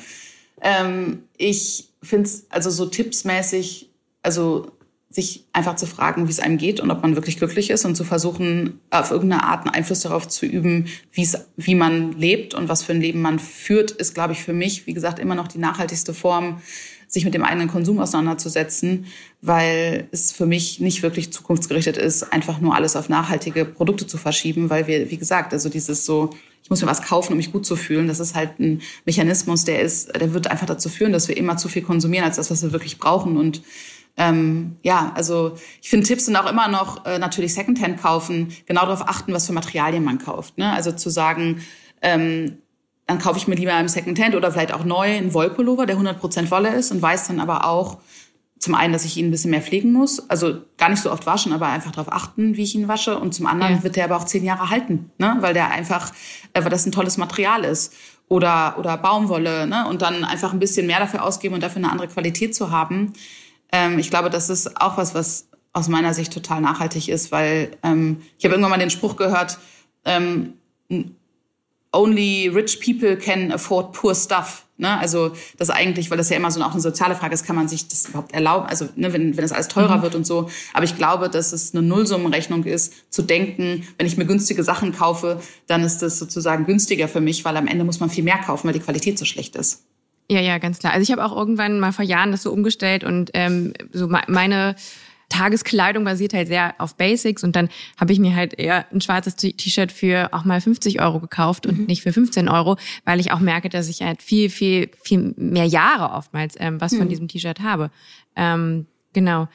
Ähm, 0.60 1.24
ich 1.36 1.90
finde 2.02 2.26
es 2.26 2.46
also 2.50 2.70
so 2.70 2.86
tippsmäßig 2.86 3.90
also 4.22 4.72
sich 5.08 5.44
einfach 5.52 5.76
zu 5.76 5.86
fragen, 5.86 6.26
wie 6.26 6.32
es 6.32 6.40
einem 6.40 6.58
geht 6.58 6.80
und 6.80 6.90
ob 6.90 7.00
man 7.00 7.14
wirklich 7.14 7.38
glücklich 7.38 7.70
ist 7.70 7.84
und 7.84 7.94
zu 7.94 8.04
versuchen, 8.04 8.80
auf 8.90 9.10
irgendeine 9.10 9.44
Art 9.44 9.64
einen 9.64 9.74
Einfluss 9.74 10.00
darauf 10.00 10.28
zu 10.28 10.44
üben, 10.44 10.88
wie 11.12 11.74
man 11.74 12.12
lebt 12.12 12.52
und 12.52 12.68
was 12.68 12.82
für 12.82 12.92
ein 12.92 13.00
Leben 13.00 13.22
man 13.22 13.38
führt, 13.38 13.92
ist, 13.92 14.14
glaube 14.14 14.34
ich, 14.34 14.42
für 14.42 14.52
mich, 14.52 14.86
wie 14.86 14.92
gesagt, 14.92 15.18
immer 15.18 15.34
noch 15.34 15.48
die 15.48 15.58
nachhaltigste 15.58 16.12
Form, 16.12 16.60
sich 17.08 17.24
mit 17.24 17.34
dem 17.34 17.44
eigenen 17.44 17.68
Konsum 17.68 17.98
auseinanderzusetzen, 18.00 19.06
weil 19.40 20.08
es 20.10 20.32
für 20.32 20.46
mich 20.46 20.80
nicht 20.80 21.02
wirklich 21.02 21.32
zukunftsgerichtet 21.32 21.96
ist, 21.96 22.32
einfach 22.32 22.60
nur 22.60 22.74
alles 22.74 22.96
auf 22.96 23.08
nachhaltige 23.08 23.64
Produkte 23.64 24.06
zu 24.06 24.18
verschieben, 24.18 24.70
weil 24.70 24.86
wir, 24.86 25.10
wie 25.10 25.16
gesagt, 25.16 25.52
also 25.52 25.68
dieses 25.68 26.04
so, 26.04 26.30
ich 26.62 26.70
muss 26.70 26.82
mir 26.82 26.88
was 26.88 27.02
kaufen, 27.02 27.32
um 27.32 27.36
mich 27.36 27.52
gut 27.52 27.64
zu 27.64 27.76
fühlen, 27.76 28.08
das 28.08 28.18
ist 28.18 28.34
halt 28.34 28.58
ein 28.58 28.82
Mechanismus, 29.04 29.64
der 29.64 29.80
ist, 29.80 30.14
der 30.16 30.34
wird 30.34 30.50
einfach 30.50 30.66
dazu 30.66 30.88
führen, 30.88 31.12
dass 31.12 31.28
wir 31.28 31.36
immer 31.36 31.56
zu 31.56 31.68
viel 31.68 31.82
konsumieren 31.82 32.24
als 32.24 32.36
das, 32.36 32.50
was 32.50 32.62
wir 32.62 32.72
wirklich 32.72 32.98
brauchen 32.98 33.36
und 33.36 33.62
ähm, 34.18 34.76
ja, 34.82 35.12
also 35.14 35.56
ich 35.82 35.90
finde 35.90 36.06
Tipps 36.06 36.24
sind 36.24 36.36
auch 36.36 36.50
immer 36.50 36.68
noch 36.68 37.04
äh, 37.04 37.18
natürlich 37.18 37.52
Secondhand 37.52 38.00
kaufen, 38.00 38.48
genau 38.64 38.82
darauf 38.82 39.06
achten, 39.06 39.32
was 39.32 39.46
für 39.46 39.52
Materialien 39.52 40.04
man 40.04 40.18
kauft. 40.18 40.56
Ne? 40.56 40.72
Also 40.72 40.92
zu 40.92 41.10
sagen, 41.10 41.60
ähm, 42.00 42.56
dann 43.06 43.18
kaufe 43.18 43.38
ich 43.38 43.46
mir 43.46 43.54
lieber 43.54 43.78
im 43.78 43.88
Secondhand 43.88 44.34
oder 44.34 44.50
vielleicht 44.50 44.72
auch 44.72 44.84
neu 44.84 45.16
einen 45.16 45.32
Wollpullover, 45.32 45.86
der 45.86 45.96
100% 45.96 46.50
Wolle 46.50 46.74
ist 46.74 46.90
und 46.90 47.00
weiß 47.00 47.28
dann 47.28 47.40
aber 47.40 47.64
auch 47.64 47.98
zum 48.58 48.74
einen, 48.74 48.92
dass 48.92 49.04
ich 49.04 49.16
ihn 49.16 49.28
ein 49.28 49.30
bisschen 49.30 49.50
mehr 49.50 49.62
pflegen 49.62 49.92
muss, 49.92 50.30
also 50.30 50.62
gar 50.78 50.88
nicht 50.88 51.02
so 51.02 51.12
oft 51.12 51.26
waschen, 51.26 51.52
aber 51.52 51.66
einfach 51.68 51.92
darauf 51.92 52.12
achten, 52.12 52.56
wie 52.56 52.62
ich 52.62 52.74
ihn 52.74 52.88
wasche 52.88 53.18
und 53.18 53.34
zum 53.34 53.46
anderen 53.46 53.76
ja. 53.76 53.82
wird 53.82 53.96
der 53.96 54.04
aber 54.04 54.16
auch 54.16 54.24
zehn 54.24 54.44
Jahre 54.44 54.70
halten, 54.70 55.10
ne? 55.18 55.36
weil 55.40 55.54
der 55.54 55.70
einfach, 55.70 56.12
äh, 56.52 56.62
weil 56.62 56.70
das 56.70 56.86
ein 56.86 56.92
tolles 56.92 57.18
Material 57.18 57.64
ist 57.64 57.92
oder 58.28 58.76
oder 58.78 58.96
Baumwolle 58.96 59.66
ne? 59.66 59.86
und 59.86 60.02
dann 60.02 60.24
einfach 60.24 60.52
ein 60.52 60.58
bisschen 60.58 60.86
mehr 60.86 60.98
dafür 60.98 61.22
ausgeben 61.22 61.54
und 61.54 61.62
dafür 61.62 61.78
eine 61.78 61.92
andere 61.92 62.08
Qualität 62.08 62.54
zu 62.54 62.70
haben. 62.70 63.12
Ähm, 63.70 63.98
ich 63.98 64.10
glaube, 64.10 64.30
das 64.30 64.48
ist 64.48 64.80
auch 64.80 64.96
was, 64.96 65.14
was 65.14 65.48
aus 65.72 65.88
meiner 65.88 66.14
Sicht 66.14 66.32
total 66.32 66.62
nachhaltig 66.62 67.08
ist, 67.08 67.30
weil 67.30 67.76
ähm, 67.82 68.22
ich 68.38 68.44
habe 68.46 68.54
irgendwann 68.54 68.70
mal 68.70 68.78
den 68.78 68.90
Spruch 68.90 69.16
gehört, 69.16 69.58
ähm, 70.06 70.54
only 71.92 72.48
rich 72.48 72.80
people 72.80 73.16
can 73.16 73.52
afford 73.52 73.92
poor 73.92 74.14
stuff. 74.14 74.64
Ne? 74.78 74.98
Also 74.98 75.32
das 75.56 75.70
eigentlich, 75.70 76.10
weil 76.10 76.18
das 76.18 76.28
ja 76.28 76.36
immer 76.36 76.50
so 76.50 76.60
auch 76.62 76.72
eine 76.72 76.80
soziale 76.80 77.14
Frage 77.14 77.34
ist, 77.34 77.46
kann 77.46 77.56
man 77.56 77.68
sich 77.68 77.88
das 77.88 78.08
überhaupt 78.08 78.32
erlauben? 78.32 78.66
Also 78.66 78.88
ne, 78.96 79.12
wenn, 79.12 79.36
wenn 79.36 79.42
das 79.42 79.52
alles 79.52 79.68
teurer 79.68 79.98
mhm. 79.98 80.02
wird 80.02 80.14
und 80.14 80.26
so. 80.26 80.50
Aber 80.74 80.84
ich 80.84 80.96
glaube, 80.96 81.30
dass 81.30 81.52
es 81.52 81.74
eine 81.74 81.82
Nullsummenrechnung 81.82 82.64
ist, 82.64 83.10
zu 83.10 83.22
denken, 83.22 83.86
wenn 83.96 84.06
ich 84.06 84.18
mir 84.18 84.26
günstige 84.26 84.62
Sachen 84.62 84.92
kaufe, 84.92 85.40
dann 85.66 85.82
ist 85.82 86.00
das 86.00 86.18
sozusagen 86.18 86.66
günstiger 86.66 87.08
für 87.08 87.22
mich, 87.22 87.44
weil 87.44 87.56
am 87.56 87.66
Ende 87.66 87.84
muss 87.84 88.00
man 88.00 88.10
viel 88.10 88.24
mehr 88.24 88.38
kaufen, 88.38 88.66
weil 88.66 88.74
die 88.74 88.80
Qualität 88.80 89.18
so 89.18 89.24
schlecht 89.24 89.56
ist. 89.56 89.84
Ja, 90.30 90.40
ja, 90.40 90.58
ganz 90.58 90.80
klar. 90.80 90.92
Also 90.92 91.04
ich 91.04 91.12
habe 91.12 91.24
auch 91.24 91.36
irgendwann 91.36 91.78
mal 91.78 91.92
vor 91.92 92.04
Jahren 92.04 92.32
das 92.32 92.42
so 92.42 92.52
umgestellt 92.52 93.04
und 93.04 93.30
ähm, 93.32 93.72
so 93.92 94.08
meine 94.08 94.74
Tageskleidung 95.28 96.04
basiert 96.04 96.34
halt 96.34 96.48
sehr 96.48 96.74
auf 96.78 96.96
Basics 96.96 97.42
und 97.42 97.56
dann 97.56 97.68
habe 97.98 98.12
ich 98.12 98.18
mir 98.18 98.34
halt 98.34 98.58
eher 98.58 98.86
ein 98.92 99.00
schwarzes 99.00 99.36
T-Shirt 99.36 99.90
für 99.90 100.32
auch 100.32 100.44
mal 100.44 100.60
50 100.60 101.00
Euro 101.00 101.20
gekauft 101.20 101.66
und 101.66 101.80
mhm. 101.80 101.86
nicht 101.86 102.02
für 102.02 102.12
15 102.12 102.48
Euro, 102.48 102.76
weil 103.04 103.20
ich 103.20 103.32
auch 103.32 103.40
merke, 103.40 103.68
dass 103.68 103.88
ich 103.88 104.02
halt 104.02 104.22
viel, 104.22 104.50
viel, 104.50 104.90
viel 105.02 105.34
mehr 105.36 105.66
Jahre 105.66 106.14
oftmals 106.14 106.54
ähm, 106.58 106.80
was 106.80 106.92
mhm. 106.92 106.98
von 106.98 107.08
diesem 107.08 107.28
T-Shirt 107.28 107.60
habe. 107.60 107.90
Ähm, 108.36 108.86
genau. 109.12 109.48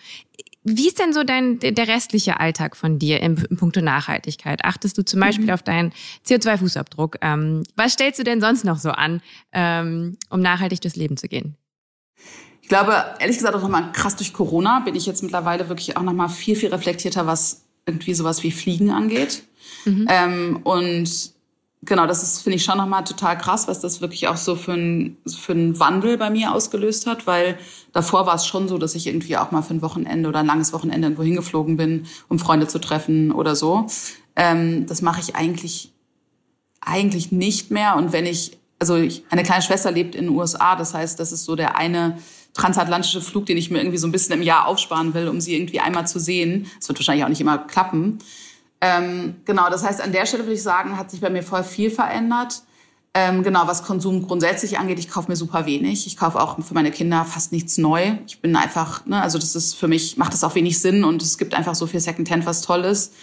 Wie 0.63 0.87
ist 0.87 0.99
denn 0.99 1.11
so 1.11 1.23
dein 1.23 1.57
der 1.59 1.87
restliche 1.87 2.39
Alltag 2.39 2.77
von 2.77 2.99
dir 2.99 3.21
im, 3.21 3.37
im 3.49 3.57
Punkto 3.57 3.81
Nachhaltigkeit? 3.81 4.63
Achtest 4.63 4.97
du 4.97 5.03
zum 5.03 5.19
mhm. 5.19 5.23
Beispiel 5.23 5.45
mhm. 5.45 5.53
auf 5.53 5.63
deinen 5.63 5.91
CO2-Fußabdruck? 6.27 7.15
Ähm, 7.21 7.63
was 7.75 7.93
stellst 7.93 8.19
du 8.19 8.23
denn 8.23 8.41
sonst 8.41 8.63
noch 8.63 8.77
so 8.77 8.91
an, 8.91 9.21
ähm, 9.53 10.17
um 10.29 10.41
nachhaltig 10.41 10.81
durchs 10.81 10.97
Leben 10.97 11.17
zu 11.17 11.27
gehen? 11.27 11.55
Ich 12.71 12.77
glaube, 12.77 13.03
ehrlich 13.19 13.35
gesagt, 13.35 13.53
auch 13.53 13.61
nochmal 13.61 13.91
krass 13.91 14.15
durch 14.15 14.31
Corona 14.31 14.79
bin 14.79 14.95
ich 14.95 15.05
jetzt 15.05 15.23
mittlerweile 15.23 15.67
wirklich 15.67 15.97
auch 15.97 16.03
nochmal 16.03 16.29
viel, 16.29 16.55
viel 16.55 16.69
reflektierter, 16.69 17.27
was 17.27 17.63
irgendwie 17.85 18.13
sowas 18.13 18.43
wie 18.43 18.51
Fliegen 18.51 18.91
angeht. 18.91 19.43
Mhm. 19.83 20.07
Ähm, 20.09 20.59
und 20.63 21.33
genau, 21.81 22.07
das 22.07 22.23
ist, 22.23 22.43
finde 22.43 22.55
ich, 22.55 22.63
schon 22.63 22.77
nochmal 22.77 23.03
total 23.03 23.37
krass, 23.37 23.67
was 23.67 23.81
das 23.81 23.99
wirklich 23.99 24.29
auch 24.29 24.37
so 24.37 24.55
für 24.55 24.71
einen 24.71 25.17
für 25.27 25.51
einen 25.51 25.81
Wandel 25.81 26.17
bei 26.17 26.29
mir 26.29 26.53
ausgelöst 26.53 27.07
hat, 27.07 27.27
weil 27.27 27.57
davor 27.91 28.25
war 28.25 28.35
es 28.35 28.45
schon 28.45 28.69
so, 28.69 28.77
dass 28.77 28.95
ich 28.95 29.05
irgendwie 29.05 29.35
auch 29.35 29.51
mal 29.51 29.63
für 29.63 29.73
ein 29.73 29.81
Wochenende 29.81 30.29
oder 30.29 30.39
ein 30.39 30.45
langes 30.45 30.71
Wochenende 30.71 31.07
irgendwo 31.07 31.23
hingeflogen 31.23 31.75
bin, 31.75 32.05
um 32.29 32.39
Freunde 32.39 32.69
zu 32.69 32.79
treffen 32.79 33.33
oder 33.33 33.57
so. 33.57 33.87
Ähm, 34.37 34.85
das 34.85 35.01
mache 35.01 35.19
ich 35.19 35.35
eigentlich, 35.35 35.91
eigentlich 36.79 37.33
nicht 37.33 37.69
mehr. 37.69 37.97
Und 37.97 38.13
wenn 38.13 38.25
ich, 38.25 38.57
also 38.79 38.95
ich, 38.95 39.25
eine 39.29 39.43
kleine 39.43 39.61
Schwester 39.61 39.91
lebt 39.91 40.15
in 40.15 40.27
den 40.27 40.37
USA, 40.37 40.77
das 40.77 40.93
heißt, 40.93 41.19
das 41.19 41.33
ist 41.33 41.43
so 41.43 41.57
der 41.57 41.75
eine 41.77 42.17
transatlantische 42.53 43.21
Flug, 43.21 43.45
den 43.45 43.57
ich 43.57 43.71
mir 43.71 43.79
irgendwie 43.79 43.97
so 43.97 44.07
ein 44.07 44.11
bisschen 44.11 44.35
im 44.35 44.41
Jahr 44.41 44.67
aufsparen 44.67 45.13
will, 45.13 45.27
um 45.27 45.39
sie 45.39 45.55
irgendwie 45.55 45.79
einmal 45.79 46.07
zu 46.07 46.19
sehen. 46.19 46.67
Das 46.79 46.89
wird 46.89 46.99
wahrscheinlich 46.99 47.23
auch 47.23 47.29
nicht 47.29 47.41
immer 47.41 47.57
klappen. 47.57 48.19
Ähm, 48.81 49.35
genau, 49.45 49.69
das 49.69 49.83
heißt, 49.83 50.01
an 50.01 50.11
der 50.11 50.25
Stelle 50.25 50.43
würde 50.43 50.55
ich 50.55 50.63
sagen, 50.63 50.97
hat 50.97 51.11
sich 51.11 51.21
bei 51.21 51.29
mir 51.29 51.43
voll 51.43 51.63
viel 51.63 51.91
verändert. 51.91 52.63
Ähm, 53.13 53.43
genau, 53.43 53.67
was 53.67 53.83
Konsum 53.83 54.25
grundsätzlich 54.25 54.79
angeht, 54.79 54.97
ich 54.97 55.09
kaufe 55.09 55.29
mir 55.29 55.35
super 55.35 55.65
wenig. 55.65 56.07
Ich 56.07 56.15
kaufe 56.15 56.39
auch 56.39 56.63
für 56.63 56.73
meine 56.73 56.91
Kinder 56.91 57.25
fast 57.25 57.51
nichts 57.51 57.77
neu. 57.77 58.13
Ich 58.25 58.39
bin 58.39 58.55
einfach, 58.55 59.05
ne, 59.05 59.21
also 59.21 59.37
das 59.37 59.55
ist 59.55 59.75
für 59.75 59.89
mich, 59.89 60.17
macht 60.17 60.33
das 60.33 60.43
auch 60.43 60.55
wenig 60.55 60.79
Sinn 60.79 61.03
und 61.03 61.21
es 61.21 61.37
gibt 61.37 61.53
einfach 61.53 61.75
so 61.75 61.87
viel 61.87 61.99
Secondhand, 61.99 62.45
was 62.45 62.61
toll 62.61 62.85
ist. 62.85 63.13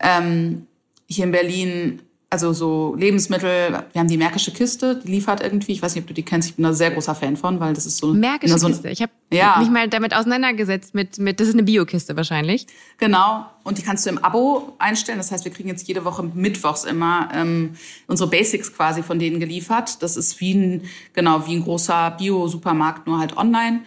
Ähm, 0.00 0.66
hier 1.06 1.24
in 1.24 1.30
Berlin 1.30 2.02
also 2.30 2.52
so 2.52 2.94
Lebensmittel, 2.94 3.70
wir 3.92 3.98
haben 4.00 4.08
die 4.08 4.18
Märkische 4.18 4.52
Kiste, 4.52 4.96
die 4.96 5.10
liefert 5.10 5.42
irgendwie, 5.42 5.72
ich 5.72 5.80
weiß 5.80 5.94
nicht, 5.94 6.02
ob 6.02 6.08
du 6.08 6.14
die 6.14 6.22
kennst, 6.22 6.50
ich 6.50 6.56
bin 6.56 6.62
da 6.62 6.74
sehr 6.74 6.90
großer 6.90 7.14
Fan 7.14 7.38
von, 7.38 7.58
weil 7.58 7.72
das 7.72 7.86
ist 7.86 7.96
so 7.96 8.12
Märkische 8.12 8.58
so 8.58 8.66
Kiste. 8.66 8.90
Ich 8.90 9.00
habe 9.00 9.12
ja. 9.32 9.56
mich 9.58 9.70
mal 9.70 9.88
damit 9.88 10.14
auseinandergesetzt 10.14 10.94
mit 10.94 11.18
mit 11.18 11.40
das 11.40 11.48
ist 11.48 11.54
eine 11.54 11.62
Biokiste 11.62 12.16
wahrscheinlich. 12.16 12.66
Genau, 12.98 13.46
und 13.64 13.78
die 13.78 13.82
kannst 13.82 14.04
du 14.04 14.10
im 14.10 14.18
Abo 14.18 14.74
einstellen, 14.78 15.16
das 15.16 15.32
heißt, 15.32 15.46
wir 15.46 15.52
kriegen 15.52 15.70
jetzt 15.70 15.88
jede 15.88 16.04
Woche 16.04 16.22
mittwochs 16.22 16.84
immer 16.84 17.30
ähm, 17.32 17.76
unsere 18.08 18.28
Basics 18.28 18.74
quasi 18.74 19.02
von 19.02 19.18
denen 19.18 19.40
geliefert. 19.40 20.02
Das 20.02 20.18
ist 20.18 20.38
wie 20.40 20.52
ein 20.52 20.82
genau, 21.14 21.46
wie 21.46 21.56
ein 21.56 21.64
großer 21.64 22.10
Bio 22.18 22.46
Supermarkt 22.46 23.06
nur 23.06 23.18
halt 23.20 23.38
online. 23.38 23.80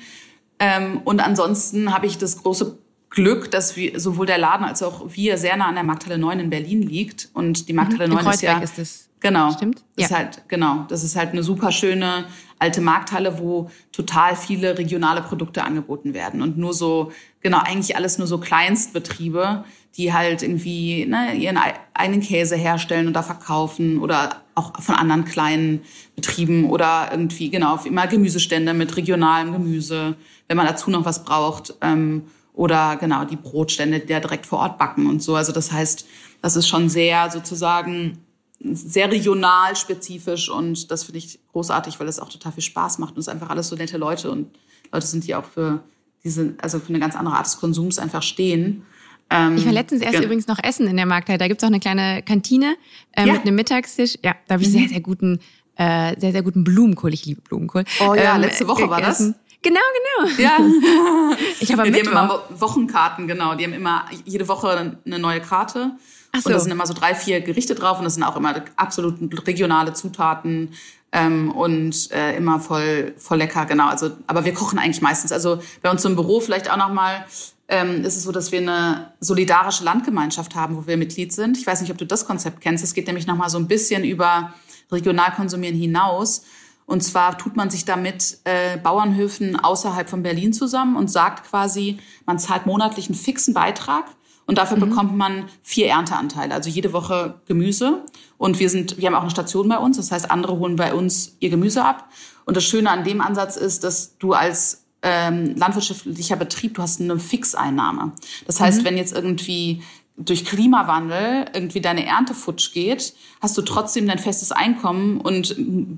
Ähm, 0.58 1.01
und 1.06 1.19
ansonsten 1.21 1.93
habe 1.93 2.08
ich 2.08 2.17
das 2.17 2.41
große 2.41 2.77
Glück, 3.12 3.52
dass 3.52 3.76
wir, 3.76 4.00
sowohl 4.00 4.26
der 4.26 4.38
Laden 4.38 4.65
als 4.65 4.82
auch 4.82 5.06
wir 5.10 5.38
sehr 5.38 5.58
nah 5.58 5.67
an 5.67 5.76
der 5.76 5.84
Markthalle 5.84 6.17
9 6.17 6.39
in 6.39 6.50
Berlin 6.50 6.82
liegt. 6.82 7.30
Und 7.34 7.67
die 7.67 7.74
Markthalle 7.74 8.08
mhm, 8.08 8.15
9 8.15 8.34
ist 8.34 8.41
ja. 8.41 8.60
Ist 8.60 8.78
das. 8.78 9.08
Genau. 9.19 9.52
Stimmt? 9.52 9.84
Ja. 9.97 10.06
Ist 10.06 10.15
halt, 10.15 10.41
genau. 10.47 10.86
Das 10.89 11.04
ist 11.04 11.15
halt 11.15 11.32
eine 11.32 11.43
super 11.43 11.71
schöne 11.71 12.26
alte 12.58 12.82
Markthalle, 12.82 13.38
wo 13.38 13.69
total 13.91 14.36
viele 14.36 14.78
regionale 14.78 15.21
Produkte 15.21 15.63
angeboten 15.63 16.13
werden. 16.13 16.41
Und 16.41 16.58
nur 16.58 16.74
so, 16.74 17.12
genau, 17.41 17.60
eigentlich 17.60 17.95
alles 17.95 18.17
nur 18.17 18.28
so 18.28 18.39
Kleinstbetriebe, 18.39 19.65
die 19.97 20.13
halt 20.13 20.41
irgendwie 20.41 21.06
ne, 21.06 21.36
ihren 21.36 21.60
eigenen 21.93 22.21
Käse 22.21 22.56
herstellen 22.56 23.08
und 23.08 23.13
da 23.13 23.24
verkaufen 23.24 24.00
oder 24.00 24.38
auch 24.56 24.82
von 24.82 24.95
anderen 24.95 25.26
kleinen 25.26 25.82
Betrieben 26.15 26.69
oder 26.69 27.10
irgendwie, 27.12 27.50
genau, 27.50 27.78
immer 27.84 28.08
Gemüsestände 28.08 28.74
mit 28.74 28.95
regionalem 28.95 29.52
Gemüse, 29.52 30.15
wenn 30.47 30.58
man 30.58 30.65
dazu 30.65 30.89
noch 30.89 31.06
was 31.06 31.26
braucht. 31.26 31.76
Ähm, 31.82 32.24
oder 32.53 32.97
genau 32.97 33.25
die 33.25 33.35
Brotstände, 33.35 33.99
die 33.99 34.07
da 34.07 34.19
direkt 34.19 34.45
vor 34.45 34.59
Ort 34.59 34.77
backen 34.77 35.07
und 35.07 35.23
so. 35.23 35.35
Also 35.35 35.51
das 35.51 35.71
heißt, 35.71 36.05
das 36.41 36.55
ist 36.55 36.67
schon 36.67 36.89
sehr 36.89 37.29
sozusagen 37.29 38.17
sehr 38.63 39.11
regional 39.11 39.75
spezifisch 39.75 40.49
und 40.49 40.91
das 40.91 41.03
finde 41.05 41.19
ich 41.19 41.39
großartig, 41.51 41.99
weil 41.99 42.07
es 42.07 42.19
auch 42.19 42.29
total 42.29 42.51
viel 42.51 42.63
Spaß 42.63 42.99
macht 42.99 43.15
und 43.15 43.19
es 43.19 43.27
einfach 43.27 43.49
alles 43.49 43.69
so 43.69 43.75
nette 43.75 43.97
Leute 43.97 44.29
und 44.29 44.47
Leute 44.91 45.07
sind, 45.07 45.25
die 45.25 45.33
auch 45.35 45.45
für 45.45 45.83
diese, 46.23 46.53
also 46.61 46.79
für 46.79 46.89
eine 46.89 46.99
ganz 46.99 47.15
andere 47.15 47.35
Art 47.35 47.45
des 47.45 47.57
Konsums 47.57 47.97
einfach 47.97 48.21
stehen. 48.21 48.83
Ähm, 49.31 49.57
ich 49.57 49.65
war 49.65 49.71
letztens 49.71 50.01
erst 50.01 50.15
ja. 50.15 50.21
übrigens 50.21 50.47
noch 50.47 50.59
essen 50.61 50.87
in 50.87 50.97
der 50.97 51.05
Markthalle. 51.05 51.39
Da 51.39 51.47
gibt's 51.47 51.63
auch 51.63 51.69
eine 51.69 51.79
kleine 51.79 52.21
Kantine 52.21 52.75
äh, 53.13 53.25
ja. 53.25 53.33
mit 53.33 53.43
einem 53.43 53.55
Mittagstisch. 53.55 54.17
Ja, 54.23 54.35
da 54.47 54.53
habe 54.53 54.63
ich 54.63 54.69
mhm. 54.69 54.73
sehr, 54.73 54.89
sehr 54.89 55.01
guten, 55.01 55.39
äh, 55.77 56.19
sehr, 56.19 56.31
sehr 56.31 56.43
guten 56.43 56.63
Blumenkohl. 56.63 57.13
Ich 57.13 57.25
liebe 57.25 57.41
Blumenkohl. 57.41 57.85
Oh 58.01 58.13
ja, 58.13 58.35
ähm, 58.35 58.41
letzte 58.41 58.67
Woche 58.67 58.89
war 58.89 59.01
das. 59.01 59.33
Genau, 59.62 59.80
genau. 60.17 60.32
Ja. 60.38 60.58
ich 61.60 61.71
habe 61.71 61.86
ja, 61.86 61.91
Die 61.91 62.00
haben 62.00 62.12
immer 62.12 62.43
Wochenkarten, 62.50 63.28
genau. 63.28 63.56
Die 63.56 63.63
haben 63.63 63.74
immer 63.74 64.06
jede 64.26 64.47
Woche 64.47 64.95
eine 65.06 65.19
neue 65.19 65.41
Karte. 65.41 65.91
Ach 66.32 66.41
so. 66.41 66.50
Und 66.50 66.54
da 66.54 66.60
sind 66.60 66.71
immer 66.71 66.88
so 66.88 66.93
drei, 66.93 67.13
vier 67.13 67.41
Gerichte 67.41 67.76
drauf 67.76 67.97
und 68.00 68.06
das 68.06 68.15
sind 68.15 68.24
auch 68.24 68.36
immer 68.36 68.63
absolut 68.76 69.17
regionale 69.47 69.93
Zutaten 69.93 70.74
ähm, 71.12 71.52
und 71.52 72.10
äh, 72.12 72.38
immer 72.38 72.60
voll, 72.60 73.13
voll 73.17 73.38
lecker, 73.38 73.65
genau. 73.65 73.88
Also, 73.88 74.12
aber 74.28 74.45
wir 74.45 74.54
kochen 74.54 74.80
eigentlich 74.80 75.02
meistens. 75.02 75.32
Also 75.32 75.62
bei 75.82 75.91
uns 75.91 76.04
im 76.06 76.15
Büro 76.15 76.39
vielleicht 76.39 76.71
auch 76.71 76.78
nochmal 76.78 77.26
ähm, 77.67 78.04
ist 78.04 78.17
es 78.17 78.24
so, 78.24 78.32
dass 78.32 78.52
wir 78.52 78.60
eine 78.60 79.13
solidarische 79.19 79.84
Landgemeinschaft 79.84 80.56
haben, 80.56 80.78
wo 80.78 80.88
wir 80.88 80.97
Mitglied 80.97 81.34
sind. 81.34 81.58
Ich 81.58 81.67
weiß 81.67 81.82
nicht, 81.82 81.91
ob 81.91 81.97
du 81.97 82.06
das 82.06 82.26
Konzept 82.26 82.62
kennst. 82.62 82.84
Es 82.84 82.93
geht 82.93 83.08
nämlich 83.08 83.28
nochmal 83.28 83.50
so 83.50 83.58
ein 83.58 83.67
bisschen 83.67 84.04
über 84.04 84.54
regional 84.91 85.32
konsumieren 85.34 85.76
hinaus. 85.76 86.43
Und 86.85 87.01
zwar 87.01 87.37
tut 87.37 87.55
man 87.55 87.69
sich 87.69 87.85
damit 87.85 88.39
äh, 88.43 88.77
Bauernhöfen 88.77 89.57
außerhalb 89.57 90.09
von 90.09 90.23
Berlin 90.23 90.53
zusammen 90.53 90.95
und 90.95 91.09
sagt 91.09 91.49
quasi, 91.49 91.99
man 92.25 92.39
zahlt 92.39 92.65
monatlich 92.65 93.07
einen 93.07 93.17
fixen 93.17 93.53
Beitrag 93.53 94.05
und 94.45 94.57
dafür 94.57 94.77
mhm. 94.77 94.89
bekommt 94.89 95.15
man 95.15 95.45
vier 95.63 95.87
Ernteanteile, 95.87 96.53
also 96.53 96.69
jede 96.69 96.91
Woche 96.93 97.39
Gemüse. 97.47 98.03
Und 98.37 98.59
wir 98.59 98.69
sind, 98.69 98.97
wir 98.97 99.07
haben 99.07 99.15
auch 99.15 99.21
eine 99.21 99.31
Station 99.31 99.69
bei 99.69 99.77
uns, 99.77 99.97
das 99.97 100.11
heißt, 100.11 100.29
andere 100.29 100.57
holen 100.57 100.75
bei 100.75 100.93
uns 100.93 101.37
ihr 101.39 101.49
Gemüse 101.49 101.85
ab. 101.85 102.09
Und 102.45 102.57
das 102.57 102.65
Schöne 102.65 102.89
an 102.89 103.03
dem 103.03 103.21
Ansatz 103.21 103.55
ist, 103.55 103.83
dass 103.83 104.17
du 104.17 104.33
als 104.33 104.83
ähm, 105.03 105.55
landwirtschaftlicher 105.55 106.35
Betrieb, 106.35 106.75
du 106.75 106.81
hast 106.81 106.99
eine 106.99 107.17
Fixeinnahme. 107.17 108.11
Das 108.45 108.59
heißt, 108.59 108.81
mhm. 108.81 108.85
wenn 108.85 108.97
jetzt 108.97 109.15
irgendwie 109.15 109.83
durch 110.17 110.45
Klimawandel 110.45 111.45
irgendwie 111.54 111.82
deine 111.82 112.06
Ernte 112.06 112.34
futsch 112.34 112.74
geht, 112.74 113.13
hast 113.41 113.58
du 113.58 113.62
trotzdem 113.62 114.08
dein 114.08 114.19
festes 114.19 114.52
Einkommen 114.52 115.19
und 115.19 115.56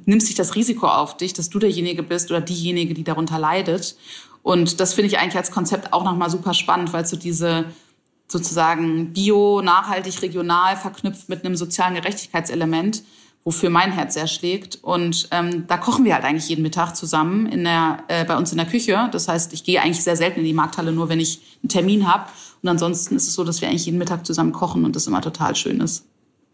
nimmst 0.08 0.30
dich 0.30 0.36
das 0.36 0.56
Risiko 0.56 0.88
auf 0.88 1.18
dich, 1.18 1.34
dass 1.34 1.50
du 1.50 1.60
derjenige 1.60 2.04
bist 2.04 2.32
oder 2.32 2.42
diejenige, 2.42 2.94
die 2.94 3.04
darunter 3.04 3.40
leidet. 3.40 3.96
Und 4.42 4.80
das 4.80 4.94
finde 4.94 5.08
ich 5.08 5.20
eigentlich 5.20 5.38
als 5.38 5.52
Konzept 5.52 5.94
auch 5.94 6.04
nochmal 6.04 6.30
super 6.30 6.54
spannend, 6.54 6.94
weil 6.94 7.06
so 7.06 7.18
diese 7.18 7.66
sozusagen 8.28 9.14
bio, 9.14 9.62
nachhaltig, 9.62 10.22
regional 10.22 10.76
verknüpft 10.76 11.30
mit 11.30 11.46
einem 11.46 11.56
sozialen 11.56 11.96
Gerechtigkeitselement, 11.96 13.04
wofür 13.44 13.70
mein 13.70 13.92
Herz 13.92 14.14
sehr 14.16 14.28
schlägt. 14.28 14.80
Und 14.82 15.28
ähm, 15.32 15.66
da 15.68 15.78
kochen 15.78 16.06
wir 16.06 16.16
halt 16.16 16.24
eigentlich 16.24 16.50
jeden 16.50 16.62
Mittag 16.62 16.96
zusammen 16.96 17.46
in 17.46 17.64
der, 17.64 18.04
äh, 18.08 18.26
bei 18.26 18.38
uns 18.38 18.52
in 18.52 18.58
der 18.58 18.68
Küche. 18.68 19.10
Das 19.12 19.28
heißt, 19.28 19.54
ich 19.54 19.64
gehe 19.64 19.82
eigentlich 19.82 20.04
sehr 20.04 20.16
selten 20.18 20.40
in 20.40 20.46
die 20.46 20.54
Markthalle, 20.54 20.92
nur 20.92 21.10
wenn 21.10 21.20
ich 21.20 21.42
einen 21.62 21.70
Termin 21.70 22.12
habe. 22.12 22.30
Und 22.64 22.70
ansonsten 22.70 23.16
ist 23.16 23.28
es 23.28 23.34
so, 23.34 23.44
dass 23.44 23.62
wir 23.62 23.68
eigentlich 23.68 23.86
jeden 23.86 23.98
Mittag 24.00 24.26
zusammen 24.26 24.54
kochen 24.54 24.86
und 24.86 24.96
das 24.96 25.06
immer 25.06 25.22
total 25.22 25.56
schön 25.56 25.82
ist. 25.82 26.06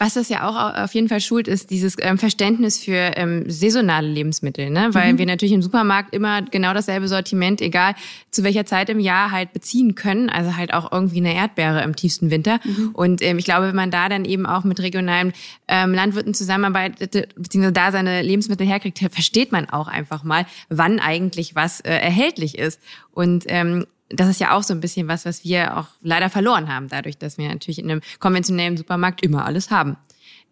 Was 0.02 0.14
das 0.14 0.30
ja 0.30 0.48
auch 0.48 0.82
auf 0.86 0.96
jeden 0.96 1.10
Fall 1.10 1.20
schult, 1.20 1.50
ist 1.50 1.72
dieses 1.72 1.98
ähm, 2.00 2.18
Verständnis 2.18 2.80
für 2.80 3.18
ähm, 3.18 3.44
saisonale 3.50 4.08
Lebensmittel, 4.08 4.70
ne? 4.70 4.90
Weil 4.94 5.12
mhm. 5.12 5.18
wir 5.18 5.26
natürlich 5.26 5.52
im 5.52 5.62
Supermarkt 5.62 6.16
immer 6.16 6.42
genau 6.42 6.74
dasselbe 6.74 7.10
Sortiment, 7.10 7.60
egal 7.60 7.96
zu 8.32 8.46
welcher 8.46 8.66
Zeit 8.66 8.88
im 8.88 9.02
Jahr, 9.02 9.32
halt 9.32 9.52
beziehen 9.52 9.96
können. 9.96 10.30
Also 10.30 10.56
halt 10.56 10.74
auch 10.74 10.94
irgendwie 10.94 11.18
eine 11.18 11.36
Erdbeere 11.36 11.84
im 11.84 11.98
tiefsten 11.98 12.32
Winter. 12.32 12.62
Mhm. 12.64 12.92
Und 12.94 13.22
ähm, 13.22 13.40
ich 13.40 13.46
glaube, 13.46 13.68
wenn 13.68 13.76
man 13.76 13.92
da 13.92 14.08
dann 14.08 14.24
eben 14.24 14.46
auch 14.46 14.64
mit 14.64 14.80
regionalen 14.80 15.34
ähm, 15.68 15.94
Landwirten 15.94 16.34
zusammenarbeitet, 16.34 17.36
beziehungsweise 17.36 17.74
da 17.74 17.92
seine 17.92 18.22
Lebensmittel 18.22 18.66
herkriegt, 18.66 19.00
versteht 19.12 19.52
man 19.52 19.70
auch 19.70 19.90
einfach 19.90 20.24
mal, 20.24 20.46
wann 20.70 21.02
eigentlich 21.02 21.56
was 21.56 21.82
äh, 21.82 21.90
erhältlich 21.90 22.58
ist. 22.58 22.80
Und 23.12 23.44
ähm, 23.48 23.86
das 24.10 24.30
ist 24.30 24.40
ja 24.40 24.56
auch 24.56 24.64
so 24.64 24.74
ein 24.74 24.80
bisschen 24.80 25.08
was, 25.08 25.26
was 25.26 25.44
wir 25.44 25.78
auch 25.78 25.88
leider 26.02 26.30
verloren 26.30 26.74
haben, 26.74 26.88
dadurch, 26.90 27.18
dass 27.18 27.38
wir 27.38 27.48
natürlich 27.48 27.80
in 27.80 27.90
einem 27.90 28.02
konventionellen 28.20 28.78
Supermarkt 28.78 29.22
immer 29.24 29.46
alles 29.46 29.72
haben. 29.72 29.98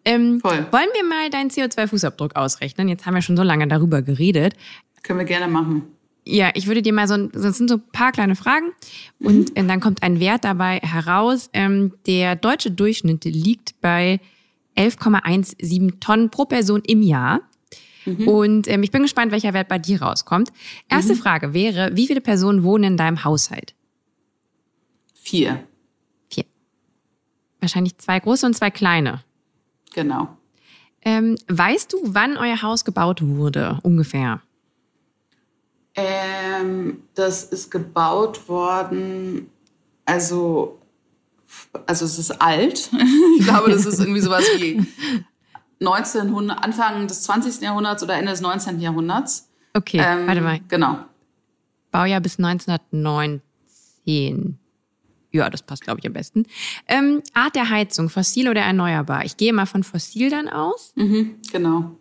Ähm, 0.04 0.40
Voll. 0.40 0.66
Wollen 0.70 0.88
wir 0.94 1.04
mal 1.04 1.28
deinen 1.30 1.50
CO2-Fußabdruck 1.50 2.36
ausrechnen? 2.36 2.88
Jetzt 2.88 3.04
haben 3.04 3.14
wir 3.14 3.22
schon 3.22 3.36
so 3.36 3.42
lange 3.42 3.66
darüber 3.66 4.02
geredet. 4.02 4.54
Können 5.02 5.18
wir 5.18 5.26
gerne 5.26 5.48
machen. 5.48 5.82
Ja, 6.24 6.50
ich 6.54 6.66
würde 6.66 6.82
dir 6.82 6.92
mal 6.92 7.08
so, 7.08 7.16
das 7.28 7.56
sind 7.56 7.70
so 7.70 7.76
ein 7.76 7.82
paar 7.90 8.12
kleine 8.12 8.36
Fragen 8.36 8.72
und 9.18 9.56
mhm. 9.56 9.66
dann 9.66 9.80
kommt 9.80 10.02
ein 10.02 10.20
Wert 10.20 10.44
dabei 10.44 10.78
heraus. 10.78 11.48
Ähm, 11.54 11.94
der 12.06 12.36
deutsche 12.36 12.70
Durchschnitt 12.70 13.24
liegt 13.24 13.80
bei 13.80 14.20
11,17 14.76 16.00
Tonnen 16.00 16.30
pro 16.30 16.44
Person 16.44 16.82
im 16.86 17.02
Jahr. 17.02 17.40
Mhm. 18.08 18.28
Und 18.28 18.68
ähm, 18.68 18.82
ich 18.82 18.90
bin 18.90 19.02
gespannt, 19.02 19.32
welcher 19.32 19.54
Wert 19.54 19.68
bei 19.68 19.78
dir 19.78 20.02
rauskommt. 20.02 20.50
Erste 20.88 21.14
mhm. 21.14 21.18
Frage 21.18 21.54
wäre, 21.54 21.90
wie 21.94 22.06
viele 22.06 22.20
Personen 22.20 22.62
wohnen 22.62 22.84
in 22.84 22.96
deinem 22.96 23.24
Haushalt? 23.24 23.74
Vier. 25.14 25.64
Vier. 26.30 26.44
Wahrscheinlich 27.60 27.98
zwei 27.98 28.18
große 28.20 28.46
und 28.46 28.54
zwei 28.54 28.70
kleine. 28.70 29.20
Genau. 29.94 30.28
Ähm, 31.02 31.36
weißt 31.48 31.92
du, 31.92 31.98
wann 32.02 32.36
euer 32.36 32.62
Haus 32.62 32.84
gebaut 32.84 33.20
wurde, 33.22 33.78
ungefähr? 33.82 34.42
Ähm, 35.94 37.02
das 37.14 37.44
ist 37.44 37.70
gebaut 37.70 38.48
worden, 38.48 39.50
also, 40.04 40.78
also 41.86 42.04
es 42.04 42.18
ist 42.18 42.30
alt. 42.40 42.90
ich 43.38 43.44
glaube, 43.44 43.70
das 43.70 43.86
ist 43.86 43.98
irgendwie 43.98 44.20
sowas 44.20 44.44
wie 44.56 44.86
1900, 45.80 46.64
Anfang 46.64 47.06
des 47.06 47.22
20. 47.22 47.62
Jahrhunderts 47.62 48.02
oder 48.02 48.14
Ende 48.14 48.32
des 48.32 48.40
19. 48.40 48.80
Jahrhunderts. 48.80 49.48
Okay, 49.74 50.02
ähm, 50.04 50.26
warte 50.26 50.40
mal. 50.40 50.58
Genau. 50.68 50.98
Baujahr 51.90 52.20
bis 52.20 52.38
1919. 52.38 54.58
Ja, 55.30 55.50
das 55.50 55.62
passt, 55.62 55.82
glaube 55.82 56.00
ich, 56.00 56.06
am 56.06 56.14
besten. 56.14 56.46
Ähm, 56.86 57.22
Art 57.34 57.54
der 57.54 57.70
Heizung, 57.70 58.08
fossil 58.08 58.48
oder 58.48 58.62
erneuerbar? 58.62 59.24
Ich 59.24 59.36
gehe 59.36 59.52
mal 59.52 59.66
von 59.66 59.84
fossil 59.84 60.30
dann 60.30 60.48
aus. 60.48 60.92
Mhm, 60.96 61.36
genau. 61.52 61.96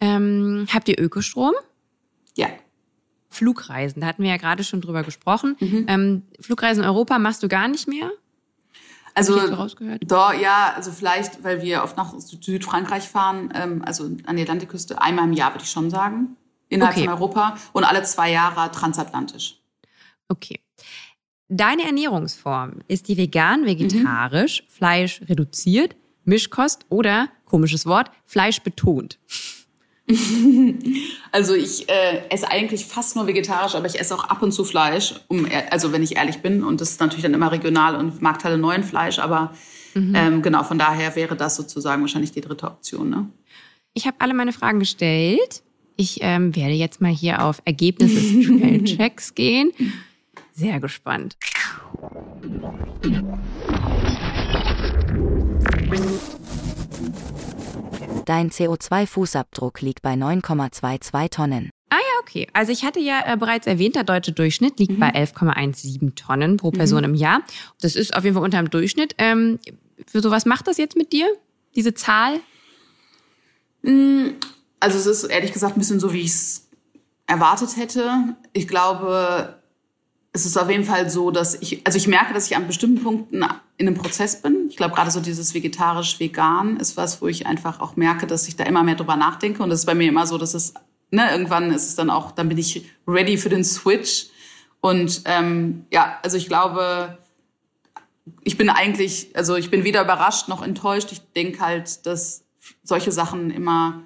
Ähm, 0.00 0.66
habt 0.72 0.88
ihr 0.88 0.98
Ökostrom? 0.98 1.52
Ja. 2.36 2.48
Flugreisen, 3.28 4.00
da 4.00 4.08
hatten 4.08 4.22
wir 4.22 4.30
ja 4.30 4.36
gerade 4.36 4.64
schon 4.64 4.80
drüber 4.80 5.02
gesprochen. 5.02 5.56
Mhm. 5.60 5.84
Ähm, 5.88 6.22
Flugreisen 6.40 6.82
in 6.82 6.88
Europa 6.88 7.18
machst 7.18 7.42
du 7.42 7.48
gar 7.48 7.68
nicht 7.68 7.88
mehr? 7.88 8.10
Also, 9.14 9.66
da, 10.00 10.32
ja, 10.32 10.72
also 10.74 10.90
vielleicht, 10.90 11.44
weil 11.44 11.62
wir 11.62 11.82
oft 11.82 11.96
nach 11.96 12.14
Südfrankreich 12.18 13.08
fahren, 13.08 13.52
ähm, 13.54 13.82
also 13.84 14.04
an 14.26 14.36
die 14.36 14.42
Atlantikküste, 14.42 15.00
einmal 15.00 15.26
im 15.26 15.32
Jahr 15.32 15.52
würde 15.52 15.64
ich 15.64 15.70
schon 15.70 15.90
sagen, 15.90 16.36
innerhalb 16.68 16.96
okay. 16.96 17.04
von 17.04 17.14
Europa 17.14 17.56
und 17.72 17.84
alle 17.84 18.02
zwei 18.04 18.30
Jahre 18.30 18.70
transatlantisch. 18.70 19.60
Okay. 20.28 20.60
Deine 21.48 21.84
Ernährungsform, 21.84 22.80
ist 22.88 23.08
die 23.08 23.18
vegan, 23.18 23.66
vegetarisch, 23.66 24.62
mhm. 24.62 24.72
Fleisch 24.72 25.20
reduziert, 25.28 25.94
Mischkost 26.24 26.86
oder, 26.88 27.28
komisches 27.44 27.84
Wort, 27.84 28.10
Fleisch 28.24 28.62
betont? 28.62 29.18
also 31.32 31.54
ich 31.54 31.88
äh, 31.88 32.22
esse 32.28 32.50
eigentlich 32.50 32.86
fast 32.86 33.16
nur 33.16 33.26
vegetarisch, 33.26 33.74
aber 33.74 33.86
ich 33.86 33.98
esse 33.98 34.14
auch 34.14 34.24
ab 34.24 34.42
und 34.42 34.52
zu 34.52 34.64
Fleisch, 34.64 35.14
um, 35.28 35.46
also 35.70 35.92
wenn 35.92 36.02
ich 36.02 36.16
ehrlich 36.16 36.38
bin. 36.38 36.62
Und 36.64 36.80
das 36.80 36.90
ist 36.90 37.00
natürlich 37.00 37.22
dann 37.22 37.34
immer 37.34 37.52
regional 37.52 37.96
und 37.96 38.22
Marktteile 38.22 38.58
neuen 38.58 38.84
Fleisch, 38.84 39.18
aber 39.18 39.52
mhm. 39.94 40.14
ähm, 40.14 40.42
genau, 40.42 40.62
von 40.64 40.78
daher 40.78 41.14
wäre 41.16 41.36
das 41.36 41.56
sozusagen 41.56 42.02
wahrscheinlich 42.02 42.32
die 42.32 42.40
dritte 42.40 42.66
Option. 42.66 43.10
Ne? 43.10 43.28
Ich 43.94 44.06
habe 44.06 44.16
alle 44.20 44.34
meine 44.34 44.52
Fragen 44.52 44.78
gestellt. 44.78 45.62
Ich 45.96 46.18
ähm, 46.20 46.56
werde 46.56 46.74
jetzt 46.74 47.00
mal 47.00 47.12
hier 47.12 47.44
auf 47.44 47.60
Ergebnisse 47.64 48.14
des 48.14 48.44
Spellchecks 48.46 49.34
gehen. 49.34 49.72
Sehr 50.54 50.80
gespannt. 50.80 51.36
Dein 58.24 58.50
CO2-Fußabdruck 58.50 59.80
liegt 59.80 60.02
bei 60.02 60.14
9,22 60.14 61.30
Tonnen. 61.30 61.70
Ah 61.90 61.96
ja, 61.96 62.20
okay. 62.22 62.46
Also 62.52 62.72
ich 62.72 62.84
hatte 62.84 63.00
ja 63.00 63.22
äh, 63.26 63.36
bereits 63.36 63.66
erwähnt, 63.66 63.96
der 63.96 64.04
deutsche 64.04 64.32
Durchschnitt 64.32 64.78
liegt 64.78 64.92
mhm. 64.92 65.00
bei 65.00 65.10
11,17 65.10 66.14
Tonnen 66.14 66.56
pro 66.56 66.70
Person 66.70 67.00
mhm. 67.00 67.10
im 67.10 67.14
Jahr. 67.14 67.42
Das 67.80 67.96
ist 67.96 68.16
auf 68.16 68.24
jeden 68.24 68.34
Fall 68.34 68.44
unter 68.44 68.58
dem 68.58 68.70
Durchschnitt. 68.70 69.14
Ähm, 69.18 69.58
für 70.06 70.20
sowas 70.20 70.46
macht 70.46 70.66
das 70.68 70.78
jetzt 70.78 70.96
mit 70.96 71.12
dir, 71.12 71.26
diese 71.76 71.94
Zahl? 71.94 72.40
Mm, 73.82 74.30
also 74.80 74.98
es 74.98 75.06
ist 75.06 75.24
ehrlich 75.24 75.52
gesagt 75.52 75.76
ein 75.76 75.80
bisschen 75.80 76.00
so, 76.00 76.12
wie 76.12 76.20
ich 76.20 76.30
es 76.30 76.68
erwartet 77.26 77.76
hätte. 77.76 78.36
Ich 78.52 78.68
glaube, 78.68 79.61
es 80.34 80.46
ist 80.46 80.56
auf 80.56 80.70
jeden 80.70 80.84
Fall 80.84 81.10
so, 81.10 81.30
dass 81.30 81.54
ich, 81.56 81.86
also 81.86 81.98
ich 81.98 82.06
merke, 82.06 82.32
dass 82.32 82.46
ich 82.46 82.56
an 82.56 82.66
bestimmten 82.66 83.02
Punkten 83.02 83.44
in 83.76 83.86
einem 83.86 83.96
Prozess 83.96 84.40
bin. 84.40 84.68
Ich 84.70 84.76
glaube, 84.76 84.94
gerade 84.94 85.10
so 85.10 85.20
dieses 85.20 85.52
vegetarisch-vegan 85.52 86.78
ist 86.78 86.96
was, 86.96 87.20
wo 87.20 87.28
ich 87.28 87.46
einfach 87.46 87.80
auch 87.80 87.96
merke, 87.96 88.26
dass 88.26 88.48
ich 88.48 88.56
da 88.56 88.64
immer 88.64 88.82
mehr 88.82 88.94
drüber 88.94 89.16
nachdenke. 89.16 89.62
Und 89.62 89.68
das 89.68 89.80
ist 89.80 89.86
bei 89.86 89.94
mir 89.94 90.08
immer 90.08 90.26
so, 90.26 90.38
dass 90.38 90.54
es, 90.54 90.72
ne, 91.10 91.30
irgendwann 91.30 91.70
ist 91.70 91.86
es 91.86 91.96
dann 91.96 92.08
auch, 92.08 92.32
dann 92.32 92.48
bin 92.48 92.56
ich 92.56 92.90
ready 93.06 93.36
für 93.36 93.50
den 93.50 93.62
Switch. 93.62 94.28
Und 94.80 95.20
ähm, 95.26 95.84
ja, 95.92 96.18
also 96.22 96.38
ich 96.38 96.48
glaube, 96.48 97.18
ich 98.42 98.56
bin 98.56 98.70
eigentlich, 98.70 99.36
also 99.36 99.56
ich 99.56 99.70
bin 99.70 99.84
weder 99.84 100.02
überrascht 100.02 100.48
noch 100.48 100.62
enttäuscht. 100.62 101.12
Ich 101.12 101.20
denke 101.36 101.60
halt, 101.60 102.06
dass 102.06 102.44
solche 102.82 103.12
Sachen 103.12 103.50
immer 103.50 104.02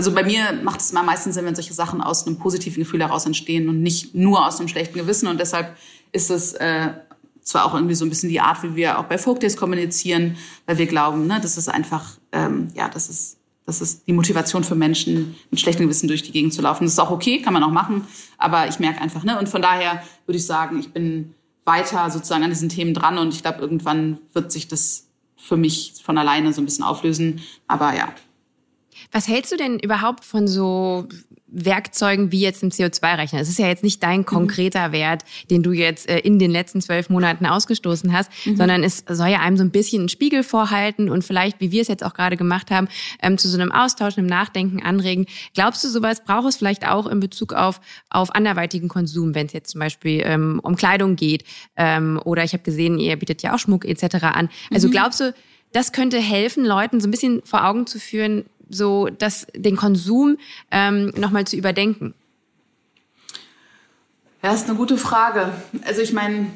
also 0.00 0.14
bei 0.14 0.22
mir 0.22 0.58
macht 0.62 0.80
es 0.80 0.92
immer 0.92 1.02
meistens 1.02 1.34
Sinn, 1.34 1.44
wenn 1.44 1.54
solche 1.54 1.74
Sachen 1.74 2.00
aus 2.00 2.26
einem 2.26 2.38
positiven 2.38 2.82
Gefühl 2.82 3.02
heraus 3.02 3.26
entstehen 3.26 3.68
und 3.68 3.82
nicht 3.82 4.14
nur 4.14 4.46
aus 4.46 4.58
einem 4.58 4.66
schlechten 4.66 4.98
Gewissen. 4.98 5.28
Und 5.28 5.38
deshalb 5.38 5.76
ist 6.10 6.30
es 6.30 6.54
äh, 6.54 6.94
zwar 7.42 7.66
auch 7.66 7.74
irgendwie 7.74 7.94
so 7.94 8.06
ein 8.06 8.08
bisschen 8.08 8.30
die 8.30 8.40
Art, 8.40 8.62
wie 8.62 8.74
wir 8.74 8.98
auch 8.98 9.04
bei 9.04 9.18
Folkdays 9.18 9.58
kommunizieren, 9.58 10.38
weil 10.64 10.78
wir 10.78 10.86
glauben, 10.86 11.26
ne, 11.26 11.38
das 11.42 11.58
ist 11.58 11.68
einfach, 11.68 12.12
ähm, 12.32 12.68
ja, 12.74 12.88
das 12.88 13.10
ist, 13.10 13.36
das 13.66 13.82
ist 13.82 14.06
die 14.06 14.14
Motivation 14.14 14.64
für 14.64 14.74
Menschen, 14.74 15.34
mit 15.50 15.60
schlechtem 15.60 15.84
Gewissen 15.84 16.08
durch 16.08 16.22
die 16.22 16.32
Gegend 16.32 16.54
zu 16.54 16.62
laufen. 16.62 16.84
Das 16.84 16.94
ist 16.94 16.98
auch 16.98 17.10
okay, 17.10 17.42
kann 17.42 17.52
man 17.52 17.62
auch 17.62 17.70
machen, 17.70 18.06
aber 18.38 18.68
ich 18.68 18.78
merke 18.78 19.02
einfach, 19.02 19.22
ne, 19.22 19.38
und 19.38 19.50
von 19.50 19.60
daher 19.60 20.02
würde 20.24 20.38
ich 20.38 20.46
sagen, 20.46 20.80
ich 20.80 20.94
bin 20.94 21.34
weiter 21.66 22.08
sozusagen 22.08 22.42
an 22.42 22.48
diesen 22.48 22.70
Themen 22.70 22.94
dran 22.94 23.18
und 23.18 23.34
ich 23.34 23.42
glaube, 23.42 23.60
irgendwann 23.60 24.16
wird 24.32 24.50
sich 24.50 24.66
das 24.66 25.08
für 25.36 25.58
mich 25.58 25.92
von 26.02 26.16
alleine 26.16 26.54
so 26.54 26.62
ein 26.62 26.64
bisschen 26.64 26.84
auflösen. 26.84 27.42
Aber 27.66 27.94
ja, 27.94 28.14
was 29.12 29.28
hältst 29.28 29.52
du 29.52 29.56
denn 29.56 29.78
überhaupt 29.78 30.24
von 30.24 30.48
so 30.48 31.08
Werkzeugen 31.52 32.30
wie 32.32 32.40
jetzt 32.40 32.62
im 32.62 32.70
CO2-Rechner? 32.70 33.40
Es 33.40 33.48
ist 33.48 33.58
ja 33.58 33.66
jetzt 33.66 33.82
nicht 33.82 34.02
dein 34.02 34.20
mhm. 34.20 34.26
konkreter 34.26 34.88
mhm. 34.88 34.92
Wert, 34.92 35.24
den 35.50 35.62
du 35.62 35.72
jetzt 35.72 36.08
äh, 36.08 36.18
in 36.18 36.38
den 36.38 36.50
letzten 36.50 36.80
zwölf 36.80 37.10
Monaten 37.10 37.46
ausgestoßen 37.46 38.12
hast, 38.12 38.30
mhm. 38.44 38.56
sondern 38.56 38.84
es 38.84 39.04
soll 39.08 39.28
ja 39.28 39.40
einem 39.40 39.56
so 39.56 39.64
ein 39.64 39.70
bisschen 39.70 40.02
einen 40.02 40.08
Spiegel 40.08 40.42
vorhalten 40.42 41.08
und 41.10 41.24
vielleicht, 41.24 41.60
wie 41.60 41.72
wir 41.72 41.82
es 41.82 41.88
jetzt 41.88 42.04
auch 42.04 42.14
gerade 42.14 42.36
gemacht 42.36 42.70
haben, 42.70 42.88
ähm, 43.22 43.38
zu 43.38 43.48
so 43.48 43.58
einem 43.58 43.72
Austausch, 43.72 44.16
einem 44.16 44.28
Nachdenken 44.28 44.82
anregen. 44.82 45.26
Glaubst 45.54 45.82
du, 45.84 45.88
sowas 45.88 46.24
braucht 46.24 46.48
es 46.48 46.56
vielleicht 46.56 46.86
auch 46.86 47.06
in 47.06 47.20
Bezug 47.20 47.52
auf, 47.52 47.80
auf 48.10 48.34
anderweitigen 48.34 48.88
Konsum, 48.88 49.34
wenn 49.34 49.46
es 49.46 49.52
jetzt 49.52 49.70
zum 49.70 49.80
Beispiel 49.80 50.22
ähm, 50.24 50.60
um 50.62 50.76
Kleidung 50.76 51.16
geht 51.16 51.44
ähm, 51.76 52.20
oder 52.24 52.44
ich 52.44 52.52
habe 52.52 52.62
gesehen, 52.62 52.98
ihr 52.98 53.16
bietet 53.16 53.42
ja 53.42 53.54
auch 53.54 53.58
Schmuck 53.58 53.84
etc. 53.84 54.22
an. 54.22 54.48
Also 54.72 54.88
mhm. 54.88 54.92
glaubst 54.92 55.20
du, 55.20 55.34
das 55.72 55.92
könnte 55.92 56.18
helfen, 56.18 56.64
Leuten 56.64 57.00
so 57.00 57.08
ein 57.08 57.10
bisschen 57.10 57.42
vor 57.44 57.64
Augen 57.64 57.86
zu 57.86 57.98
führen, 57.98 58.44
so 58.70 59.08
das, 59.08 59.46
den 59.54 59.76
Konsum 59.76 60.38
ähm, 60.70 61.12
nochmal 61.16 61.46
zu 61.46 61.56
überdenken? 61.56 62.14
Ja, 64.42 64.52
ist 64.52 64.68
eine 64.68 64.76
gute 64.76 64.96
Frage. 64.96 65.52
Also 65.84 66.00
ich 66.00 66.12
meine, 66.14 66.46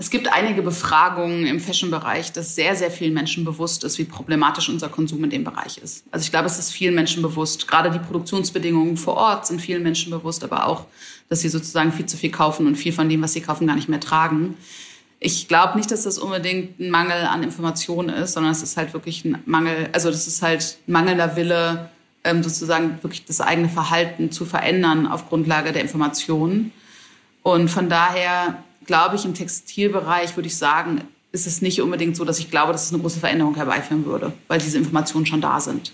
es 0.00 0.08
gibt 0.08 0.32
einige 0.32 0.62
Befragungen 0.62 1.46
im 1.46 1.60
Fashion-Bereich, 1.60 2.32
dass 2.32 2.54
sehr, 2.54 2.74
sehr 2.74 2.90
vielen 2.90 3.12
Menschen 3.12 3.44
bewusst 3.44 3.84
ist, 3.84 3.98
wie 3.98 4.04
problematisch 4.04 4.70
unser 4.70 4.88
Konsum 4.88 5.22
in 5.24 5.30
dem 5.30 5.44
Bereich 5.44 5.76
ist. 5.76 6.04
Also 6.10 6.24
ich 6.24 6.30
glaube, 6.30 6.46
es 6.46 6.58
ist 6.58 6.70
vielen 6.70 6.94
Menschen 6.94 7.22
bewusst. 7.22 7.68
Gerade 7.68 7.90
die 7.90 7.98
Produktionsbedingungen 7.98 8.96
vor 8.96 9.14
Ort 9.14 9.46
sind 9.46 9.60
vielen 9.60 9.82
Menschen 9.82 10.10
bewusst, 10.10 10.42
aber 10.42 10.66
auch, 10.66 10.86
dass 11.28 11.42
sie 11.42 11.50
sozusagen 11.50 11.92
viel 11.92 12.06
zu 12.06 12.16
viel 12.16 12.30
kaufen 12.30 12.66
und 12.66 12.76
viel 12.76 12.92
von 12.94 13.10
dem, 13.10 13.20
was 13.20 13.34
sie 13.34 13.42
kaufen, 13.42 13.66
gar 13.66 13.76
nicht 13.76 13.90
mehr 13.90 14.00
tragen. 14.00 14.56
Ich 15.22 15.48
glaube 15.48 15.76
nicht, 15.76 15.90
dass 15.90 16.04
das 16.04 16.18
unbedingt 16.18 16.80
ein 16.80 16.90
Mangel 16.90 17.26
an 17.26 17.42
Informationen 17.42 18.08
ist, 18.08 18.32
sondern 18.32 18.52
es 18.52 18.62
ist 18.62 18.78
halt 18.78 18.94
wirklich 18.94 19.24
ein 19.26 19.42
Mangel, 19.44 19.90
also 19.92 20.10
das 20.10 20.26
ist 20.26 20.40
halt 20.40 20.78
mangelnder 20.86 21.36
Wille, 21.36 21.90
ähm, 22.24 22.42
sozusagen 22.42 22.98
wirklich 23.02 23.26
das 23.26 23.42
eigene 23.42 23.68
Verhalten 23.68 24.32
zu 24.32 24.46
verändern 24.46 25.06
auf 25.06 25.28
Grundlage 25.28 25.72
der 25.72 25.82
Informationen. 25.82 26.72
Und 27.42 27.68
von 27.68 27.90
daher 27.90 28.62
glaube 28.86 29.16
ich, 29.16 29.24
im 29.24 29.34
Textilbereich 29.34 30.36
würde 30.36 30.48
ich 30.48 30.56
sagen, 30.56 31.02
ist 31.32 31.46
es 31.46 31.62
nicht 31.62 31.80
unbedingt 31.80 32.16
so, 32.16 32.24
dass 32.24 32.38
ich 32.38 32.50
glaube, 32.50 32.72
dass 32.72 32.86
es 32.86 32.92
eine 32.92 33.02
große 33.02 33.20
Veränderung 33.20 33.54
herbeiführen 33.54 34.04
würde, 34.04 34.32
weil 34.48 34.58
diese 34.58 34.78
Informationen 34.78 35.26
schon 35.26 35.40
da 35.40 35.60
sind. 35.60 35.92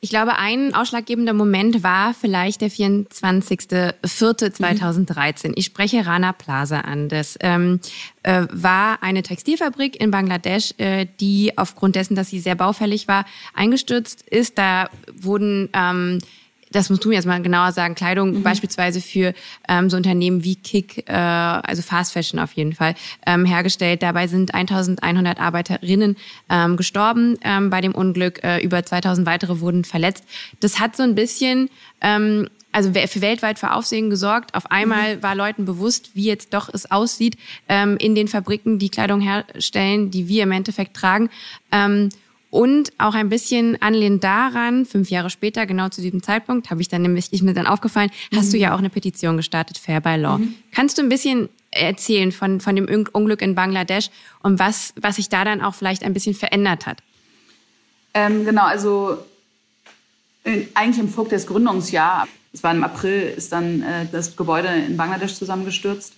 Ich 0.00 0.10
glaube, 0.10 0.36
ein 0.36 0.74
ausschlaggebender 0.74 1.32
Moment 1.32 1.82
war 1.82 2.14
vielleicht 2.14 2.60
der 2.60 2.70
24.04.2013. 2.70 5.48
Mhm. 5.48 5.54
Ich 5.56 5.64
spreche 5.66 6.06
Rana 6.06 6.32
Plaza 6.32 6.80
an. 6.80 7.08
Das 7.08 7.36
ähm, 7.40 7.80
äh, 8.22 8.46
war 8.50 9.02
eine 9.02 9.22
Textilfabrik 9.22 9.98
in 10.00 10.10
Bangladesch, 10.10 10.74
äh, 10.78 11.06
die 11.20 11.56
aufgrund 11.56 11.96
dessen, 11.96 12.14
dass 12.14 12.28
sie 12.28 12.40
sehr 12.40 12.54
baufällig 12.54 13.08
war, 13.08 13.24
eingestürzt 13.54 14.22
ist. 14.28 14.58
Da 14.58 14.90
wurden 15.14 15.70
ähm, 15.72 16.18
das 16.72 16.90
musst 16.90 17.04
du 17.04 17.08
mir 17.08 17.16
jetzt 17.16 17.26
mal 17.26 17.40
genauer 17.42 17.72
sagen, 17.72 17.94
Kleidung 17.94 18.38
mhm. 18.38 18.42
beispielsweise 18.42 19.00
für 19.00 19.34
ähm, 19.68 19.90
so 19.90 19.96
Unternehmen 19.96 20.44
wie 20.44 20.56
Kick, 20.56 21.08
äh, 21.08 21.12
also 21.12 21.82
Fast 21.82 22.12
Fashion 22.12 22.40
auf 22.40 22.52
jeden 22.52 22.74
Fall, 22.74 22.94
ähm, 23.26 23.44
hergestellt. 23.44 24.02
Dabei 24.02 24.26
sind 24.26 24.54
1100 24.54 25.40
Arbeiterinnen 25.40 26.16
ähm, 26.48 26.76
gestorben 26.76 27.38
ähm, 27.42 27.70
bei 27.70 27.80
dem 27.80 27.94
Unglück, 27.94 28.42
äh, 28.44 28.62
über 28.62 28.84
2000 28.84 29.26
weitere 29.26 29.60
wurden 29.60 29.84
verletzt. 29.84 30.24
Das 30.60 30.78
hat 30.80 30.96
so 30.96 31.02
ein 31.02 31.14
bisschen 31.14 31.70
ähm, 32.00 32.48
also 32.72 32.92
für 32.92 33.20
weltweit 33.22 33.58
für 33.58 33.72
Aufsehen 33.72 34.10
gesorgt. 34.10 34.54
Auf 34.54 34.70
einmal 34.70 35.16
mhm. 35.16 35.22
war 35.22 35.34
Leuten 35.34 35.64
bewusst, 35.64 36.10
wie 36.14 36.24
jetzt 36.24 36.54
doch 36.54 36.68
es 36.72 36.90
aussieht 36.90 37.36
ähm, 37.68 37.96
in 37.98 38.14
den 38.14 38.28
Fabriken, 38.28 38.78
die 38.78 38.90
Kleidung 38.90 39.20
herstellen, 39.20 40.10
die 40.10 40.28
wir 40.28 40.42
im 40.42 40.52
Endeffekt 40.52 40.94
tragen. 40.94 41.30
Ähm, 41.72 42.10
und 42.50 42.92
auch 42.98 43.14
ein 43.14 43.28
bisschen 43.28 43.80
anlehnt 43.82 44.24
daran, 44.24 44.86
fünf 44.86 45.10
Jahre 45.10 45.30
später, 45.30 45.66
genau 45.66 45.88
zu 45.88 46.00
diesem 46.00 46.22
Zeitpunkt, 46.22 46.70
habe 46.70 46.80
ich 46.80 46.88
dann 46.88 47.02
nämlich, 47.02 47.32
ist 47.32 47.42
mir 47.42 47.54
dann 47.54 47.66
aufgefallen, 47.66 48.10
mhm. 48.30 48.36
hast 48.36 48.52
du 48.52 48.56
mhm. 48.56 48.62
ja 48.62 48.74
auch 48.74 48.78
eine 48.78 48.90
Petition 48.90 49.36
gestartet, 49.36 49.78
Fair 49.78 50.00
by 50.00 50.16
Law. 50.16 50.38
Mhm. 50.38 50.54
Kannst 50.72 50.98
du 50.98 51.02
ein 51.02 51.08
bisschen 51.08 51.48
erzählen 51.70 52.32
von, 52.32 52.60
von 52.60 52.76
dem 52.76 53.06
Unglück 53.12 53.42
in 53.42 53.54
Bangladesch 53.54 54.08
und 54.42 54.58
was, 54.58 54.94
was 55.00 55.16
sich 55.16 55.28
da 55.28 55.44
dann 55.44 55.60
auch 55.60 55.74
vielleicht 55.74 56.02
ein 56.02 56.14
bisschen 56.14 56.34
verändert 56.34 56.86
hat? 56.86 57.02
Ähm, 58.14 58.44
genau, 58.46 58.64
also 58.64 59.18
äh, 60.44 60.66
eigentlich 60.74 60.98
im 60.98 61.10
Vogt 61.10 61.32
des 61.32 61.46
Gründungsjahr, 61.46 62.26
es 62.52 62.62
war 62.62 62.72
im 62.72 62.82
April, 62.82 63.34
ist 63.36 63.52
dann 63.52 63.82
äh, 63.82 64.06
das 64.10 64.34
Gebäude 64.36 64.68
in 64.68 64.96
Bangladesch 64.96 65.34
zusammengestürzt. 65.34 66.14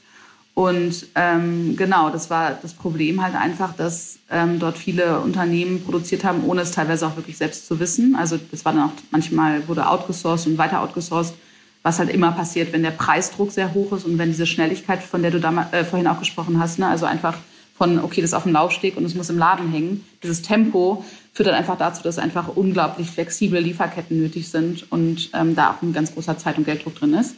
Und 0.55 1.07
ähm, 1.15 1.77
genau, 1.77 2.11
das 2.11 2.29
war 2.29 2.59
das 2.61 2.75
Problem 2.75 3.23
halt 3.23 3.35
einfach, 3.35 3.75
dass 3.75 4.19
ähm, 4.31 4.59
dort 4.59 4.77
viele 4.77 5.21
Unternehmen 5.21 5.83
produziert 5.83 6.25
haben, 6.25 6.45
ohne 6.45 6.63
es 6.63 6.73
teilweise 6.73 7.07
auch 7.07 7.17
wirklich 7.17 7.39
selbst 7.39 7.67
zu 7.67 7.81
wissen. 7.81 8.17
Also 8.17 8.39
das 8.51 8.65
war 8.65 8.73
dann 8.73 8.83
auch 8.83 8.93
manchmal 9.11 9.67
wurde 9.69 9.89
outgesourced 9.89 10.49
und 10.49 10.59
weiter 10.59 10.83
outgesourced, 10.83 11.35
was 11.83 11.99
halt 11.99 12.11
immer 12.11 12.33
passiert, 12.33 12.73
wenn 12.73 12.83
der 12.83 12.91
Preisdruck 12.91 13.53
sehr 13.53 13.73
hoch 13.75 13.93
ist 13.93 14.05
und 14.05 14.19
wenn 14.19 14.31
diese 14.31 14.47
Schnelligkeit, 14.47 15.03
von 15.03 15.23
der 15.23 15.31
du 15.31 15.41
da, 15.41 15.69
äh, 15.73 15.85
vorhin 15.85 16.09
auch 16.09 16.19
gesprochen 16.19 16.59
hast, 16.59 16.79
ne, 16.79 16.89
also 16.89 17.07
einfach 17.07 17.39
von, 17.79 17.99
okay, 17.99 18.21
das 18.21 18.31
ist 18.31 18.35
auf 18.35 18.43
dem 18.43 18.53
Laufsteg 18.53 18.99
und 18.99 19.07
es 19.07 19.15
muss 19.15 19.31
im 19.31 19.39
Laden 19.39 19.71
hängen, 19.71 20.05
dieses 20.23 20.43
Tempo 20.43 21.03
führt 21.33 21.49
dann 21.49 21.55
einfach 21.55 21.79
dazu, 21.79 22.03
dass 22.03 22.19
einfach 22.19 22.49
unglaublich 22.55 23.11
flexible 23.11 23.61
Lieferketten 23.61 24.21
nötig 24.21 24.51
sind 24.51 24.93
und 24.93 25.31
ähm, 25.33 25.57
da 25.57 25.71
auch 25.71 25.81
ein 25.81 25.95
ganz 25.95 26.13
großer 26.13 26.37
Zeit- 26.37 26.59
und 26.59 26.65
Gelddruck 26.65 26.97
drin 26.97 27.15
ist. 27.15 27.37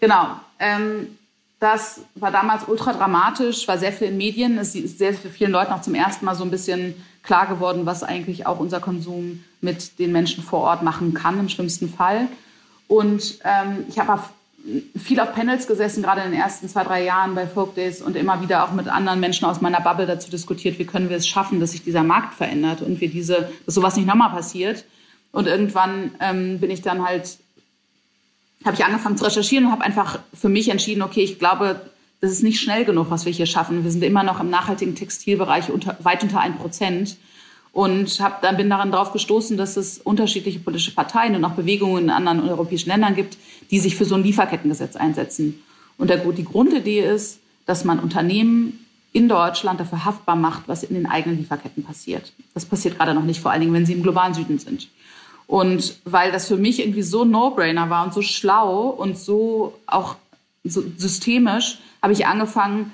Genau. 0.00 0.40
Ähm, 0.58 1.15
das 1.58 2.02
war 2.14 2.30
damals 2.30 2.68
ultra 2.68 2.92
dramatisch, 2.92 3.66
war 3.66 3.78
sehr 3.78 3.92
viel 3.92 4.08
in 4.08 4.16
Medien. 4.16 4.58
Es 4.58 4.74
ist 4.74 4.98
sehr 4.98 5.14
für 5.14 5.30
vielen 5.30 5.52
Leuten 5.52 5.72
auch 5.72 5.80
zum 5.80 5.94
ersten 5.94 6.24
Mal 6.24 6.34
so 6.34 6.44
ein 6.44 6.50
bisschen 6.50 6.94
klar 7.22 7.46
geworden, 7.46 7.86
was 7.86 8.02
eigentlich 8.02 8.46
auch 8.46 8.60
unser 8.60 8.80
Konsum 8.80 9.42
mit 9.60 9.98
den 9.98 10.12
Menschen 10.12 10.44
vor 10.44 10.60
Ort 10.60 10.82
machen 10.82 11.14
kann, 11.14 11.40
im 11.40 11.48
schlimmsten 11.48 11.88
Fall. 11.88 12.28
Und 12.88 13.38
ähm, 13.44 13.84
ich 13.88 13.98
habe 13.98 14.22
viel 14.96 15.20
auf 15.20 15.32
Panels 15.32 15.66
gesessen, 15.66 16.02
gerade 16.02 16.22
in 16.22 16.32
den 16.32 16.40
ersten 16.40 16.68
zwei, 16.68 16.84
drei 16.84 17.04
Jahren 17.04 17.34
bei 17.34 17.46
Folk 17.46 17.74
Days 17.74 18.02
und 18.02 18.16
immer 18.16 18.42
wieder 18.42 18.64
auch 18.64 18.72
mit 18.72 18.88
anderen 18.88 19.20
Menschen 19.20 19.46
aus 19.46 19.60
meiner 19.60 19.80
Bubble 19.80 20.06
dazu 20.06 20.30
diskutiert, 20.30 20.78
wie 20.78 20.84
können 20.84 21.08
wir 21.08 21.16
es 21.16 21.26
schaffen, 21.26 21.60
dass 21.60 21.70
sich 21.70 21.84
dieser 21.84 22.02
Markt 22.02 22.34
verändert 22.34 22.82
und 22.82 23.00
wir 23.00 23.08
diese, 23.08 23.50
dass 23.64 23.74
sowas 23.74 23.96
nicht 23.96 24.06
nochmal 24.06 24.30
passiert. 24.30 24.84
Und 25.32 25.46
irgendwann 25.46 26.12
ähm, 26.20 26.60
bin 26.60 26.70
ich 26.70 26.82
dann 26.82 27.06
halt 27.06 27.38
habe 28.64 28.76
ich 28.76 28.84
angefangen 28.84 29.16
zu 29.16 29.24
recherchieren 29.24 29.66
und 29.66 29.72
habe 29.72 29.84
einfach 29.84 30.18
für 30.34 30.48
mich 30.48 30.68
entschieden, 30.68 31.02
okay, 31.02 31.22
ich 31.22 31.38
glaube, 31.38 31.80
das 32.20 32.32
ist 32.32 32.42
nicht 32.42 32.60
schnell 32.60 32.84
genug, 32.84 33.10
was 33.10 33.26
wir 33.26 33.32
hier 33.32 33.46
schaffen. 33.46 33.84
Wir 33.84 33.90
sind 33.90 34.02
immer 34.02 34.22
noch 34.22 34.40
im 34.40 34.50
nachhaltigen 34.50 34.94
Textilbereich 34.94 35.70
unter, 35.70 35.96
weit 36.02 36.22
unter 36.22 36.40
ein 36.40 36.56
Prozent. 36.56 37.16
Und 37.72 38.20
hab, 38.20 38.40
dann 38.40 38.56
bin 38.56 38.70
daran 38.70 38.90
drauf 38.90 39.12
gestoßen, 39.12 39.58
dass 39.58 39.76
es 39.76 39.98
unterschiedliche 39.98 40.58
politische 40.58 40.94
Parteien 40.94 41.36
und 41.36 41.44
auch 41.44 41.52
Bewegungen 41.52 42.04
in 42.04 42.10
anderen 42.10 42.48
europäischen 42.48 42.88
Ländern 42.88 43.14
gibt, 43.14 43.36
die 43.70 43.78
sich 43.78 43.96
für 43.96 44.06
so 44.06 44.14
ein 44.14 44.22
Lieferkettengesetz 44.22 44.96
einsetzen. 44.96 45.62
Und 45.98 46.08
der, 46.08 46.18
die 46.18 46.44
Grundidee 46.44 47.00
ist, 47.00 47.40
dass 47.66 47.84
man 47.84 47.98
Unternehmen 47.98 48.86
in 49.12 49.28
Deutschland 49.28 49.78
dafür 49.78 50.04
haftbar 50.04 50.36
macht, 50.36 50.68
was 50.68 50.84
in 50.84 50.94
den 50.94 51.06
eigenen 51.06 51.38
Lieferketten 51.38 51.84
passiert. 51.84 52.32
Das 52.54 52.64
passiert 52.64 52.96
gerade 52.96 53.14
noch 53.14 53.24
nicht, 53.24 53.40
vor 53.40 53.50
allen 53.50 53.60
Dingen, 53.60 53.72
wenn 53.72 53.86
sie 53.86 53.94
im 53.94 54.02
globalen 54.02 54.34
Süden 54.34 54.58
sind. 54.58 54.88
Und 55.46 55.96
weil 56.04 56.32
das 56.32 56.48
für 56.48 56.56
mich 56.56 56.80
irgendwie 56.80 57.02
so 57.02 57.24
No-Brainer 57.24 57.88
war 57.88 58.04
und 58.04 58.12
so 58.12 58.22
schlau 58.22 58.88
und 58.88 59.18
so 59.18 59.78
auch 59.86 60.16
so 60.64 60.82
systemisch, 60.96 61.78
habe 62.02 62.12
ich 62.12 62.26
angefangen 62.26 62.92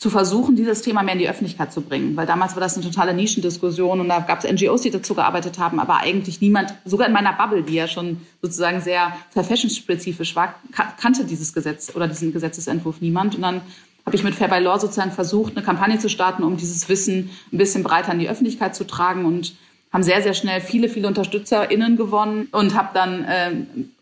zu 0.00 0.08
versuchen, 0.08 0.56
dieses 0.56 0.80
Thema 0.80 1.02
mehr 1.02 1.12
in 1.12 1.18
die 1.18 1.28
Öffentlichkeit 1.28 1.74
zu 1.74 1.82
bringen. 1.82 2.16
Weil 2.16 2.26
damals 2.26 2.54
war 2.54 2.60
das 2.60 2.74
eine 2.74 2.86
totale 2.86 3.12
Nischendiskussion 3.12 4.00
und 4.00 4.08
da 4.08 4.20
gab 4.20 4.42
es 4.42 4.50
NGOs, 4.50 4.80
die 4.80 4.90
dazu 4.90 5.14
gearbeitet 5.14 5.58
haben, 5.58 5.78
aber 5.78 5.98
eigentlich 5.98 6.40
niemand, 6.40 6.72
sogar 6.86 7.06
in 7.06 7.12
meiner 7.12 7.34
Bubble, 7.34 7.62
die 7.62 7.74
ja 7.74 7.86
schon 7.86 8.22
sozusagen 8.40 8.80
sehr 8.80 9.12
verfashionspezifisch 9.28 10.34
war, 10.34 10.54
kannte 10.98 11.26
dieses 11.26 11.52
Gesetz 11.52 11.94
oder 11.94 12.08
diesen 12.08 12.32
Gesetzesentwurf 12.32 13.02
niemand. 13.02 13.34
Und 13.34 13.42
dann 13.42 13.60
habe 14.06 14.16
ich 14.16 14.24
mit 14.24 14.34
Fair 14.34 14.48
by 14.48 14.58
Law 14.58 14.78
sozusagen 14.78 15.12
versucht, 15.12 15.54
eine 15.54 15.64
Kampagne 15.64 15.98
zu 15.98 16.08
starten, 16.08 16.44
um 16.44 16.56
dieses 16.56 16.88
Wissen 16.88 17.28
ein 17.52 17.58
bisschen 17.58 17.82
breiter 17.82 18.12
in 18.12 18.20
die 18.20 18.30
Öffentlichkeit 18.30 18.74
zu 18.74 18.86
tragen 18.86 19.26
und 19.26 19.52
haben 19.92 20.02
sehr, 20.02 20.22
sehr 20.22 20.34
schnell 20.34 20.60
viele, 20.60 20.88
viele 20.88 21.08
UnterstützerInnen 21.08 21.96
gewonnen 21.96 22.48
und 22.52 22.76
habe 22.76 22.90
dann 22.94 23.24
äh, 23.24 23.50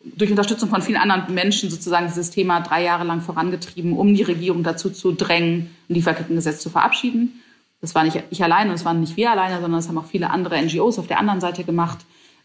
durch 0.04 0.30
Unterstützung 0.30 0.68
von 0.68 0.82
vielen 0.82 0.98
anderen 0.98 1.32
Menschen 1.32 1.70
sozusagen 1.70 2.06
dieses 2.06 2.30
Thema 2.30 2.60
drei 2.60 2.84
Jahre 2.84 3.04
lang 3.04 3.22
vorangetrieben, 3.22 3.94
um 3.94 4.14
die 4.14 4.22
Regierung 4.22 4.62
dazu 4.62 4.90
zu 4.90 5.12
drängen, 5.12 5.74
ein 5.88 5.94
Lieferkettengesetz 5.94 6.60
zu 6.60 6.68
verabschieden. 6.68 7.40
Das 7.80 7.94
war 7.94 8.04
nicht 8.04 8.22
ich 8.30 8.42
alleine, 8.42 8.72
das 8.72 8.84
waren 8.84 9.00
nicht 9.00 9.16
wir 9.16 9.30
alleine, 9.30 9.60
sondern 9.60 9.80
das 9.80 9.88
haben 9.88 9.98
auch 9.98 10.06
viele 10.06 10.30
andere 10.30 10.60
NGOs 10.60 10.98
auf 10.98 11.06
der 11.06 11.20
anderen 11.20 11.40
Seite 11.40 11.64
gemacht. 11.64 11.98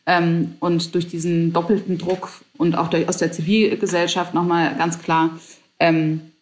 Ähm, 0.06 0.56
und 0.60 0.96
durch 0.96 1.08
diesen 1.08 1.54
doppelten 1.54 1.98
Druck 1.98 2.30
und 2.58 2.78
auch 2.78 2.90
durch, 2.90 3.08
aus 3.08 3.18
der 3.18 3.32
Zivilgesellschaft 3.32 4.34
nochmal 4.34 4.76
ganz 4.78 5.02
klar 5.02 5.32
ähm, 5.80 6.33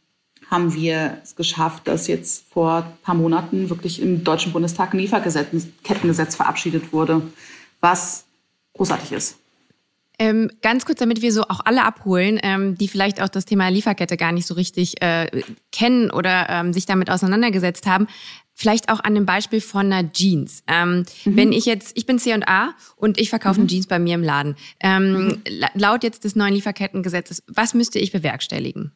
haben 0.51 0.75
wir 0.75 1.17
es 1.23 1.37
geschafft, 1.37 1.87
dass 1.87 2.07
jetzt 2.07 2.45
vor 2.51 2.83
ein 2.83 2.93
paar 3.03 3.15
Monaten 3.15 3.69
wirklich 3.69 4.01
im 4.01 4.25
Deutschen 4.25 4.51
Bundestag 4.51 4.93
ein 4.93 4.99
Lieferkettengesetz 4.99 6.35
verabschiedet 6.35 6.91
wurde, 6.91 7.21
was 7.79 8.25
großartig 8.73 9.13
ist. 9.13 9.37
Ähm, 10.19 10.51
ganz 10.61 10.85
kurz, 10.85 10.99
damit 10.99 11.21
wir 11.23 11.31
so 11.31 11.43
auch 11.43 11.61
alle 11.65 11.83
abholen, 11.83 12.37
ähm, 12.43 12.77
die 12.77 12.89
vielleicht 12.89 13.21
auch 13.21 13.29
das 13.29 13.45
Thema 13.45 13.69
Lieferkette 13.69 14.17
gar 14.17 14.31
nicht 14.31 14.45
so 14.45 14.53
richtig 14.53 15.01
äh, 15.01 15.41
kennen 15.71 16.11
oder 16.11 16.47
ähm, 16.49 16.73
sich 16.73 16.85
damit 16.85 17.09
auseinandergesetzt 17.09 17.87
haben. 17.87 18.05
Vielleicht 18.53 18.91
auch 18.91 18.99
an 18.99 19.15
dem 19.15 19.25
Beispiel 19.25 19.61
von 19.61 19.91
einer 19.91 20.11
Jeans. 20.11 20.63
Ähm, 20.67 21.05
mhm. 21.25 21.37
Wenn 21.37 21.51
ich 21.53 21.65
jetzt, 21.65 21.97
ich 21.97 22.05
bin 22.05 22.19
C&A 22.19 22.75
und 22.97 23.19
ich 23.19 23.29
verkaufe 23.29 23.61
mhm. 23.61 23.63
eine 23.63 23.69
Jeans 23.69 23.87
bei 23.87 23.97
mir 23.97 24.13
im 24.13 24.21
Laden. 24.21 24.55
Ähm, 24.81 25.27
mhm. 25.27 25.43
Laut 25.73 26.03
jetzt 26.03 26.23
des 26.25 26.35
neuen 26.35 26.53
Lieferkettengesetzes, 26.53 27.41
was 27.47 27.73
müsste 27.73 27.97
ich 27.97 28.11
bewerkstelligen? 28.11 28.91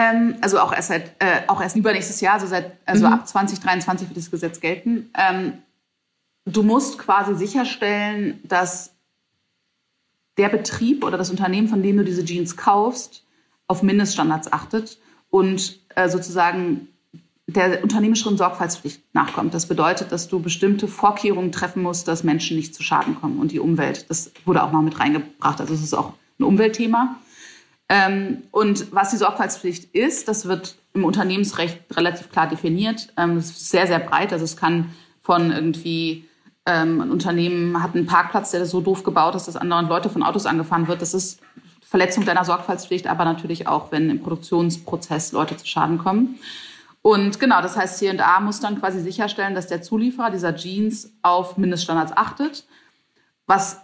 Ähm, 0.00 0.36
also 0.40 0.58
auch 0.58 0.72
erst 0.72 0.88
seit, 0.88 1.10
äh, 1.18 1.42
auch 1.46 1.60
erst 1.60 1.76
übernächstes 1.76 2.22
Jahr, 2.22 2.34
also 2.34 2.46
seit, 2.46 2.72
also 2.86 3.06
mhm. 3.06 3.12
ab 3.12 3.28
2023 3.28 4.08
wird 4.08 4.16
das 4.16 4.30
Gesetz 4.30 4.60
gelten. 4.60 5.10
Ähm, 5.14 5.58
du 6.46 6.62
musst 6.62 6.98
quasi 6.98 7.34
sicherstellen, 7.34 8.40
dass 8.44 8.94
der 10.38 10.48
Betrieb 10.48 11.04
oder 11.04 11.18
das 11.18 11.28
Unternehmen, 11.28 11.68
von 11.68 11.82
dem 11.82 11.98
du 11.98 12.04
diese 12.04 12.24
Jeans 12.24 12.56
kaufst, 12.56 13.26
auf 13.66 13.82
Mindeststandards 13.82 14.52
achtet 14.52 14.98
und 15.28 15.78
äh, 15.96 16.08
sozusagen 16.08 16.88
der 17.46 17.82
unternehmerischen 17.82 18.38
Sorgfaltspflicht 18.38 19.02
nachkommt. 19.12 19.52
Das 19.52 19.66
bedeutet, 19.66 20.12
dass 20.12 20.28
du 20.28 20.40
bestimmte 20.40 20.88
Vorkehrungen 20.88 21.52
treffen 21.52 21.82
musst, 21.82 22.08
dass 22.08 22.24
Menschen 22.24 22.56
nicht 22.56 22.74
zu 22.74 22.82
Schaden 22.82 23.16
kommen 23.20 23.38
und 23.38 23.52
die 23.52 23.60
Umwelt. 23.60 24.08
Das 24.08 24.30
wurde 24.46 24.62
auch 24.62 24.72
noch 24.72 24.82
mit 24.82 24.98
reingebracht. 24.98 25.60
Also 25.60 25.74
es 25.74 25.82
ist 25.82 25.92
auch 25.92 26.14
ein 26.38 26.44
Umweltthema. 26.44 27.16
Ähm, 27.90 28.44
und 28.52 28.94
was 28.94 29.10
die 29.10 29.16
Sorgfaltspflicht 29.16 29.96
ist, 29.96 30.28
das 30.28 30.46
wird 30.46 30.76
im 30.94 31.04
Unternehmensrecht 31.04 31.80
relativ 31.96 32.30
klar 32.30 32.46
definiert. 32.46 33.12
Ähm, 33.16 33.36
es 33.36 33.50
ist 33.50 33.68
sehr, 33.70 33.88
sehr 33.88 33.98
breit. 33.98 34.32
Also 34.32 34.44
es 34.44 34.56
kann 34.56 34.94
von 35.20 35.50
irgendwie 35.50 36.24
ähm, 36.66 37.00
ein 37.00 37.10
Unternehmen 37.10 37.82
hat 37.82 37.96
einen 37.96 38.06
Parkplatz, 38.06 38.52
der 38.52 38.64
so 38.64 38.80
doof 38.80 39.02
gebaut 39.02 39.34
ist, 39.34 39.48
dass 39.48 39.56
anderen 39.56 39.88
Leute 39.88 40.08
von 40.08 40.22
Autos 40.22 40.46
angefahren 40.46 40.86
wird. 40.86 41.02
Das 41.02 41.14
ist 41.14 41.40
Verletzung 41.82 42.24
deiner 42.24 42.44
Sorgfaltspflicht, 42.44 43.08
aber 43.08 43.24
natürlich 43.24 43.66
auch, 43.66 43.90
wenn 43.90 44.08
im 44.08 44.22
Produktionsprozess 44.22 45.32
Leute 45.32 45.56
zu 45.56 45.66
Schaden 45.66 45.98
kommen. 45.98 46.38
Und 47.02 47.40
genau, 47.40 47.60
das 47.60 47.76
heißt, 47.76 47.98
C&A 47.98 48.38
muss 48.38 48.60
dann 48.60 48.78
quasi 48.78 49.00
sicherstellen, 49.00 49.56
dass 49.56 49.66
der 49.66 49.82
Zulieferer 49.82 50.30
dieser 50.30 50.54
Jeans 50.54 51.12
auf 51.22 51.56
Mindeststandards 51.56 52.12
achtet. 52.16 52.66
Was 53.46 53.80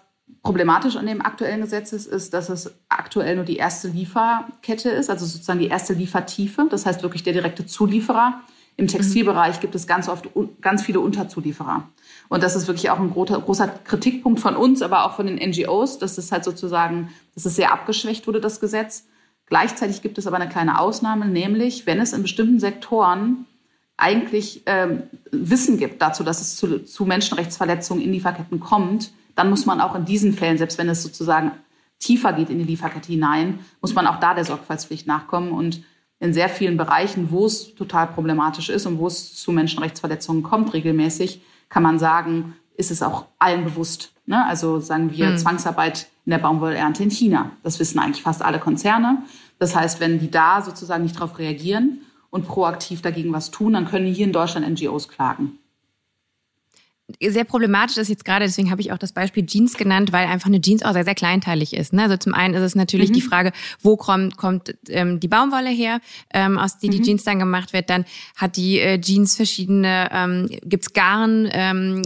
problematisch 0.46 0.94
an 0.94 1.06
dem 1.06 1.20
aktuellen 1.22 1.60
Gesetz 1.60 1.92
ist, 1.92 2.06
ist, 2.06 2.32
dass 2.32 2.48
es 2.48 2.72
aktuell 2.88 3.34
nur 3.34 3.44
die 3.44 3.56
erste 3.56 3.88
Lieferkette 3.88 4.90
ist, 4.90 5.10
also 5.10 5.26
sozusagen 5.26 5.58
die 5.58 5.66
erste 5.66 5.92
Liefertiefe. 5.92 6.68
Das 6.70 6.86
heißt 6.86 7.02
wirklich 7.02 7.24
der 7.24 7.32
direkte 7.32 7.66
Zulieferer. 7.66 8.40
Im 8.76 8.86
Textilbereich 8.86 9.58
gibt 9.58 9.74
es 9.74 9.88
ganz 9.88 10.08
oft 10.08 10.28
ganz 10.60 10.82
viele 10.82 11.00
Unterzulieferer. 11.00 11.88
Und 12.28 12.44
das 12.44 12.54
ist 12.54 12.68
wirklich 12.68 12.90
auch 12.90 13.00
ein 13.00 13.10
großer, 13.10 13.68
Kritikpunkt 13.84 14.38
von 14.38 14.54
uns, 14.54 14.82
aber 14.82 15.04
auch 15.04 15.16
von 15.16 15.26
den 15.26 15.36
NGOs, 15.36 15.98
dass 15.98 16.16
es 16.16 16.30
halt 16.30 16.44
sozusagen, 16.44 17.10
dass 17.34 17.44
es 17.44 17.56
sehr 17.56 17.72
abgeschwächt 17.72 18.28
wurde, 18.28 18.40
das 18.40 18.60
Gesetz. 18.60 19.06
Gleichzeitig 19.46 20.00
gibt 20.00 20.16
es 20.16 20.28
aber 20.28 20.36
eine 20.36 20.48
kleine 20.48 20.78
Ausnahme, 20.78 21.26
nämlich 21.26 21.86
wenn 21.86 22.00
es 22.00 22.12
in 22.12 22.22
bestimmten 22.22 22.60
Sektoren 22.60 23.46
eigentlich 23.96 24.62
ähm, 24.66 25.04
Wissen 25.32 25.76
gibt 25.76 26.00
dazu, 26.02 26.22
dass 26.22 26.40
es 26.40 26.54
zu, 26.56 26.84
zu 26.84 27.04
Menschenrechtsverletzungen 27.04 28.04
in 28.04 28.12
Lieferketten 28.12 28.60
kommt, 28.60 29.10
dann 29.36 29.50
muss 29.50 29.66
man 29.66 29.80
auch 29.80 29.94
in 29.94 30.04
diesen 30.04 30.32
Fällen, 30.32 30.58
selbst 30.58 30.78
wenn 30.78 30.88
es 30.88 31.02
sozusagen 31.02 31.52
tiefer 31.98 32.32
geht 32.32 32.50
in 32.50 32.58
die 32.58 32.64
Lieferkette 32.64 33.12
hinein, 33.12 33.60
muss 33.80 33.94
man 33.94 34.06
auch 34.06 34.18
da 34.18 34.34
der 34.34 34.44
Sorgfaltspflicht 34.44 35.06
nachkommen. 35.06 35.52
Und 35.52 35.84
in 36.18 36.32
sehr 36.32 36.48
vielen 36.48 36.76
Bereichen, 36.76 37.30
wo 37.30 37.46
es 37.46 37.74
total 37.74 38.08
problematisch 38.08 38.70
ist 38.70 38.86
und 38.86 38.98
wo 38.98 39.06
es 39.06 39.36
zu 39.36 39.52
Menschenrechtsverletzungen 39.52 40.42
kommt 40.42 40.72
regelmäßig, 40.72 41.42
kann 41.68 41.82
man 41.82 41.98
sagen, 41.98 42.54
ist 42.76 42.90
es 42.90 43.02
auch 43.02 43.26
allen 43.38 43.64
bewusst. 43.64 44.12
Ne? 44.24 44.44
Also 44.46 44.80
sagen 44.80 45.12
wir 45.12 45.30
mhm. 45.30 45.38
Zwangsarbeit 45.38 46.08
in 46.24 46.30
der 46.30 46.38
Baumwollernte 46.38 47.02
in 47.02 47.10
China. 47.10 47.50
Das 47.62 47.78
wissen 47.78 47.98
eigentlich 47.98 48.22
fast 48.22 48.42
alle 48.42 48.58
Konzerne. 48.58 49.22
Das 49.58 49.76
heißt, 49.76 50.00
wenn 50.00 50.18
die 50.18 50.30
da 50.30 50.62
sozusagen 50.62 51.02
nicht 51.02 51.16
darauf 51.16 51.38
reagieren 51.38 52.00
und 52.30 52.46
proaktiv 52.46 53.02
dagegen 53.02 53.32
was 53.32 53.50
tun, 53.50 53.74
dann 53.74 53.86
können 53.86 54.06
hier 54.06 54.26
in 54.26 54.32
Deutschland 54.32 54.68
NGOs 54.68 55.08
klagen 55.08 55.58
sehr 57.22 57.44
problematisch 57.44 57.96
ist 57.98 58.08
jetzt 58.08 58.24
gerade, 58.24 58.46
deswegen 58.46 58.70
habe 58.70 58.80
ich 58.80 58.92
auch 58.92 58.98
das 58.98 59.12
Beispiel 59.12 59.46
Jeans 59.46 59.76
genannt, 59.76 60.12
weil 60.12 60.26
einfach 60.26 60.48
eine 60.48 60.60
Jeans 60.60 60.82
auch 60.82 60.92
sehr, 60.92 61.04
sehr 61.04 61.14
kleinteilig 61.14 61.72
ist. 61.72 61.92
Ne? 61.92 62.02
Also 62.02 62.16
zum 62.16 62.34
einen 62.34 62.54
ist 62.54 62.62
es 62.62 62.74
natürlich 62.74 63.10
mhm. 63.10 63.14
die 63.14 63.20
Frage, 63.22 63.52
wo 63.80 63.96
kommt, 63.96 64.36
kommt 64.36 64.74
ähm, 64.88 65.20
die 65.20 65.28
Baumwolle 65.28 65.70
her, 65.70 66.00
ähm, 66.34 66.58
aus 66.58 66.78
der 66.78 66.90
die 66.90 66.98
mhm. 66.98 67.04
Jeans 67.04 67.24
dann 67.24 67.38
gemacht 67.38 67.72
wird. 67.72 67.90
Dann 67.90 68.06
hat 68.34 68.56
die 68.56 68.80
äh, 68.80 69.00
Jeans 69.00 69.36
verschiedene, 69.36 70.08
ähm, 70.12 70.48
gibt's 70.64 70.92
Garn, 70.94 71.48
ähm, 71.52 72.02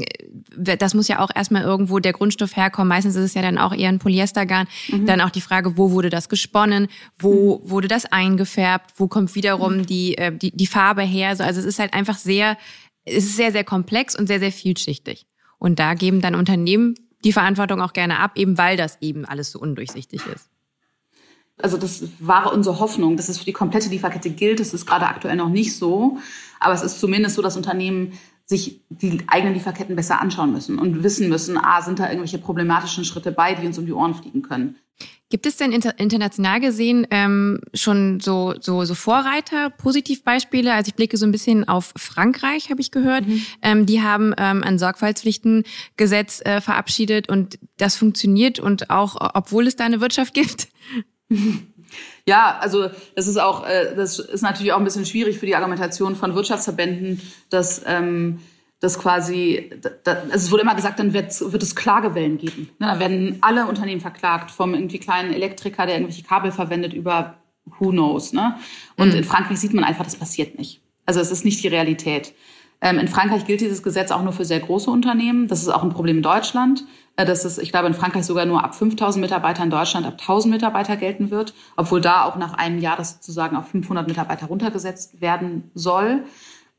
das 0.54 0.92
muss 0.92 1.08
ja 1.08 1.20
auch 1.20 1.30
erstmal 1.34 1.62
irgendwo 1.62 1.98
der 1.98 2.12
Grundstoff 2.12 2.56
herkommen. 2.56 2.88
Meistens 2.88 3.16
ist 3.16 3.24
es 3.24 3.34
ja 3.34 3.40
dann 3.40 3.56
auch 3.56 3.74
eher 3.74 3.88
ein 3.88 4.00
Polyestergarn. 4.00 4.66
Mhm. 4.88 5.06
Dann 5.06 5.22
auch 5.22 5.30
die 5.30 5.40
Frage, 5.40 5.78
wo 5.78 5.92
wurde 5.92 6.10
das 6.10 6.28
gesponnen, 6.28 6.88
wo 7.18 7.58
mhm. 7.58 7.70
wurde 7.70 7.88
das 7.88 8.04
eingefärbt, 8.04 8.92
wo 8.96 9.08
kommt 9.08 9.34
wiederum 9.34 9.78
mhm. 9.78 9.86
die, 9.86 10.18
äh, 10.18 10.30
die, 10.36 10.50
die 10.50 10.66
Farbe 10.66 11.02
her. 11.02 11.30
Also 11.30 11.44
es 11.44 11.64
ist 11.64 11.78
halt 11.78 11.94
einfach 11.94 12.18
sehr 12.18 12.58
es 13.10 13.24
ist 13.24 13.36
sehr, 13.36 13.52
sehr 13.52 13.64
komplex 13.64 14.16
und 14.18 14.26
sehr, 14.26 14.38
sehr 14.38 14.52
vielschichtig. 14.52 15.26
Und 15.58 15.78
da 15.78 15.94
geben 15.94 16.20
dann 16.20 16.34
Unternehmen 16.34 16.94
die 17.24 17.32
Verantwortung 17.32 17.80
auch 17.82 17.92
gerne 17.92 18.18
ab, 18.18 18.32
eben 18.36 18.56
weil 18.56 18.76
das 18.76 18.98
eben 19.00 19.24
alles 19.24 19.52
so 19.52 19.58
undurchsichtig 19.58 20.22
ist. 20.26 20.48
Also 21.58 21.76
das 21.76 22.04
war 22.18 22.52
unsere 22.52 22.78
Hoffnung, 22.78 23.16
dass 23.16 23.28
es 23.28 23.38
für 23.38 23.44
die 23.44 23.52
komplette 23.52 23.90
Lieferkette 23.90 24.30
gilt. 24.30 24.60
Das 24.60 24.72
ist 24.72 24.86
gerade 24.86 25.06
aktuell 25.06 25.36
noch 25.36 25.50
nicht 25.50 25.76
so. 25.76 26.18
Aber 26.58 26.72
es 26.72 26.82
ist 26.82 26.98
zumindest 26.98 27.36
so, 27.36 27.42
dass 27.42 27.56
Unternehmen 27.56 28.18
sich 28.46 28.82
die 28.88 29.22
eigenen 29.28 29.54
Lieferketten 29.54 29.94
besser 29.94 30.20
anschauen 30.20 30.52
müssen 30.52 30.78
und 30.78 31.04
wissen 31.04 31.28
müssen, 31.28 31.56
ah, 31.56 31.82
sind 31.82 31.98
da 31.98 32.06
irgendwelche 32.08 32.38
problematischen 32.38 33.04
Schritte 33.04 33.30
bei, 33.30 33.54
die 33.54 33.66
uns 33.66 33.78
um 33.78 33.86
die 33.86 33.92
Ohren 33.92 34.14
fliegen 34.14 34.42
können. 34.42 34.76
Gibt 35.30 35.46
es 35.46 35.56
denn 35.56 35.70
inter 35.70 35.96
international 35.98 36.60
gesehen 36.60 37.06
ähm, 37.12 37.60
schon 37.72 38.18
so, 38.18 38.54
so, 38.60 38.84
so 38.84 38.94
Vorreiter, 38.96 39.70
Positivbeispiele? 39.70 40.74
Also 40.74 40.88
ich 40.88 40.96
blicke 40.96 41.16
so 41.16 41.24
ein 41.24 41.30
bisschen 41.30 41.68
auf 41.68 41.92
Frankreich, 41.96 42.68
habe 42.68 42.80
ich 42.80 42.90
gehört. 42.90 43.26
Mhm. 43.26 43.46
Ähm, 43.62 43.86
die 43.86 44.02
haben 44.02 44.34
ähm, 44.36 44.64
ein 44.64 44.78
Sorgfaltspflichtengesetz 44.80 46.42
äh, 46.44 46.60
verabschiedet 46.60 47.28
und 47.28 47.60
das 47.76 47.94
funktioniert 47.94 48.58
und 48.58 48.90
auch, 48.90 49.16
obwohl 49.34 49.68
es 49.68 49.76
da 49.76 49.84
eine 49.84 50.00
Wirtschaft 50.00 50.34
gibt. 50.34 50.68
Ja, 52.26 52.58
also 52.60 52.88
das 53.16 53.26
ist 53.26 53.36
auch, 53.36 53.66
äh, 53.66 53.94
das 53.96 54.18
ist 54.18 54.42
natürlich 54.42 54.72
auch 54.72 54.78
ein 54.78 54.84
bisschen 54.84 55.06
schwierig 55.06 55.38
für 55.38 55.46
die 55.46 55.56
Argumentation 55.56 56.16
von 56.16 56.34
Wirtschaftsverbänden, 56.34 57.20
dass 57.50 57.82
ähm, 57.86 58.40
dass 58.80 58.98
quasi, 58.98 59.70
da, 60.04 60.12
also 60.12 60.32
es 60.32 60.50
wurde 60.50 60.62
immer 60.62 60.74
gesagt, 60.74 60.98
dann 60.98 61.12
wird, 61.12 61.38
wird 61.40 61.62
es 61.62 61.76
Klagewellen 61.76 62.38
geben. 62.38 62.70
Ne, 62.78 62.86
da 62.86 62.98
werden 62.98 63.38
alle 63.42 63.66
Unternehmen 63.66 64.00
verklagt, 64.00 64.50
vom 64.50 64.74
irgendwie 64.74 64.98
kleinen 64.98 65.32
Elektriker, 65.32 65.86
der 65.86 65.96
irgendwelche 65.96 66.22
Kabel 66.22 66.50
verwendet, 66.50 66.94
über 66.94 67.36
who 67.78 67.90
knows. 67.90 68.32
Ne? 68.32 68.56
Und 68.96 69.10
mhm. 69.10 69.18
in 69.18 69.24
Frankreich 69.24 69.58
sieht 69.58 69.74
man 69.74 69.84
einfach, 69.84 70.04
das 70.04 70.16
passiert 70.16 70.58
nicht. 70.58 70.80
Also 71.06 71.20
es 71.20 71.30
ist 71.30 71.44
nicht 71.44 71.62
die 71.62 71.68
Realität. 71.68 72.34
Ähm, 72.80 72.98
in 72.98 73.08
Frankreich 73.08 73.44
gilt 73.44 73.60
dieses 73.60 73.82
Gesetz 73.82 74.10
auch 74.10 74.22
nur 74.22 74.32
für 74.32 74.46
sehr 74.46 74.60
große 74.60 74.90
Unternehmen. 74.90 75.48
Das 75.48 75.60
ist 75.60 75.68
auch 75.68 75.82
ein 75.82 75.90
Problem 75.90 76.18
in 76.18 76.22
Deutschland. 76.22 76.84
Äh, 77.16 77.26
dass 77.26 77.44
es, 77.44 77.58
ich 77.58 77.70
glaube, 77.70 77.88
in 77.88 77.94
Frankreich 77.94 78.24
sogar 78.24 78.46
nur 78.46 78.64
ab 78.64 78.74
5000 78.74 79.20
Mitarbeiter, 79.20 79.62
in 79.62 79.70
Deutschland 79.70 80.06
ab 80.06 80.16
1000 80.18 80.52
Mitarbeiter 80.54 80.96
gelten 80.96 81.30
wird, 81.30 81.54
obwohl 81.76 82.00
da 82.00 82.24
auch 82.24 82.36
nach 82.36 82.54
einem 82.54 82.78
Jahr 82.78 82.96
das 82.96 83.14
sozusagen 83.14 83.56
auf 83.56 83.68
500 83.68 84.08
Mitarbeiter 84.08 84.46
runtergesetzt 84.46 85.20
werden 85.20 85.70
soll. 85.74 86.24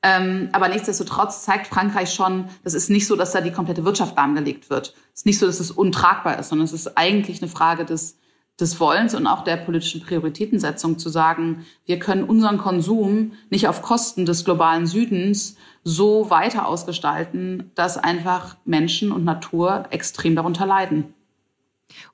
Ähm, 0.03 0.49
aber 0.51 0.67
nichtsdestotrotz 0.67 1.43
zeigt 1.43 1.67
Frankreich 1.67 2.11
schon, 2.13 2.45
das 2.63 2.73
ist 2.73 2.89
nicht 2.89 3.05
so, 3.05 3.15
dass 3.15 3.31
da 3.31 3.41
die 3.41 3.51
komplette 3.51 3.85
Wirtschaft 3.85 4.15
lahmgelegt 4.15 4.69
wird. 4.69 4.95
Es 5.13 5.21
ist 5.21 5.25
nicht 5.27 5.37
so, 5.37 5.45
dass 5.45 5.59
es 5.59 5.69
untragbar 5.69 6.39
ist, 6.39 6.49
sondern 6.49 6.65
es 6.65 6.73
ist 6.73 6.97
eigentlich 6.97 7.41
eine 7.41 7.51
Frage 7.51 7.85
des, 7.85 8.17
des 8.59 8.79
Wollens 8.79 9.13
und 9.13 9.27
auch 9.27 9.43
der 9.43 9.57
politischen 9.57 10.01
Prioritätensetzung 10.01 10.97
zu 10.97 11.09
sagen, 11.09 11.65
wir 11.85 11.99
können 11.99 12.23
unseren 12.23 12.57
Konsum 12.57 13.33
nicht 13.51 13.67
auf 13.67 13.83
Kosten 13.83 14.25
des 14.25 14.43
globalen 14.43 14.87
Südens 14.87 15.55
so 15.83 16.31
weiter 16.31 16.67
ausgestalten, 16.67 17.71
dass 17.75 17.97
einfach 17.97 18.57
Menschen 18.65 19.11
und 19.11 19.23
Natur 19.23 19.85
extrem 19.91 20.35
darunter 20.35 20.65
leiden. 20.65 21.13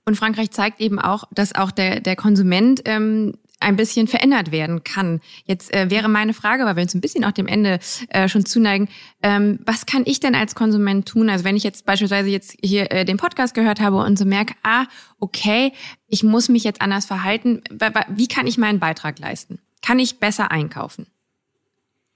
Und 0.06 0.16
Frankreich 0.16 0.52
zeigt 0.52 0.82
eben 0.82 1.00
auch, 1.00 1.26
dass 1.32 1.56
auch 1.56 1.72
der, 1.72 2.02
der 2.02 2.16
Konsument 2.16 2.82
ähm, 2.86 3.34
ein 3.60 3.76
bisschen 3.76 4.08
verändert 4.08 4.52
werden 4.52 4.84
kann. 4.84 5.20
Jetzt 5.46 5.74
äh, 5.74 5.90
wäre 5.90 6.10
meine 6.10 6.34
Frage, 6.34 6.66
weil 6.66 6.76
wir 6.76 6.84
uns 6.84 6.94
ein 6.94 7.02
bisschen 7.02 7.26
auch 7.26 7.32
dem 7.32 7.48
Ende 7.48 7.80
äh, 8.10 8.28
schon 8.28 8.46
zuneigen, 8.46 8.88
ähm, 9.24 9.60
was 9.66 9.86
kann 9.86 10.04
ich 10.06 10.20
denn 10.20 10.36
als 10.36 10.56
Konsument 10.56 11.08
tun? 11.08 11.30
Also 11.30 11.44
wenn 11.44 11.56
ich 11.56 11.64
jetzt 11.64 11.86
beispielsweise 11.86 12.30
jetzt 12.30 12.56
hier 12.64 12.92
äh, 12.92 13.06
den 13.06 13.18
Podcast 13.18 13.54
gehört 13.54 13.80
habe 13.80 13.98
und 13.98 14.18
so 14.18 14.26
merke, 14.26 14.54
ah, 14.64 14.86
okay, 15.20 15.74
ich 16.08 16.24
muss 16.24 16.50
mich 16.50 16.64
jetzt 16.64 16.82
anders 16.82 17.06
verhalten, 17.06 17.64
wie 18.10 18.28
kann 18.28 18.48
ich 18.48 18.58
meinen 18.58 18.80
Beitrag 18.80 19.20
leisten? 19.20 19.60
Kann 19.82 20.00
ich 20.00 20.20
besser 20.20 20.52
einkaufen? 20.52 21.08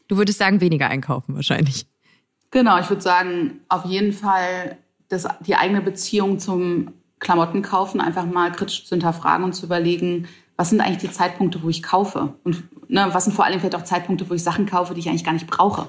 Du 0.07 0.17
würdest 0.17 0.39
sagen, 0.39 0.61
weniger 0.61 0.89
einkaufen 0.89 1.35
wahrscheinlich. 1.35 1.85
Genau, 2.51 2.79
ich 2.79 2.89
würde 2.89 3.01
sagen, 3.01 3.61
auf 3.69 3.85
jeden 3.85 4.11
Fall 4.11 4.77
das, 5.07 5.25
die 5.39 5.55
eigene 5.55 5.81
Beziehung 5.81 6.37
zum 6.37 6.93
Klamottenkaufen 7.19 8.01
einfach 8.01 8.25
mal 8.25 8.51
kritisch 8.51 8.85
zu 8.85 8.95
hinterfragen 8.95 9.45
und 9.45 9.53
zu 9.53 9.65
überlegen, 9.65 10.27
was 10.61 10.69
sind 10.69 10.79
eigentlich 10.79 11.09
die 11.09 11.11
Zeitpunkte, 11.11 11.63
wo 11.63 11.69
ich 11.69 11.81
kaufe? 11.81 12.35
Und 12.43 12.61
ne, 12.87 13.09
was 13.13 13.23
sind 13.23 13.33
vor 13.33 13.45
allem 13.45 13.59
vielleicht 13.59 13.73
auch 13.73 13.83
Zeitpunkte, 13.83 14.29
wo 14.29 14.35
ich 14.35 14.43
Sachen 14.43 14.67
kaufe, 14.67 14.93
die 14.93 14.99
ich 14.99 15.09
eigentlich 15.09 15.23
gar 15.23 15.33
nicht 15.33 15.47
brauche? 15.47 15.87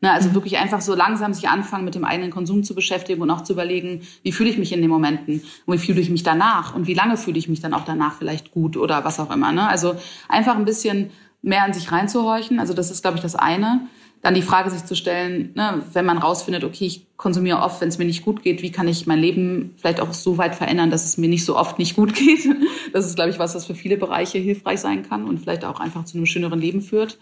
Ne, 0.00 0.10
also 0.10 0.30
mhm. 0.30 0.34
wirklich 0.34 0.56
einfach 0.56 0.80
so 0.80 0.94
langsam 0.94 1.34
sich 1.34 1.50
anfangen, 1.50 1.84
mit 1.84 1.94
dem 1.94 2.06
eigenen 2.06 2.30
Konsum 2.30 2.64
zu 2.64 2.74
beschäftigen 2.74 3.20
und 3.20 3.30
auch 3.30 3.42
zu 3.42 3.52
überlegen, 3.52 4.00
wie 4.22 4.32
fühle 4.32 4.48
ich 4.48 4.56
mich 4.56 4.72
in 4.72 4.80
den 4.80 4.88
Momenten 4.88 5.42
und 5.66 5.74
wie 5.74 5.84
fühle 5.84 6.00
ich 6.00 6.08
mich 6.08 6.22
danach 6.22 6.74
und 6.74 6.86
wie 6.86 6.94
lange 6.94 7.18
fühle 7.18 7.36
ich 7.36 7.50
mich 7.50 7.60
dann 7.60 7.74
auch 7.74 7.84
danach 7.84 8.14
vielleicht 8.14 8.50
gut 8.50 8.78
oder 8.78 9.04
was 9.04 9.20
auch 9.20 9.30
immer. 9.30 9.52
Ne? 9.52 9.68
Also 9.68 9.94
einfach 10.30 10.56
ein 10.56 10.64
bisschen 10.64 11.10
mehr 11.42 11.62
an 11.62 11.74
sich 11.74 11.92
reinzuhorchen. 11.92 12.60
Also 12.60 12.72
das 12.72 12.90
ist, 12.90 13.02
glaube 13.02 13.18
ich, 13.18 13.22
das 13.22 13.34
eine. 13.34 13.82
Dann 14.24 14.34
die 14.34 14.40
Frage 14.40 14.70
sich 14.70 14.86
zu 14.86 14.96
stellen, 14.96 15.50
ne, 15.54 15.82
wenn 15.92 16.06
man 16.06 16.16
rausfindet, 16.16 16.64
okay, 16.64 16.86
ich 16.86 17.06
konsumiere 17.18 17.60
oft, 17.60 17.82
wenn 17.82 17.90
es 17.90 17.98
mir 17.98 18.06
nicht 18.06 18.24
gut 18.24 18.42
geht, 18.42 18.62
wie 18.62 18.72
kann 18.72 18.88
ich 18.88 19.06
mein 19.06 19.18
Leben 19.18 19.74
vielleicht 19.76 20.00
auch 20.00 20.14
so 20.14 20.38
weit 20.38 20.54
verändern, 20.54 20.90
dass 20.90 21.04
es 21.04 21.18
mir 21.18 21.28
nicht 21.28 21.44
so 21.44 21.58
oft 21.58 21.78
nicht 21.78 21.94
gut 21.94 22.14
geht. 22.14 22.48
Das 22.94 23.06
ist, 23.06 23.16
glaube 23.16 23.30
ich, 23.30 23.38
was, 23.40 23.54
was 23.54 23.66
für 23.66 23.74
viele 23.74 23.96
Bereiche 23.96 24.38
hilfreich 24.38 24.80
sein 24.80 25.02
kann 25.06 25.24
und 25.24 25.40
vielleicht 25.40 25.64
auch 25.64 25.80
einfach 25.80 26.04
zu 26.04 26.16
einem 26.16 26.26
schöneren 26.26 26.60
Leben 26.60 26.80
führt. 26.80 27.18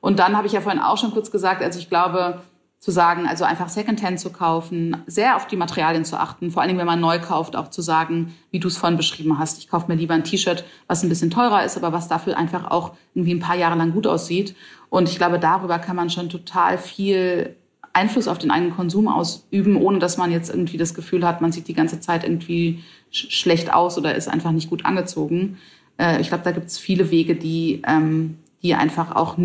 Und 0.00 0.18
dann 0.18 0.36
habe 0.36 0.46
ich 0.46 0.52
ja 0.52 0.60
vorhin 0.60 0.82
auch 0.82 0.98
schon 0.98 1.12
kurz 1.12 1.30
gesagt, 1.30 1.62
also 1.62 1.78
ich 1.78 1.88
glaube, 1.88 2.42
zu 2.80 2.90
sagen, 2.90 3.28
also 3.28 3.44
einfach 3.44 3.68
Secondhand 3.68 4.18
zu 4.18 4.30
kaufen, 4.30 4.96
sehr 5.06 5.36
auf 5.36 5.46
die 5.46 5.56
Materialien 5.56 6.04
zu 6.04 6.18
achten, 6.18 6.50
vor 6.50 6.62
allem 6.62 6.76
wenn 6.76 6.86
man 6.86 7.00
neu 7.00 7.20
kauft, 7.20 7.54
auch 7.54 7.68
zu 7.68 7.80
sagen, 7.80 8.34
wie 8.50 8.58
du 8.58 8.66
es 8.66 8.76
vorhin 8.76 8.96
beschrieben 8.96 9.38
hast, 9.38 9.58
ich 9.58 9.68
kaufe 9.68 9.86
mir 9.86 9.94
lieber 9.94 10.14
ein 10.14 10.24
T-Shirt, 10.24 10.64
was 10.88 11.04
ein 11.04 11.08
bisschen 11.08 11.30
teurer 11.30 11.64
ist, 11.64 11.76
aber 11.76 11.92
was 11.92 12.08
dafür 12.08 12.36
einfach 12.36 12.72
auch 12.72 12.96
irgendwie 13.14 13.34
ein 13.34 13.40
paar 13.40 13.54
Jahre 13.54 13.78
lang 13.78 13.92
gut 13.92 14.08
aussieht. 14.08 14.56
Und 14.92 15.08
ich 15.08 15.16
glaube, 15.16 15.38
darüber 15.38 15.78
kann 15.78 15.96
man 15.96 16.10
schon 16.10 16.28
total 16.28 16.76
viel 16.76 17.56
Einfluss 17.94 18.28
auf 18.28 18.36
den 18.36 18.50
eigenen 18.50 18.76
Konsum 18.76 19.08
ausüben, 19.08 19.78
ohne 19.78 19.98
dass 19.98 20.18
man 20.18 20.30
jetzt 20.30 20.50
irgendwie 20.50 20.76
das 20.76 20.92
Gefühl 20.92 21.26
hat, 21.26 21.40
man 21.40 21.50
sieht 21.50 21.66
die 21.66 21.72
ganze 21.72 21.98
Zeit 21.98 22.24
irgendwie 22.24 22.84
schlecht 23.10 23.72
aus 23.72 23.96
oder 23.96 24.14
ist 24.14 24.28
einfach 24.28 24.50
nicht 24.50 24.68
gut 24.68 24.84
angezogen. 24.84 25.56
Äh, 25.96 26.20
ich 26.20 26.28
glaube, 26.28 26.44
da 26.44 26.50
gibt 26.50 26.66
es 26.66 26.76
viele 26.76 27.10
Wege, 27.10 27.34
die, 27.34 27.80
ähm, 27.88 28.36
die 28.62 28.74
einfach 28.74 29.16
auch 29.16 29.38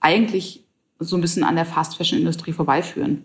eigentlich 0.00 0.64
so 0.98 1.16
ein 1.16 1.20
bisschen 1.20 1.44
an 1.44 1.56
der 1.56 1.66
Fast-Fashion-Industrie 1.66 2.54
vorbeiführen. 2.54 3.24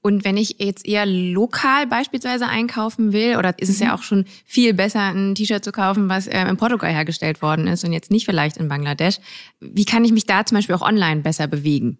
Und 0.00 0.24
wenn 0.24 0.36
ich 0.36 0.56
jetzt 0.58 0.86
eher 0.86 1.06
lokal 1.06 1.86
beispielsweise 1.86 2.46
einkaufen 2.46 3.12
will, 3.12 3.36
oder 3.36 3.54
ist 3.58 3.68
es 3.68 3.80
ja 3.80 3.88
mhm. 3.88 3.92
auch 3.92 4.02
schon 4.02 4.24
viel 4.44 4.74
besser, 4.74 5.12
ein 5.12 5.34
T-Shirt 5.34 5.64
zu 5.64 5.72
kaufen, 5.72 6.08
was 6.08 6.26
äh, 6.26 6.42
in 6.48 6.56
Portugal 6.56 6.92
hergestellt 6.92 7.42
worden 7.42 7.66
ist 7.66 7.84
und 7.84 7.92
jetzt 7.92 8.10
nicht 8.10 8.26
vielleicht 8.26 8.56
in 8.56 8.68
Bangladesch, 8.68 9.18
wie 9.60 9.84
kann 9.84 10.04
ich 10.04 10.12
mich 10.12 10.26
da 10.26 10.44
zum 10.44 10.56
Beispiel 10.56 10.74
auch 10.74 10.82
online 10.82 11.22
besser 11.22 11.46
bewegen? 11.46 11.98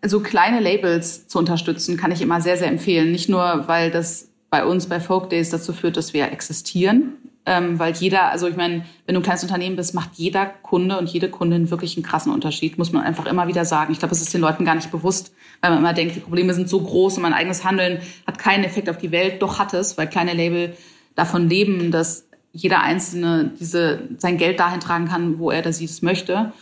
Also 0.00 0.20
kleine 0.20 0.60
Labels 0.60 1.28
zu 1.28 1.38
unterstützen, 1.38 1.96
kann 1.96 2.12
ich 2.12 2.20
immer 2.20 2.40
sehr, 2.40 2.58
sehr 2.58 2.68
empfehlen. 2.68 3.10
Nicht 3.10 3.28
nur, 3.28 3.64
weil 3.68 3.90
das 3.90 4.28
bei 4.50 4.64
uns 4.64 4.86
bei 4.86 5.00
Folk 5.00 5.30
Days 5.30 5.50
dazu 5.50 5.72
führt, 5.72 5.96
dass 5.96 6.12
wir 6.12 6.30
existieren, 6.30 7.14
ähm, 7.46 7.78
weil 7.78 7.92
jeder, 7.94 8.30
also 8.30 8.48
ich 8.48 8.56
meine, 8.56 8.84
wenn 9.06 9.14
du 9.14 9.20
ein 9.20 9.24
kleines 9.24 9.42
Unternehmen 9.42 9.76
bist, 9.76 9.94
macht 9.94 10.10
jeder 10.14 10.46
Kunde 10.46 10.98
und 10.98 11.08
jede 11.08 11.28
Kundin 11.28 11.70
wirklich 11.70 11.96
einen 11.96 12.04
krassen 12.04 12.32
Unterschied, 12.32 12.78
muss 12.78 12.92
man 12.92 13.04
einfach 13.04 13.26
immer 13.26 13.48
wieder 13.48 13.64
sagen. 13.64 13.92
Ich 13.92 13.98
glaube, 13.98 14.10
das 14.10 14.22
ist 14.22 14.32
den 14.32 14.40
Leuten 14.40 14.64
gar 14.64 14.74
nicht 14.74 14.90
bewusst, 14.90 15.34
weil 15.60 15.70
man 15.70 15.80
immer 15.80 15.92
denkt, 15.92 16.16
die 16.16 16.20
Probleme 16.20 16.54
sind 16.54 16.68
so 16.68 16.80
groß 16.80 17.16
und 17.16 17.22
mein 17.22 17.34
eigenes 17.34 17.64
Handeln 17.64 17.98
hat 18.26 18.38
keinen 18.38 18.64
Effekt 18.64 18.88
auf 18.88 18.96
die 18.96 19.12
Welt. 19.12 19.42
Doch 19.42 19.58
hat 19.58 19.74
es, 19.74 19.98
weil 19.98 20.08
kleine 20.08 20.32
Label 20.32 20.74
davon 21.14 21.48
leben, 21.48 21.90
dass 21.90 22.26
jeder 22.52 22.82
Einzelne 22.82 23.50
diese, 23.58 24.08
sein 24.18 24.38
Geld 24.38 24.58
dahin 24.58 24.80
tragen 24.80 25.08
kann, 25.08 25.38
wo 25.38 25.50
er 25.50 25.58
oder 25.60 25.72
sie 25.72 25.84
es 25.84 26.02
möchte. 26.02 26.52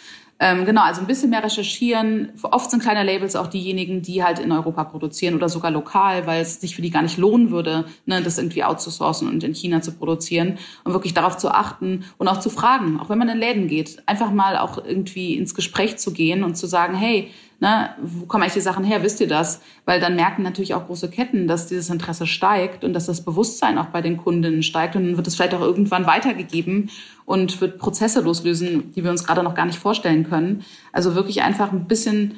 Ähm, 0.44 0.64
genau, 0.64 0.82
also 0.82 1.00
ein 1.00 1.06
bisschen 1.06 1.30
mehr 1.30 1.44
recherchieren. 1.44 2.32
Oft 2.42 2.68
sind 2.72 2.82
kleine 2.82 3.04
Labels 3.04 3.36
auch 3.36 3.46
diejenigen, 3.46 4.02
die 4.02 4.24
halt 4.24 4.40
in 4.40 4.50
Europa 4.50 4.82
produzieren 4.82 5.36
oder 5.36 5.48
sogar 5.48 5.70
lokal, 5.70 6.26
weil 6.26 6.42
es 6.42 6.60
sich 6.60 6.74
für 6.74 6.82
die 6.82 6.90
gar 6.90 7.02
nicht 7.02 7.16
lohnen 7.16 7.52
würde, 7.52 7.84
ne, 8.06 8.20
das 8.20 8.38
irgendwie 8.38 8.64
outzusourcen 8.64 9.28
und 9.28 9.44
in 9.44 9.54
China 9.54 9.82
zu 9.82 9.92
produzieren 9.92 10.58
und 10.82 10.94
wirklich 10.94 11.14
darauf 11.14 11.36
zu 11.36 11.52
achten 11.52 12.06
und 12.18 12.26
auch 12.26 12.40
zu 12.40 12.50
fragen, 12.50 12.98
auch 12.98 13.08
wenn 13.08 13.18
man 13.18 13.28
in 13.28 13.38
Läden 13.38 13.68
geht, 13.68 14.02
einfach 14.06 14.32
mal 14.32 14.58
auch 14.58 14.84
irgendwie 14.84 15.36
ins 15.36 15.54
Gespräch 15.54 15.98
zu 15.98 16.12
gehen 16.12 16.42
und 16.42 16.56
zu 16.56 16.66
sagen, 16.66 16.96
hey, 16.96 17.30
ne, 17.62 17.90
wo 18.02 18.26
kommen 18.26 18.42
eigentlich 18.42 18.54
die 18.54 18.60
Sachen 18.60 18.84
her, 18.84 19.04
wisst 19.04 19.20
ihr 19.20 19.28
das? 19.28 19.62
Weil 19.84 20.00
dann 20.00 20.16
merken 20.16 20.42
natürlich 20.42 20.74
auch 20.74 20.86
große 20.86 21.08
Ketten, 21.08 21.46
dass 21.46 21.68
dieses 21.68 21.88
Interesse 21.90 22.26
steigt 22.26 22.82
und 22.82 22.92
dass 22.92 23.06
das 23.06 23.24
Bewusstsein 23.24 23.78
auch 23.78 23.86
bei 23.86 24.02
den 24.02 24.16
Kundinnen 24.16 24.64
steigt 24.64 24.96
und 24.96 25.06
dann 25.06 25.16
wird 25.16 25.28
es 25.28 25.36
vielleicht 25.36 25.54
auch 25.54 25.60
irgendwann 25.60 26.04
weitergegeben 26.04 26.90
und 27.24 27.60
wird 27.60 27.78
Prozesse 27.78 28.20
loslösen, 28.20 28.92
die 28.92 29.04
wir 29.04 29.12
uns 29.12 29.24
gerade 29.24 29.44
noch 29.44 29.54
gar 29.54 29.64
nicht 29.64 29.78
vorstellen 29.78 30.28
können. 30.28 30.64
Also 30.92 31.14
wirklich 31.14 31.42
einfach 31.42 31.70
ein 31.70 31.86
bisschen 31.86 32.34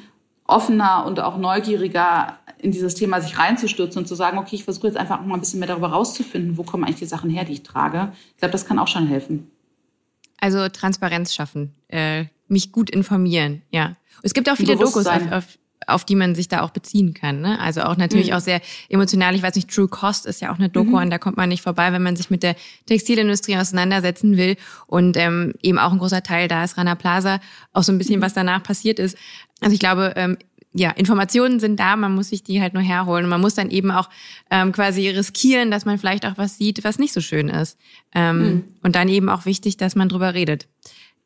offener 0.47 1.07
und 1.07 1.19
auch 1.21 1.39
neugieriger 1.39 2.39
in 2.59 2.71
dieses 2.71 2.95
Thema 2.95 3.23
sich 3.23 3.39
reinzustürzen 3.39 4.03
und 4.03 4.07
zu 4.07 4.15
sagen, 4.15 4.37
okay, 4.37 4.57
ich 4.57 4.65
versuche 4.65 4.89
jetzt 4.89 4.99
einfach 4.99 5.25
mal 5.25 5.35
ein 5.35 5.41
bisschen 5.41 5.59
mehr 5.59 5.69
darüber 5.69 5.89
rauszufinden, 5.89 6.59
wo 6.59 6.65
kommen 6.65 6.85
eigentlich 6.85 6.99
die 6.99 7.07
Sachen 7.07 7.31
her, 7.31 7.45
die 7.45 7.55
ich 7.55 7.63
trage. 7.63 8.13
Ich 8.35 8.37
glaube, 8.37 8.53
das 8.53 8.67
kann 8.67 8.79
auch 8.79 8.89
schon 8.89 9.07
helfen. 9.07 9.51
Also 10.39 10.69
Transparenz 10.69 11.33
schaffen, 11.33 11.75
äh, 11.89 12.27
mich 12.49 12.73
gut 12.73 12.91
informieren, 12.91 13.63
ja. 13.71 13.97
Es 14.23 14.33
gibt 14.33 14.49
auch 14.49 14.57
viele 14.57 14.77
Dokus, 14.77 15.07
auf, 15.07 15.33
auf, 15.33 15.45
auf, 15.87 16.05
die 16.05 16.15
man 16.15 16.35
sich 16.35 16.49
da 16.49 16.63
auch 16.63 16.71
beziehen 16.71 17.13
kann. 17.13 17.41
Ne? 17.41 17.59
Also 17.61 17.83
auch 17.83 17.97
natürlich 17.97 18.29
mhm. 18.29 18.35
auch 18.35 18.41
sehr 18.41 18.61
emotional. 18.89 19.35
Ich 19.35 19.43
weiß 19.43 19.55
nicht, 19.55 19.69
True 19.69 19.89
Cost 19.89 20.25
ist 20.25 20.41
ja 20.41 20.51
auch 20.51 20.59
eine 20.59 20.71
Doku, 20.71 20.91
mhm. 20.91 20.95
und 21.03 21.11
da 21.11 21.19
kommt 21.19 21.37
man 21.37 21.49
nicht 21.49 21.63
vorbei, 21.63 21.93
wenn 21.93 22.03
man 22.03 22.17
sich 22.17 22.31
mit 22.31 22.43
der 22.43 22.57
Textilindustrie 22.87 23.57
auseinandersetzen 23.57 24.37
will. 24.37 24.57
Und 24.87 25.17
ähm, 25.17 25.53
eben 25.63 25.79
auch 25.79 25.93
ein 25.93 25.99
großer 25.99 26.23
Teil 26.23 26.49
da 26.49 26.65
ist 26.65 26.79
Rana 26.79 26.95
Plaza, 26.95 27.41
auch 27.73 27.83
so 27.83 27.93
ein 27.93 27.99
bisschen, 27.99 28.21
mhm. 28.21 28.25
was 28.25 28.35
danach 28.35 28.63
passiert 28.63 28.99
ist. 28.99 29.19
Also 29.61 29.75
ich 29.75 29.81
glaube, 29.81 30.15
ähm, 30.17 30.39
ja, 30.77 30.91
Informationen 30.91 31.61
sind 31.61 31.79
da, 31.79 31.95
man 31.97 32.15
muss 32.15 32.31
sich 32.31 32.43
die 32.43 32.61
halt 32.61 32.75
nur 32.75 32.83
herholen. 32.83 33.25
Und 33.25 33.31
man 33.31 33.41
muss 33.41 33.55
dann 33.55 33.71
eben 33.71 33.93
auch 33.93 34.11
ähm, 34.51 34.73
quasi 34.73 35.09
riskieren, 35.09 35.71
dass 35.71 35.85
man 35.85 35.99
vielleicht 35.99 36.27
auch 36.27 36.37
was 36.37 36.59
sieht, 36.59 36.83
was 36.83 36.99
nicht 36.99 37.13
so 37.13 37.21
schön 37.21 37.49
ist. 37.49 37.79
Ähm, 38.13 38.39
mhm. 38.39 38.65
Und 38.83 38.97
dann 38.97 39.09
eben 39.09 39.29
auch 39.29 39.45
wichtig, 39.45 39.77
dass 39.77 39.95
man 39.95 40.09
drüber 40.09 40.35
redet. 40.35 40.67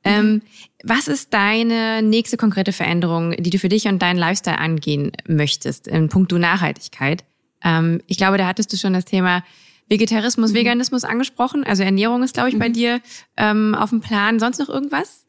Ähm, 0.04 0.42
was 0.84 1.08
ist 1.08 1.34
deine 1.34 2.02
nächste 2.02 2.36
konkrete 2.36 2.72
Veränderung, 2.72 3.32
die 3.32 3.50
du 3.50 3.58
für 3.58 3.68
dich 3.68 3.86
und 3.88 4.00
deinen 4.00 4.18
Lifestyle 4.18 4.58
angehen 4.58 5.12
möchtest 5.26 5.88
in 5.88 6.08
puncto 6.08 6.38
Nachhaltigkeit? 6.38 7.24
Ähm, 7.64 8.00
ich 8.06 8.16
glaube, 8.16 8.38
da 8.38 8.46
hattest 8.46 8.72
du 8.72 8.76
schon 8.76 8.92
das 8.92 9.04
Thema 9.04 9.42
Vegetarismus, 9.88 10.52
mhm. 10.52 10.56
Veganismus 10.56 11.04
angesprochen. 11.04 11.64
Also 11.64 11.82
Ernährung 11.82 12.22
ist, 12.22 12.34
glaube 12.34 12.50
ich, 12.50 12.58
bei 12.58 12.68
mhm. 12.68 12.74
dir 12.74 13.00
ähm, 13.36 13.74
auf 13.74 13.90
dem 13.90 14.00
Plan. 14.00 14.38
Sonst 14.38 14.58
noch 14.58 14.68
irgendwas? 14.68 15.24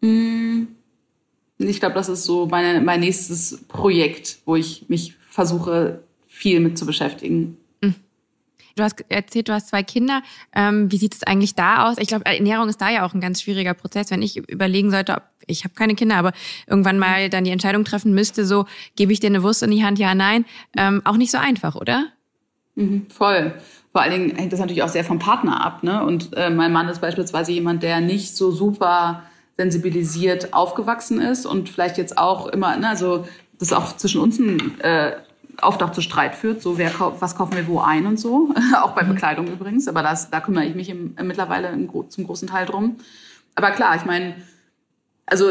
Mhm. 0.00 0.68
Ich 1.58 1.80
glaube, 1.80 1.94
das 1.94 2.08
ist 2.08 2.24
so 2.24 2.46
meine, 2.46 2.80
mein 2.80 3.00
nächstes 3.00 3.64
Projekt, 3.68 4.38
wo 4.44 4.56
ich 4.56 4.88
mich 4.88 5.14
versuche, 5.30 6.02
viel 6.28 6.60
mit 6.60 6.76
zu 6.76 6.86
beschäftigen. 6.86 7.56
Du 8.76 8.82
hast 8.82 9.04
erzählt, 9.08 9.48
du 9.48 9.52
hast 9.52 9.68
zwei 9.68 9.82
Kinder. 9.82 10.22
Ähm, 10.54 10.90
wie 10.90 10.96
sieht 10.96 11.14
es 11.14 11.22
eigentlich 11.22 11.54
da 11.54 11.88
aus? 11.88 11.98
Ich 11.98 12.08
glaube, 12.08 12.26
Ernährung 12.26 12.68
ist 12.68 12.80
da 12.80 12.90
ja 12.90 13.04
auch 13.04 13.14
ein 13.14 13.20
ganz 13.20 13.42
schwieriger 13.42 13.74
Prozess. 13.74 14.10
Wenn 14.10 14.22
ich 14.22 14.36
überlegen 14.48 14.90
sollte, 14.90 15.14
ob 15.14 15.22
ich 15.46 15.64
habe 15.64 15.74
keine 15.74 15.94
Kinder, 15.94 16.16
aber 16.16 16.32
irgendwann 16.66 16.98
mal 16.98 17.28
dann 17.28 17.44
die 17.44 17.50
Entscheidung 17.50 17.84
treffen 17.84 18.14
müsste, 18.14 18.44
so 18.46 18.66
gebe 18.96 19.12
ich 19.12 19.20
dir 19.20 19.26
eine 19.26 19.42
Wurst 19.42 19.62
in 19.62 19.70
die 19.70 19.84
Hand, 19.84 19.98
ja, 19.98 20.14
nein, 20.14 20.44
ähm, 20.76 21.02
auch 21.04 21.16
nicht 21.16 21.32
so 21.32 21.38
einfach, 21.38 21.74
oder? 21.74 22.06
Mhm, 22.76 23.06
voll. 23.10 23.54
Vor 23.90 24.00
allen 24.00 24.12
Dingen 24.12 24.36
hängt 24.36 24.52
das 24.52 24.60
natürlich 24.60 24.82
auch 24.82 24.88
sehr 24.88 25.04
vom 25.04 25.18
Partner 25.18 25.64
ab. 25.64 25.82
Ne? 25.82 26.02
Und 26.04 26.34
äh, 26.36 26.48
mein 26.48 26.72
Mann 26.72 26.88
ist 26.88 27.00
beispielsweise 27.00 27.52
jemand, 27.52 27.82
der 27.82 28.00
nicht 28.00 28.36
so 28.36 28.50
super 28.50 29.24
sensibilisiert 29.56 30.54
aufgewachsen 30.54 31.20
ist 31.20 31.44
und 31.44 31.68
vielleicht 31.68 31.98
jetzt 31.98 32.16
auch 32.16 32.46
immer, 32.46 32.74
ne, 32.76 32.88
also 32.88 33.26
das 33.58 33.68
ist 33.68 33.74
auch 33.74 33.96
zwischen 33.96 34.20
uns 34.20 34.38
ein 34.38 34.80
äh, 34.80 35.12
oft 35.60 35.82
auch 35.82 35.92
zu 35.92 36.00
Streit 36.00 36.34
führt, 36.34 36.62
so 36.62 36.78
wer 36.78 36.92
was 37.20 37.36
kaufen 37.36 37.54
wir 37.54 37.66
wo 37.66 37.80
ein 37.80 38.06
und 38.06 38.18
so, 38.18 38.54
auch 38.82 38.92
bei 38.92 39.02
mhm. 39.02 39.10
Bekleidung 39.10 39.46
übrigens, 39.48 39.88
aber 39.88 40.02
das, 40.02 40.30
da 40.30 40.40
kümmere 40.40 40.64
ich 40.64 40.74
mich 40.74 40.88
im, 40.88 41.14
mittlerweile 41.22 41.68
im, 41.68 41.90
zum 42.08 42.24
großen 42.24 42.48
Teil 42.48 42.66
drum. 42.66 42.96
Aber 43.54 43.70
klar, 43.70 43.96
ich 43.96 44.04
meine, 44.04 44.34
also 45.26 45.50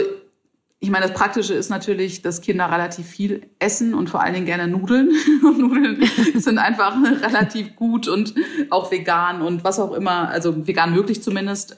ich 0.84 0.90
meine, 0.90 1.06
das 1.06 1.14
Praktische 1.14 1.54
ist 1.54 1.70
natürlich, 1.70 2.24
dass 2.24 2.42
Kinder 2.42 2.72
relativ 2.72 3.06
viel 3.06 3.44
essen 3.60 3.94
und 3.94 4.10
vor 4.10 4.24
allen 4.24 4.34
Dingen 4.34 4.48
gerne 4.48 4.68
Nudeln. 4.68 5.12
Und 5.44 5.60
Nudeln 5.60 6.04
sind 6.36 6.58
einfach 6.58 6.96
relativ 7.22 7.76
gut 7.76 8.08
und 8.08 8.34
auch 8.72 8.92
vegan 8.92 9.42
und 9.42 9.64
was 9.64 9.80
auch 9.80 9.94
immer, 9.94 10.30
also 10.30 10.68
vegan 10.68 10.94
möglich 10.94 11.22
zumindest. 11.22 11.76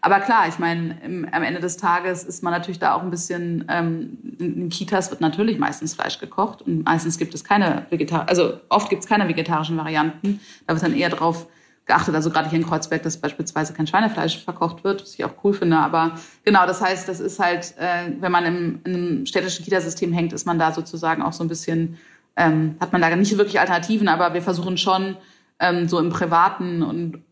Aber 0.00 0.20
klar, 0.20 0.48
ich 0.48 0.58
meine, 0.58 1.28
am 1.32 1.42
Ende 1.42 1.60
des 1.60 1.76
Tages 1.76 2.24
ist 2.24 2.42
man 2.42 2.52
natürlich 2.52 2.78
da 2.78 2.94
auch 2.94 3.02
ein 3.02 3.10
bisschen, 3.10 3.64
ähm, 3.68 4.18
in 4.38 4.68
Kitas 4.68 5.10
wird 5.10 5.20
natürlich 5.20 5.58
meistens 5.58 5.94
Fleisch 5.94 6.18
gekocht 6.18 6.62
und 6.62 6.84
meistens 6.84 7.18
gibt 7.18 7.34
es 7.34 7.44
keine 7.44 7.86
vegetar 7.90 8.28
also 8.28 8.60
oft 8.68 8.90
gibt 8.90 9.02
es 9.02 9.08
keine 9.08 9.28
vegetarischen 9.28 9.76
Varianten. 9.76 10.40
Da 10.66 10.74
wird 10.74 10.82
dann 10.84 10.94
eher 10.94 11.10
drauf 11.10 11.46
geachtet, 11.86 12.14
also 12.14 12.30
gerade 12.30 12.48
hier 12.50 12.58
in 12.58 12.66
Kreuzberg, 12.66 13.02
dass 13.02 13.16
beispielsweise 13.16 13.72
kein 13.72 13.86
Schweinefleisch 13.86 14.44
verkocht 14.44 14.84
wird, 14.84 15.02
was 15.02 15.14
ich 15.14 15.24
auch 15.24 15.32
cool 15.42 15.54
finde. 15.54 15.78
Aber 15.78 16.12
genau, 16.44 16.66
das 16.66 16.80
heißt, 16.80 17.08
das 17.08 17.18
ist 17.18 17.40
halt, 17.40 17.74
äh, 17.78 18.12
wenn 18.20 18.30
man 18.30 18.44
im, 18.44 18.80
einem 18.84 19.26
städtischen 19.26 19.64
Kitasystem 19.64 20.12
hängt, 20.12 20.32
ist 20.32 20.46
man 20.46 20.58
da 20.58 20.72
sozusagen 20.72 21.22
auch 21.22 21.32
so 21.32 21.42
ein 21.42 21.48
bisschen, 21.48 21.98
ähm, 22.36 22.76
hat 22.78 22.92
man 22.92 23.00
da 23.00 23.14
nicht 23.16 23.36
wirklich 23.36 23.58
Alternativen, 23.58 24.08
aber 24.08 24.34
wir 24.34 24.42
versuchen 24.42 24.76
schon, 24.76 25.16
ähm, 25.60 25.88
so 25.88 25.98
im 25.98 26.10
Privaten 26.10 26.82
und 26.82 27.22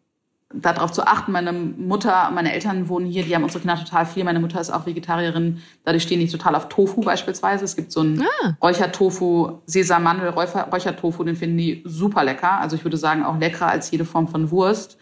darauf 0.55 0.93
zu 0.93 1.07
achten. 1.07 1.33
Meine 1.33 1.53
Mutter, 1.53 2.31
meine 2.33 2.53
Eltern 2.53 2.89
wohnen 2.89 3.07
hier, 3.07 3.25
die 3.25 3.35
haben 3.35 3.43
unsere 3.43 3.61
Kinder 3.61 3.77
total 3.77 4.07
viel. 4.07 4.25
Meine 4.25 4.41
Mutter 4.41 4.61
ist 4.61 4.71
auch 4.71 4.87
Vegetarierin, 4.87 5.63
dadurch 5.85 6.05
stehen 6.05 6.21
die 6.21 6.29
total 6.29 6.55
auf 6.55 6.69
Tofu 6.69 7.01
beispielsweise. 7.01 7.65
Es 7.65 7.77
gibt 7.77 7.93
so 7.93 8.01
einen 8.01 8.23
ah. 8.23 8.57
Räuchertofu, 8.63 9.59
Sesammandel, 9.67 10.31
Räuchertofu, 10.31 11.25
den 11.25 11.37
finden 11.37 11.59
die 11.59 11.83
super 11.85 12.25
lecker. 12.25 12.61
Also 12.61 12.77
ich 12.77 12.85
würde 12.85 12.97
sagen 12.97 13.25
auch 13.25 13.39
leckerer 13.39 13.69
als 13.69 13.91
jede 13.91 14.05
Form 14.05 14.29
von 14.29 14.51
Wurst. 14.51 14.99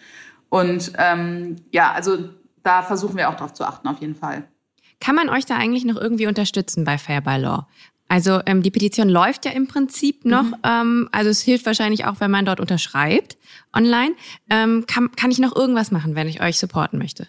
Und 0.48 0.92
ähm, 0.98 1.56
ja, 1.72 1.92
also 1.92 2.16
da 2.62 2.82
versuchen 2.82 3.16
wir 3.16 3.28
auch 3.28 3.34
darauf 3.34 3.52
zu 3.52 3.64
achten, 3.64 3.86
auf 3.88 4.00
jeden 4.00 4.14
Fall. 4.14 4.44
Kann 5.00 5.16
man 5.16 5.28
euch 5.28 5.44
da 5.44 5.56
eigentlich 5.56 5.84
noch 5.84 5.96
irgendwie 5.96 6.26
unterstützen 6.26 6.84
bei 6.84 6.96
Fair 6.96 7.20
by 7.20 7.36
Law? 7.36 7.66
Also 8.14 8.40
ähm, 8.46 8.62
die 8.62 8.70
Petition 8.70 9.08
läuft 9.08 9.44
ja 9.44 9.50
im 9.50 9.66
Prinzip 9.66 10.24
noch. 10.24 10.44
Mhm. 10.44 10.56
Ähm, 10.62 11.08
also 11.10 11.30
es 11.30 11.42
hilft 11.42 11.66
wahrscheinlich 11.66 12.04
auch, 12.04 12.20
wenn 12.20 12.30
man 12.30 12.44
dort 12.44 12.60
unterschreibt 12.60 13.36
online. 13.74 14.14
Ähm, 14.48 14.84
kann, 14.86 15.10
kann 15.16 15.32
ich 15.32 15.40
noch 15.40 15.56
irgendwas 15.56 15.90
machen, 15.90 16.14
wenn 16.14 16.28
ich 16.28 16.40
euch 16.40 16.60
supporten 16.60 16.96
möchte? 16.96 17.26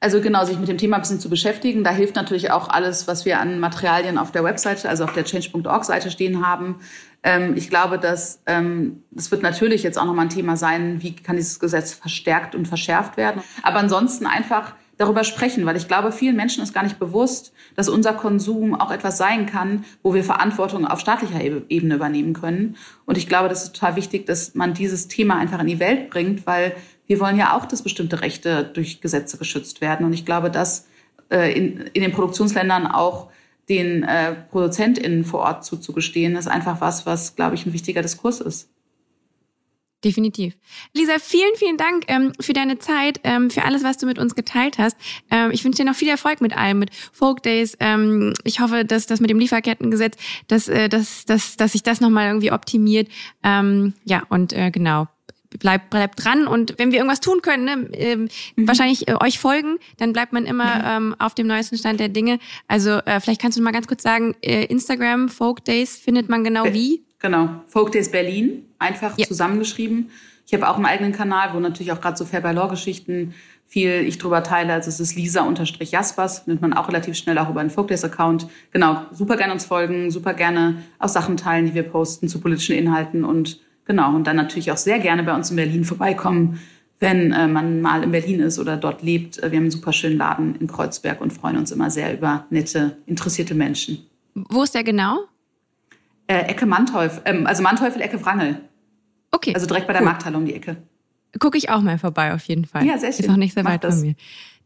Also 0.00 0.20
genau, 0.20 0.44
sich 0.44 0.58
mit 0.58 0.66
dem 0.66 0.78
Thema 0.78 0.96
ein 0.96 1.02
bisschen 1.02 1.20
zu 1.20 1.30
beschäftigen. 1.30 1.84
Da 1.84 1.92
hilft 1.92 2.16
natürlich 2.16 2.50
auch 2.50 2.70
alles, 2.70 3.06
was 3.06 3.24
wir 3.24 3.38
an 3.38 3.60
Materialien 3.60 4.18
auf 4.18 4.32
der 4.32 4.42
Webseite, 4.42 4.88
also 4.88 5.04
auf 5.04 5.12
der 5.12 5.22
change.org-Seite 5.22 6.10
stehen 6.10 6.44
haben. 6.44 6.80
Ähm, 7.22 7.56
ich 7.56 7.70
glaube, 7.70 8.00
dass 8.00 8.42
ähm, 8.46 9.04
das 9.12 9.30
wird 9.30 9.44
natürlich 9.44 9.84
jetzt 9.84 9.96
auch 9.96 10.06
nochmal 10.06 10.26
ein 10.26 10.30
Thema 10.30 10.56
sein, 10.56 11.00
wie 11.02 11.14
kann 11.14 11.36
dieses 11.36 11.60
Gesetz 11.60 11.92
verstärkt 11.94 12.56
und 12.56 12.66
verschärft 12.66 13.16
werden. 13.16 13.42
Aber 13.62 13.78
ansonsten 13.78 14.26
einfach 14.26 14.74
darüber 15.02 15.24
sprechen, 15.24 15.66
weil 15.66 15.76
ich 15.76 15.88
glaube, 15.88 16.12
vielen 16.12 16.36
Menschen 16.36 16.62
ist 16.62 16.72
gar 16.72 16.82
nicht 16.82 16.98
bewusst, 16.98 17.52
dass 17.76 17.88
unser 17.88 18.12
Konsum 18.12 18.74
auch 18.74 18.90
etwas 18.90 19.18
sein 19.18 19.46
kann, 19.46 19.84
wo 20.02 20.14
wir 20.14 20.24
Verantwortung 20.24 20.86
auf 20.86 21.00
staatlicher 21.00 21.40
Ebene 21.68 21.96
übernehmen 21.96 22.32
können. 22.32 22.76
Und 23.04 23.18
ich 23.18 23.28
glaube, 23.28 23.48
das 23.48 23.64
ist 23.64 23.74
total 23.74 23.96
wichtig, 23.96 24.26
dass 24.26 24.54
man 24.54 24.74
dieses 24.74 25.08
Thema 25.08 25.36
einfach 25.36 25.60
in 25.60 25.66
die 25.66 25.80
Welt 25.80 26.10
bringt, 26.10 26.46
weil 26.46 26.74
wir 27.06 27.20
wollen 27.20 27.36
ja 27.36 27.56
auch, 27.56 27.66
dass 27.66 27.82
bestimmte 27.82 28.22
Rechte 28.22 28.64
durch 28.64 29.00
Gesetze 29.00 29.36
geschützt 29.36 29.80
werden. 29.80 30.06
Und 30.06 30.12
ich 30.12 30.24
glaube, 30.24 30.50
dass 30.50 30.86
äh, 31.30 31.52
in, 31.52 31.80
in 31.92 32.02
den 32.02 32.12
Produktionsländern 32.12 32.86
auch 32.86 33.30
den 33.68 34.02
äh, 34.04 34.34
ProduzentInnen 34.50 35.24
vor 35.24 35.40
Ort 35.40 35.64
zuzugestehen, 35.64 36.36
ist 36.36 36.48
einfach 36.48 36.80
was, 36.80 37.06
was, 37.06 37.36
glaube 37.36 37.54
ich, 37.54 37.66
ein 37.66 37.72
wichtiger 37.72 38.02
Diskurs 38.02 38.40
ist. 38.40 38.71
Definitiv. 40.04 40.54
Lisa, 40.94 41.18
vielen, 41.20 41.54
vielen 41.54 41.76
Dank 41.76 42.04
ähm, 42.08 42.32
für 42.40 42.52
deine 42.52 42.78
Zeit, 42.78 43.20
ähm, 43.22 43.50
für 43.50 43.64
alles, 43.64 43.84
was 43.84 43.98
du 43.98 44.06
mit 44.06 44.18
uns 44.18 44.34
geteilt 44.34 44.78
hast. 44.78 44.96
Ähm, 45.30 45.50
ich 45.52 45.64
wünsche 45.64 45.82
dir 45.82 45.88
noch 45.88 45.94
viel 45.94 46.08
Erfolg 46.08 46.40
mit 46.40 46.56
allem, 46.56 46.80
mit 46.80 46.90
Folk 47.12 47.42
Days. 47.44 47.76
Ähm, 47.78 48.32
ich 48.42 48.58
hoffe, 48.58 48.84
dass 48.84 49.06
das 49.06 49.20
mit 49.20 49.30
dem 49.30 49.38
Lieferkettengesetz, 49.38 50.16
dass, 50.48 50.66
äh, 50.66 50.88
dass, 50.88 51.24
dass, 51.24 51.56
dass 51.56 51.72
sich 51.72 51.84
das 51.84 52.00
nochmal 52.00 52.26
irgendwie 52.26 52.50
optimiert. 52.50 53.08
Ähm, 53.44 53.94
ja, 54.04 54.24
und 54.28 54.52
äh, 54.52 54.72
genau. 54.72 55.06
Bleibt 55.60 55.90
bleib 55.90 56.16
dran 56.16 56.46
und 56.46 56.78
wenn 56.78 56.92
wir 56.92 56.98
irgendwas 56.98 57.20
tun 57.20 57.42
können, 57.42 57.64
ne, 57.64 57.90
äh, 57.92 58.16
mhm. 58.16 58.28
wahrscheinlich 58.56 59.06
äh, 59.06 59.16
euch 59.20 59.38
folgen, 59.38 59.76
dann 59.98 60.14
bleibt 60.14 60.32
man 60.32 60.46
immer 60.46 60.76
mhm. 60.98 61.10
ähm, 61.10 61.16
auf 61.18 61.34
dem 61.34 61.46
neuesten 61.46 61.76
Stand 61.76 62.00
der 62.00 62.08
Dinge. 62.08 62.38
Also 62.68 62.90
äh, 63.04 63.20
vielleicht 63.20 63.40
kannst 63.40 63.58
du 63.58 63.62
mal 63.62 63.70
ganz 63.70 63.86
kurz 63.86 64.02
sagen, 64.02 64.34
äh, 64.40 64.64
Instagram 64.64 65.28
Folk 65.28 65.64
Days 65.66 65.98
findet 65.98 66.30
man 66.30 66.42
genau 66.42 66.64
wie? 66.72 67.04
Genau, 67.22 67.48
Folk 67.68 67.92
Days 67.92 68.10
Berlin, 68.10 68.66
einfach 68.80 69.16
ja. 69.16 69.26
zusammengeschrieben. 69.26 70.10
Ich 70.44 70.52
habe 70.52 70.68
auch 70.68 70.76
einen 70.76 70.86
eigenen 70.86 71.12
Kanal, 71.12 71.54
wo 71.54 71.60
natürlich 71.60 71.92
auch 71.92 72.00
gerade 72.00 72.16
so 72.16 72.24
Fair 72.24 72.40
by 72.40 72.50
Law 72.50 72.68
Geschichten 72.68 73.32
viel 73.72 74.02
ich 74.06 74.18
drüber 74.18 74.42
teile. 74.42 74.74
Also 74.74 74.90
es 74.90 75.00
ist 75.00 75.14
Lisa-Jaspers, 75.14 76.40
findet 76.40 76.60
man 76.60 76.74
auch 76.74 76.88
relativ 76.88 77.16
schnell 77.16 77.38
auch 77.38 77.48
über 77.48 77.60
einen 77.60 77.70
Folk 77.70 77.88
Days 77.88 78.04
Account. 78.04 78.46
Genau, 78.72 79.06
super 79.12 79.36
gerne 79.36 79.52
uns 79.54 79.64
folgen, 79.64 80.10
super 80.10 80.34
gerne 80.34 80.82
auch 80.98 81.08
Sachen 81.08 81.38
teilen, 81.38 81.66
die 81.66 81.74
wir 81.74 81.84
posten 81.84 82.28
zu 82.28 82.40
politischen 82.40 82.76
Inhalten 82.76 83.24
und 83.24 83.60
genau, 83.86 84.14
und 84.14 84.26
dann 84.26 84.36
natürlich 84.36 84.72
auch 84.72 84.76
sehr 84.76 84.98
gerne 84.98 85.22
bei 85.22 85.34
uns 85.34 85.48
in 85.50 85.56
Berlin 85.56 85.84
vorbeikommen, 85.84 86.60
wenn 87.00 87.32
äh, 87.32 87.46
man 87.46 87.80
mal 87.80 88.02
in 88.02 88.10
Berlin 88.10 88.40
ist 88.40 88.58
oder 88.58 88.76
dort 88.76 89.02
lebt. 89.02 89.38
Wir 89.38 89.44
haben 89.44 89.56
einen 89.56 89.70
super 89.70 89.92
schönen 89.92 90.18
Laden 90.18 90.56
in 90.56 90.66
Kreuzberg 90.66 91.20
und 91.20 91.32
freuen 91.32 91.56
uns 91.56 91.70
immer 91.70 91.90
sehr 91.90 92.12
über 92.12 92.46
nette, 92.50 92.98
interessierte 93.06 93.54
Menschen. 93.54 94.06
Wo 94.34 94.64
ist 94.64 94.74
der 94.74 94.84
genau? 94.84 95.20
Äh, 96.26 96.38
Ecke 96.50 96.66
Manteuffel, 96.66 97.22
ähm, 97.24 97.46
also 97.46 97.62
Manteuffel, 97.62 98.00
Ecke 98.00 98.24
Wrangel. 98.24 98.60
Okay. 99.30 99.54
Also 99.54 99.66
direkt 99.66 99.86
bei 99.86 99.92
der 99.92 100.02
Markthalle 100.02 100.36
um 100.36 100.44
die 100.46 100.54
Ecke. 100.54 100.76
Gucke 101.38 101.56
ich 101.58 101.70
auch 101.70 101.80
mal 101.80 101.98
vorbei, 101.98 102.34
auf 102.34 102.44
jeden 102.44 102.64
Fall. 102.66 102.84
Ja, 102.84 102.98
sehr 102.98 103.12
schön. 103.12 103.24
Ist 103.24 103.30
auch 103.30 103.36
nicht 103.36 103.54
sehr 103.54 103.62
Mach 103.62 103.72
weit 103.72 103.84
das. 103.84 103.96
von 103.96 104.06
mir. 104.08 104.14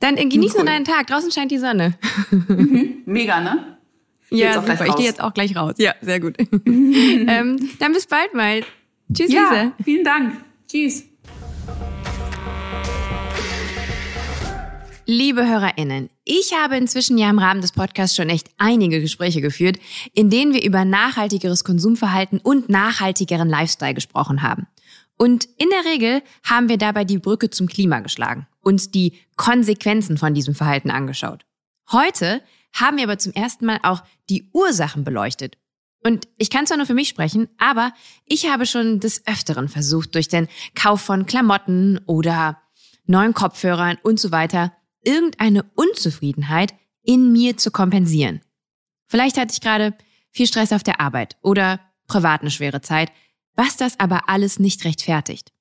Dann 0.01 0.17
äh, 0.17 0.27
genieß 0.27 0.53
Cool. 0.55 0.65
nur 0.65 0.67
deinen 0.73 0.85
Tag. 0.85 1.07
Draußen 1.07 1.31
scheint 1.31 1.51
die 1.51 1.59
Sonne. 1.59 1.95
Mega, 3.07 3.41
ne? 3.41 3.77
geh 4.31 4.43
Ja, 4.43 4.55
super. 4.61 4.87
Ich 4.87 4.97
gehe 4.97 5.07
jetzt 5.07 5.21
auch 5.21 5.33
gleich 5.33 5.57
raus. 5.57 5.75
Ja, 5.79 5.95
sehr 6.01 6.21
gut. 6.21 6.37
ähm, 6.67 7.71
dann 7.79 7.93
bis 7.93 8.07
bald 8.07 8.35
mal. 8.35 8.63
Tschüss, 9.13 9.33
Ja, 9.33 9.49
Lisa. 9.51 9.73
vielen 9.85 10.05
Dank. 10.05 10.33
Tschüss. 10.69 11.05
Liebe 15.09 15.47
HörerInnen, 15.47 16.11
ich 16.25 16.53
habe 16.53 16.77
inzwischen 16.77 17.17
ja 17.17 17.31
im 17.31 17.39
Rahmen 17.39 17.61
des 17.61 17.71
Podcasts 17.71 18.17
schon 18.17 18.29
echt 18.29 18.49
einige 18.59 19.01
Gespräche 19.01 19.41
geführt, 19.41 19.79
in 20.15 20.31
denen 20.31 20.53
wir 20.53 20.65
über 20.65 20.85
nachhaltigeres 20.85 21.63
Konsumverhalten 21.63 22.41
und 22.41 22.69
nachhaltigeren 22.69 23.49
Lifestyle 23.49 23.95
gesprochen 23.95 24.43
haben. 24.43 24.67
Und 25.17 25.45
in 25.59 25.69
der 25.71 25.93
Regel 25.93 26.23
haben 26.43 26.69
wir 26.69 26.77
dabei 26.77 27.05
die 27.05 27.19
Brücke 27.19 27.51
zum 27.51 27.69
Klima 27.69 28.01
geschlagen, 28.01 28.49
uns 28.63 28.91
die 28.91 29.13
Konsequenzen 29.37 30.19
von 30.19 30.35
diesem 30.35 30.57
Verhalten 30.57 30.91
angeschaut. 30.91 31.47
Heute 31.93 32.43
haben 32.73 32.97
wir 32.97 33.05
aber 33.05 33.19
zum 33.19 33.33
ersten 33.33 33.65
Mal 33.65 33.79
auch 33.85 34.03
die 34.29 34.51
Ursachen 34.53 35.05
beleuchtet. 35.05 35.57
Und 36.03 36.27
ich 36.37 36.51
kann 36.51 36.67
zwar 36.67 36.79
nur 36.79 36.87
für 36.87 36.95
mich 36.95 37.09
sprechen, 37.09 37.49
aber 37.59 37.93
ich 38.25 38.51
habe 38.51 38.67
schon 38.67 38.99
des 38.99 39.25
Öfteren 39.25 39.69
versucht, 39.69 40.17
durch 40.17 40.27
den 40.27 40.49
Kauf 40.75 41.01
von 41.01 41.27
Klamotten 41.27 42.01
oder 42.07 42.61
neuen 43.07 43.35
Kopfhörern 43.35 43.99
und 44.03 44.19
so 44.19 44.33
weiter 44.33 44.73
irgendeine 45.07 45.65
Unzufriedenheit 45.75 46.75
in 47.03 47.33
mir 47.33 47.57
zu 47.57 47.71
kompensieren. 47.71 48.41
Vielleicht 49.07 49.39
hatte 49.39 49.53
ich 49.53 49.61
gerade 49.61 49.97
viel 50.31 50.47
Stress 50.47 50.73
auf 50.73 50.83
der 50.83 51.01
Arbeit 51.01 51.37
oder 51.43 51.81
privat 52.09 52.43
eine 52.43 52.51
schwere 52.51 52.81
Zeit, 52.81 53.13
was 53.55 53.77
das 53.77 53.99
aber 53.99 54.29
alles 54.29 54.59
nicht 54.59 54.85
rechtfertigt. 54.85 55.53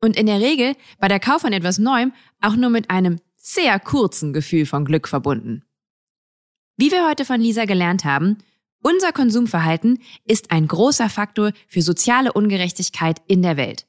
Und 0.00 0.16
in 0.16 0.26
der 0.26 0.40
Regel 0.40 0.76
war 0.98 1.08
der 1.08 1.20
Kauf 1.20 1.42
von 1.42 1.52
etwas 1.52 1.78
Neuem 1.78 2.12
auch 2.40 2.56
nur 2.56 2.70
mit 2.70 2.90
einem 2.90 3.20
sehr 3.36 3.80
kurzen 3.80 4.32
Gefühl 4.32 4.66
von 4.66 4.84
Glück 4.84 5.08
verbunden. 5.08 5.64
Wie 6.76 6.90
wir 6.90 7.08
heute 7.08 7.24
von 7.24 7.40
Lisa 7.40 7.64
gelernt 7.64 8.04
haben, 8.04 8.38
unser 8.82 9.12
Konsumverhalten 9.12 10.02
ist 10.26 10.50
ein 10.50 10.68
großer 10.68 11.08
Faktor 11.08 11.52
für 11.68 11.80
soziale 11.80 12.32
Ungerechtigkeit 12.32 13.22
in 13.26 13.40
der 13.40 13.56
Welt. 13.56 13.86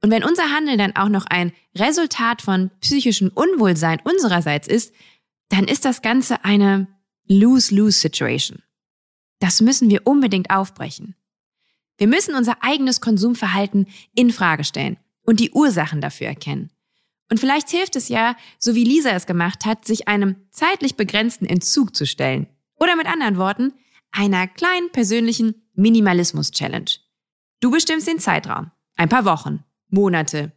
Und 0.00 0.10
wenn 0.10 0.24
unser 0.24 0.50
Handeln 0.50 0.78
dann 0.78 0.96
auch 0.96 1.08
noch 1.08 1.26
ein 1.26 1.52
Resultat 1.74 2.42
von 2.42 2.70
psychischem 2.80 3.30
Unwohlsein 3.34 4.00
unsererseits 4.04 4.68
ist, 4.68 4.94
dann 5.48 5.64
ist 5.64 5.84
das 5.84 6.02
Ganze 6.02 6.44
eine 6.44 6.86
Lose-Lose-Situation. 7.26 8.62
Das 9.40 9.60
müssen 9.60 9.90
wir 9.90 10.06
unbedingt 10.06 10.50
aufbrechen. 10.50 11.14
Wir 11.96 12.06
müssen 12.06 12.34
unser 12.34 12.62
eigenes 12.62 13.00
Konsumverhalten 13.00 13.88
in 14.14 14.30
Frage 14.30 14.64
stellen 14.64 14.98
und 15.22 15.40
die 15.40 15.50
Ursachen 15.50 16.00
dafür 16.00 16.28
erkennen. 16.28 16.70
Und 17.30 17.40
vielleicht 17.40 17.68
hilft 17.68 17.96
es 17.96 18.08
ja, 18.08 18.36
so 18.58 18.74
wie 18.74 18.84
Lisa 18.84 19.10
es 19.10 19.26
gemacht 19.26 19.66
hat, 19.66 19.84
sich 19.84 20.08
einem 20.08 20.36
zeitlich 20.50 20.96
begrenzten 20.96 21.44
Entzug 21.44 21.94
zu 21.94 22.06
stellen. 22.06 22.46
Oder 22.76 22.96
mit 22.96 23.06
anderen 23.06 23.36
Worten, 23.36 23.74
einer 24.12 24.46
kleinen 24.46 24.90
persönlichen 24.92 25.68
Minimalismus-Challenge. 25.74 26.90
Du 27.60 27.70
bestimmst 27.70 28.06
den 28.06 28.20
Zeitraum. 28.20 28.70
Ein 28.96 29.08
paar 29.08 29.24
Wochen, 29.24 29.64
Monate, 29.90 30.52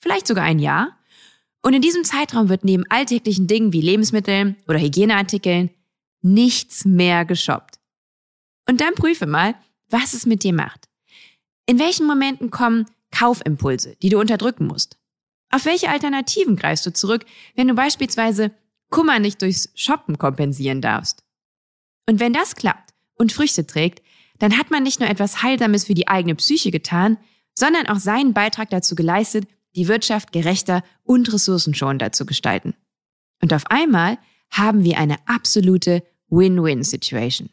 vielleicht 0.00 0.26
sogar 0.26 0.44
ein 0.44 0.58
Jahr. 0.58 0.98
Und 1.62 1.74
in 1.74 1.82
diesem 1.82 2.04
Zeitraum 2.04 2.48
wird 2.48 2.64
neben 2.64 2.84
alltäglichen 2.90 3.46
Dingen 3.46 3.72
wie 3.72 3.80
Lebensmitteln 3.80 4.56
oder 4.68 4.78
Hygieneartikeln 4.78 5.70
nichts 6.20 6.84
mehr 6.84 7.24
geshoppt. 7.24 7.78
Und 8.68 8.80
dann 8.80 8.94
prüfe 8.94 9.26
mal, 9.26 9.54
was 9.88 10.14
es 10.14 10.26
mit 10.26 10.42
dir 10.42 10.52
macht. 10.52 10.88
In 11.66 11.78
welchen 11.78 12.06
Momenten 12.06 12.50
kommen 12.50 12.86
Kaufimpulse, 13.10 13.96
die 14.02 14.08
du 14.08 14.18
unterdrücken 14.18 14.66
musst? 14.66 14.98
Auf 15.50 15.66
welche 15.66 15.88
Alternativen 15.88 16.56
greifst 16.56 16.84
du 16.84 16.92
zurück, 16.92 17.24
wenn 17.54 17.68
du 17.68 17.74
beispielsweise 17.74 18.50
Kummer 18.90 19.18
nicht 19.18 19.40
durchs 19.40 19.70
Shoppen 19.74 20.18
kompensieren 20.18 20.80
darfst? 20.80 21.22
Und 22.08 22.20
wenn 22.20 22.32
das 22.32 22.56
klappt 22.56 22.92
und 23.14 23.32
Früchte 23.32 23.66
trägt, 23.66 24.02
dann 24.38 24.58
hat 24.58 24.70
man 24.70 24.82
nicht 24.82 25.00
nur 25.00 25.08
etwas 25.08 25.42
Heilsames 25.42 25.84
für 25.84 25.94
die 25.94 26.08
eigene 26.08 26.34
Psyche 26.34 26.70
getan, 26.70 27.18
sondern 27.54 27.86
auch 27.86 27.98
seinen 27.98 28.32
Beitrag 28.32 28.70
dazu 28.70 28.94
geleistet, 28.94 29.46
die 29.76 29.88
Wirtschaft 29.88 30.32
gerechter 30.32 30.82
und 31.02 31.32
ressourcenschonender 31.32 32.12
zu 32.12 32.26
gestalten. 32.26 32.74
Und 33.42 33.52
auf 33.52 33.64
einmal 33.70 34.18
haben 34.50 34.84
wir 34.84 34.98
eine 34.98 35.16
absolute 35.26 36.02
Win-Win-Situation. 36.28 37.50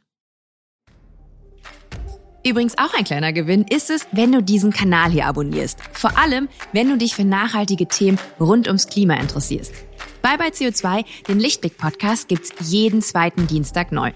Übrigens 2.44 2.76
auch 2.80 2.94
ein 2.96 3.04
kleiner 3.04 3.34
Gewinn 3.34 3.66
ist 3.70 3.92
es, 3.92 4.08
wenn 4.12 4.32
du 4.32 4.42
diesen 4.42 4.72
Kanal 4.72 5.12
hier 5.12 5.28
abonnierst. 5.28 5.78
Vor 5.94 6.18
allem, 6.18 6.50
wenn 6.74 6.90
du 6.90 6.98
dich 6.98 7.14
für 7.14 7.24
nachhaltige 7.24 7.88
Themen 7.88 8.18
rund 8.40 8.68
ums 8.68 8.88
Klima 8.88 9.16
interessierst. 9.16 9.74
Bye 10.24 10.38
bye 10.38 10.50
CO2, 10.50 11.06
den 11.28 11.40
Lichtblick-Podcast, 11.40 12.28
gibt's 12.28 12.52
jeden 12.60 13.02
zweiten 13.04 13.46
Dienstag 13.46 13.92
neu. 13.92 14.12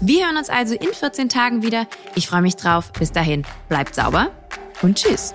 Wir 0.00 0.26
hören 0.26 0.36
uns 0.36 0.50
also 0.50 0.74
in 0.74 0.92
14 0.92 1.30
Tagen 1.30 1.62
wieder. 1.62 1.86
Ich 2.14 2.26
freue 2.26 2.42
mich 2.42 2.56
drauf. 2.56 2.92
Bis 2.92 3.12
dahin, 3.12 3.44
bleibt 3.68 3.94
sauber 3.94 4.30
und 4.82 4.96
tschüss. 4.96 5.34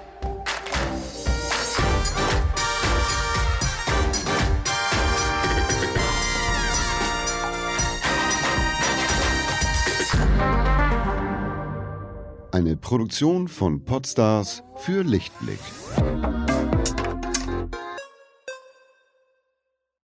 Eine 12.51 12.77
Produktion 12.77 13.49
von 13.49 13.83
Podstars 13.83 14.63
für 14.77 15.03
Lichtblick. 15.03 15.59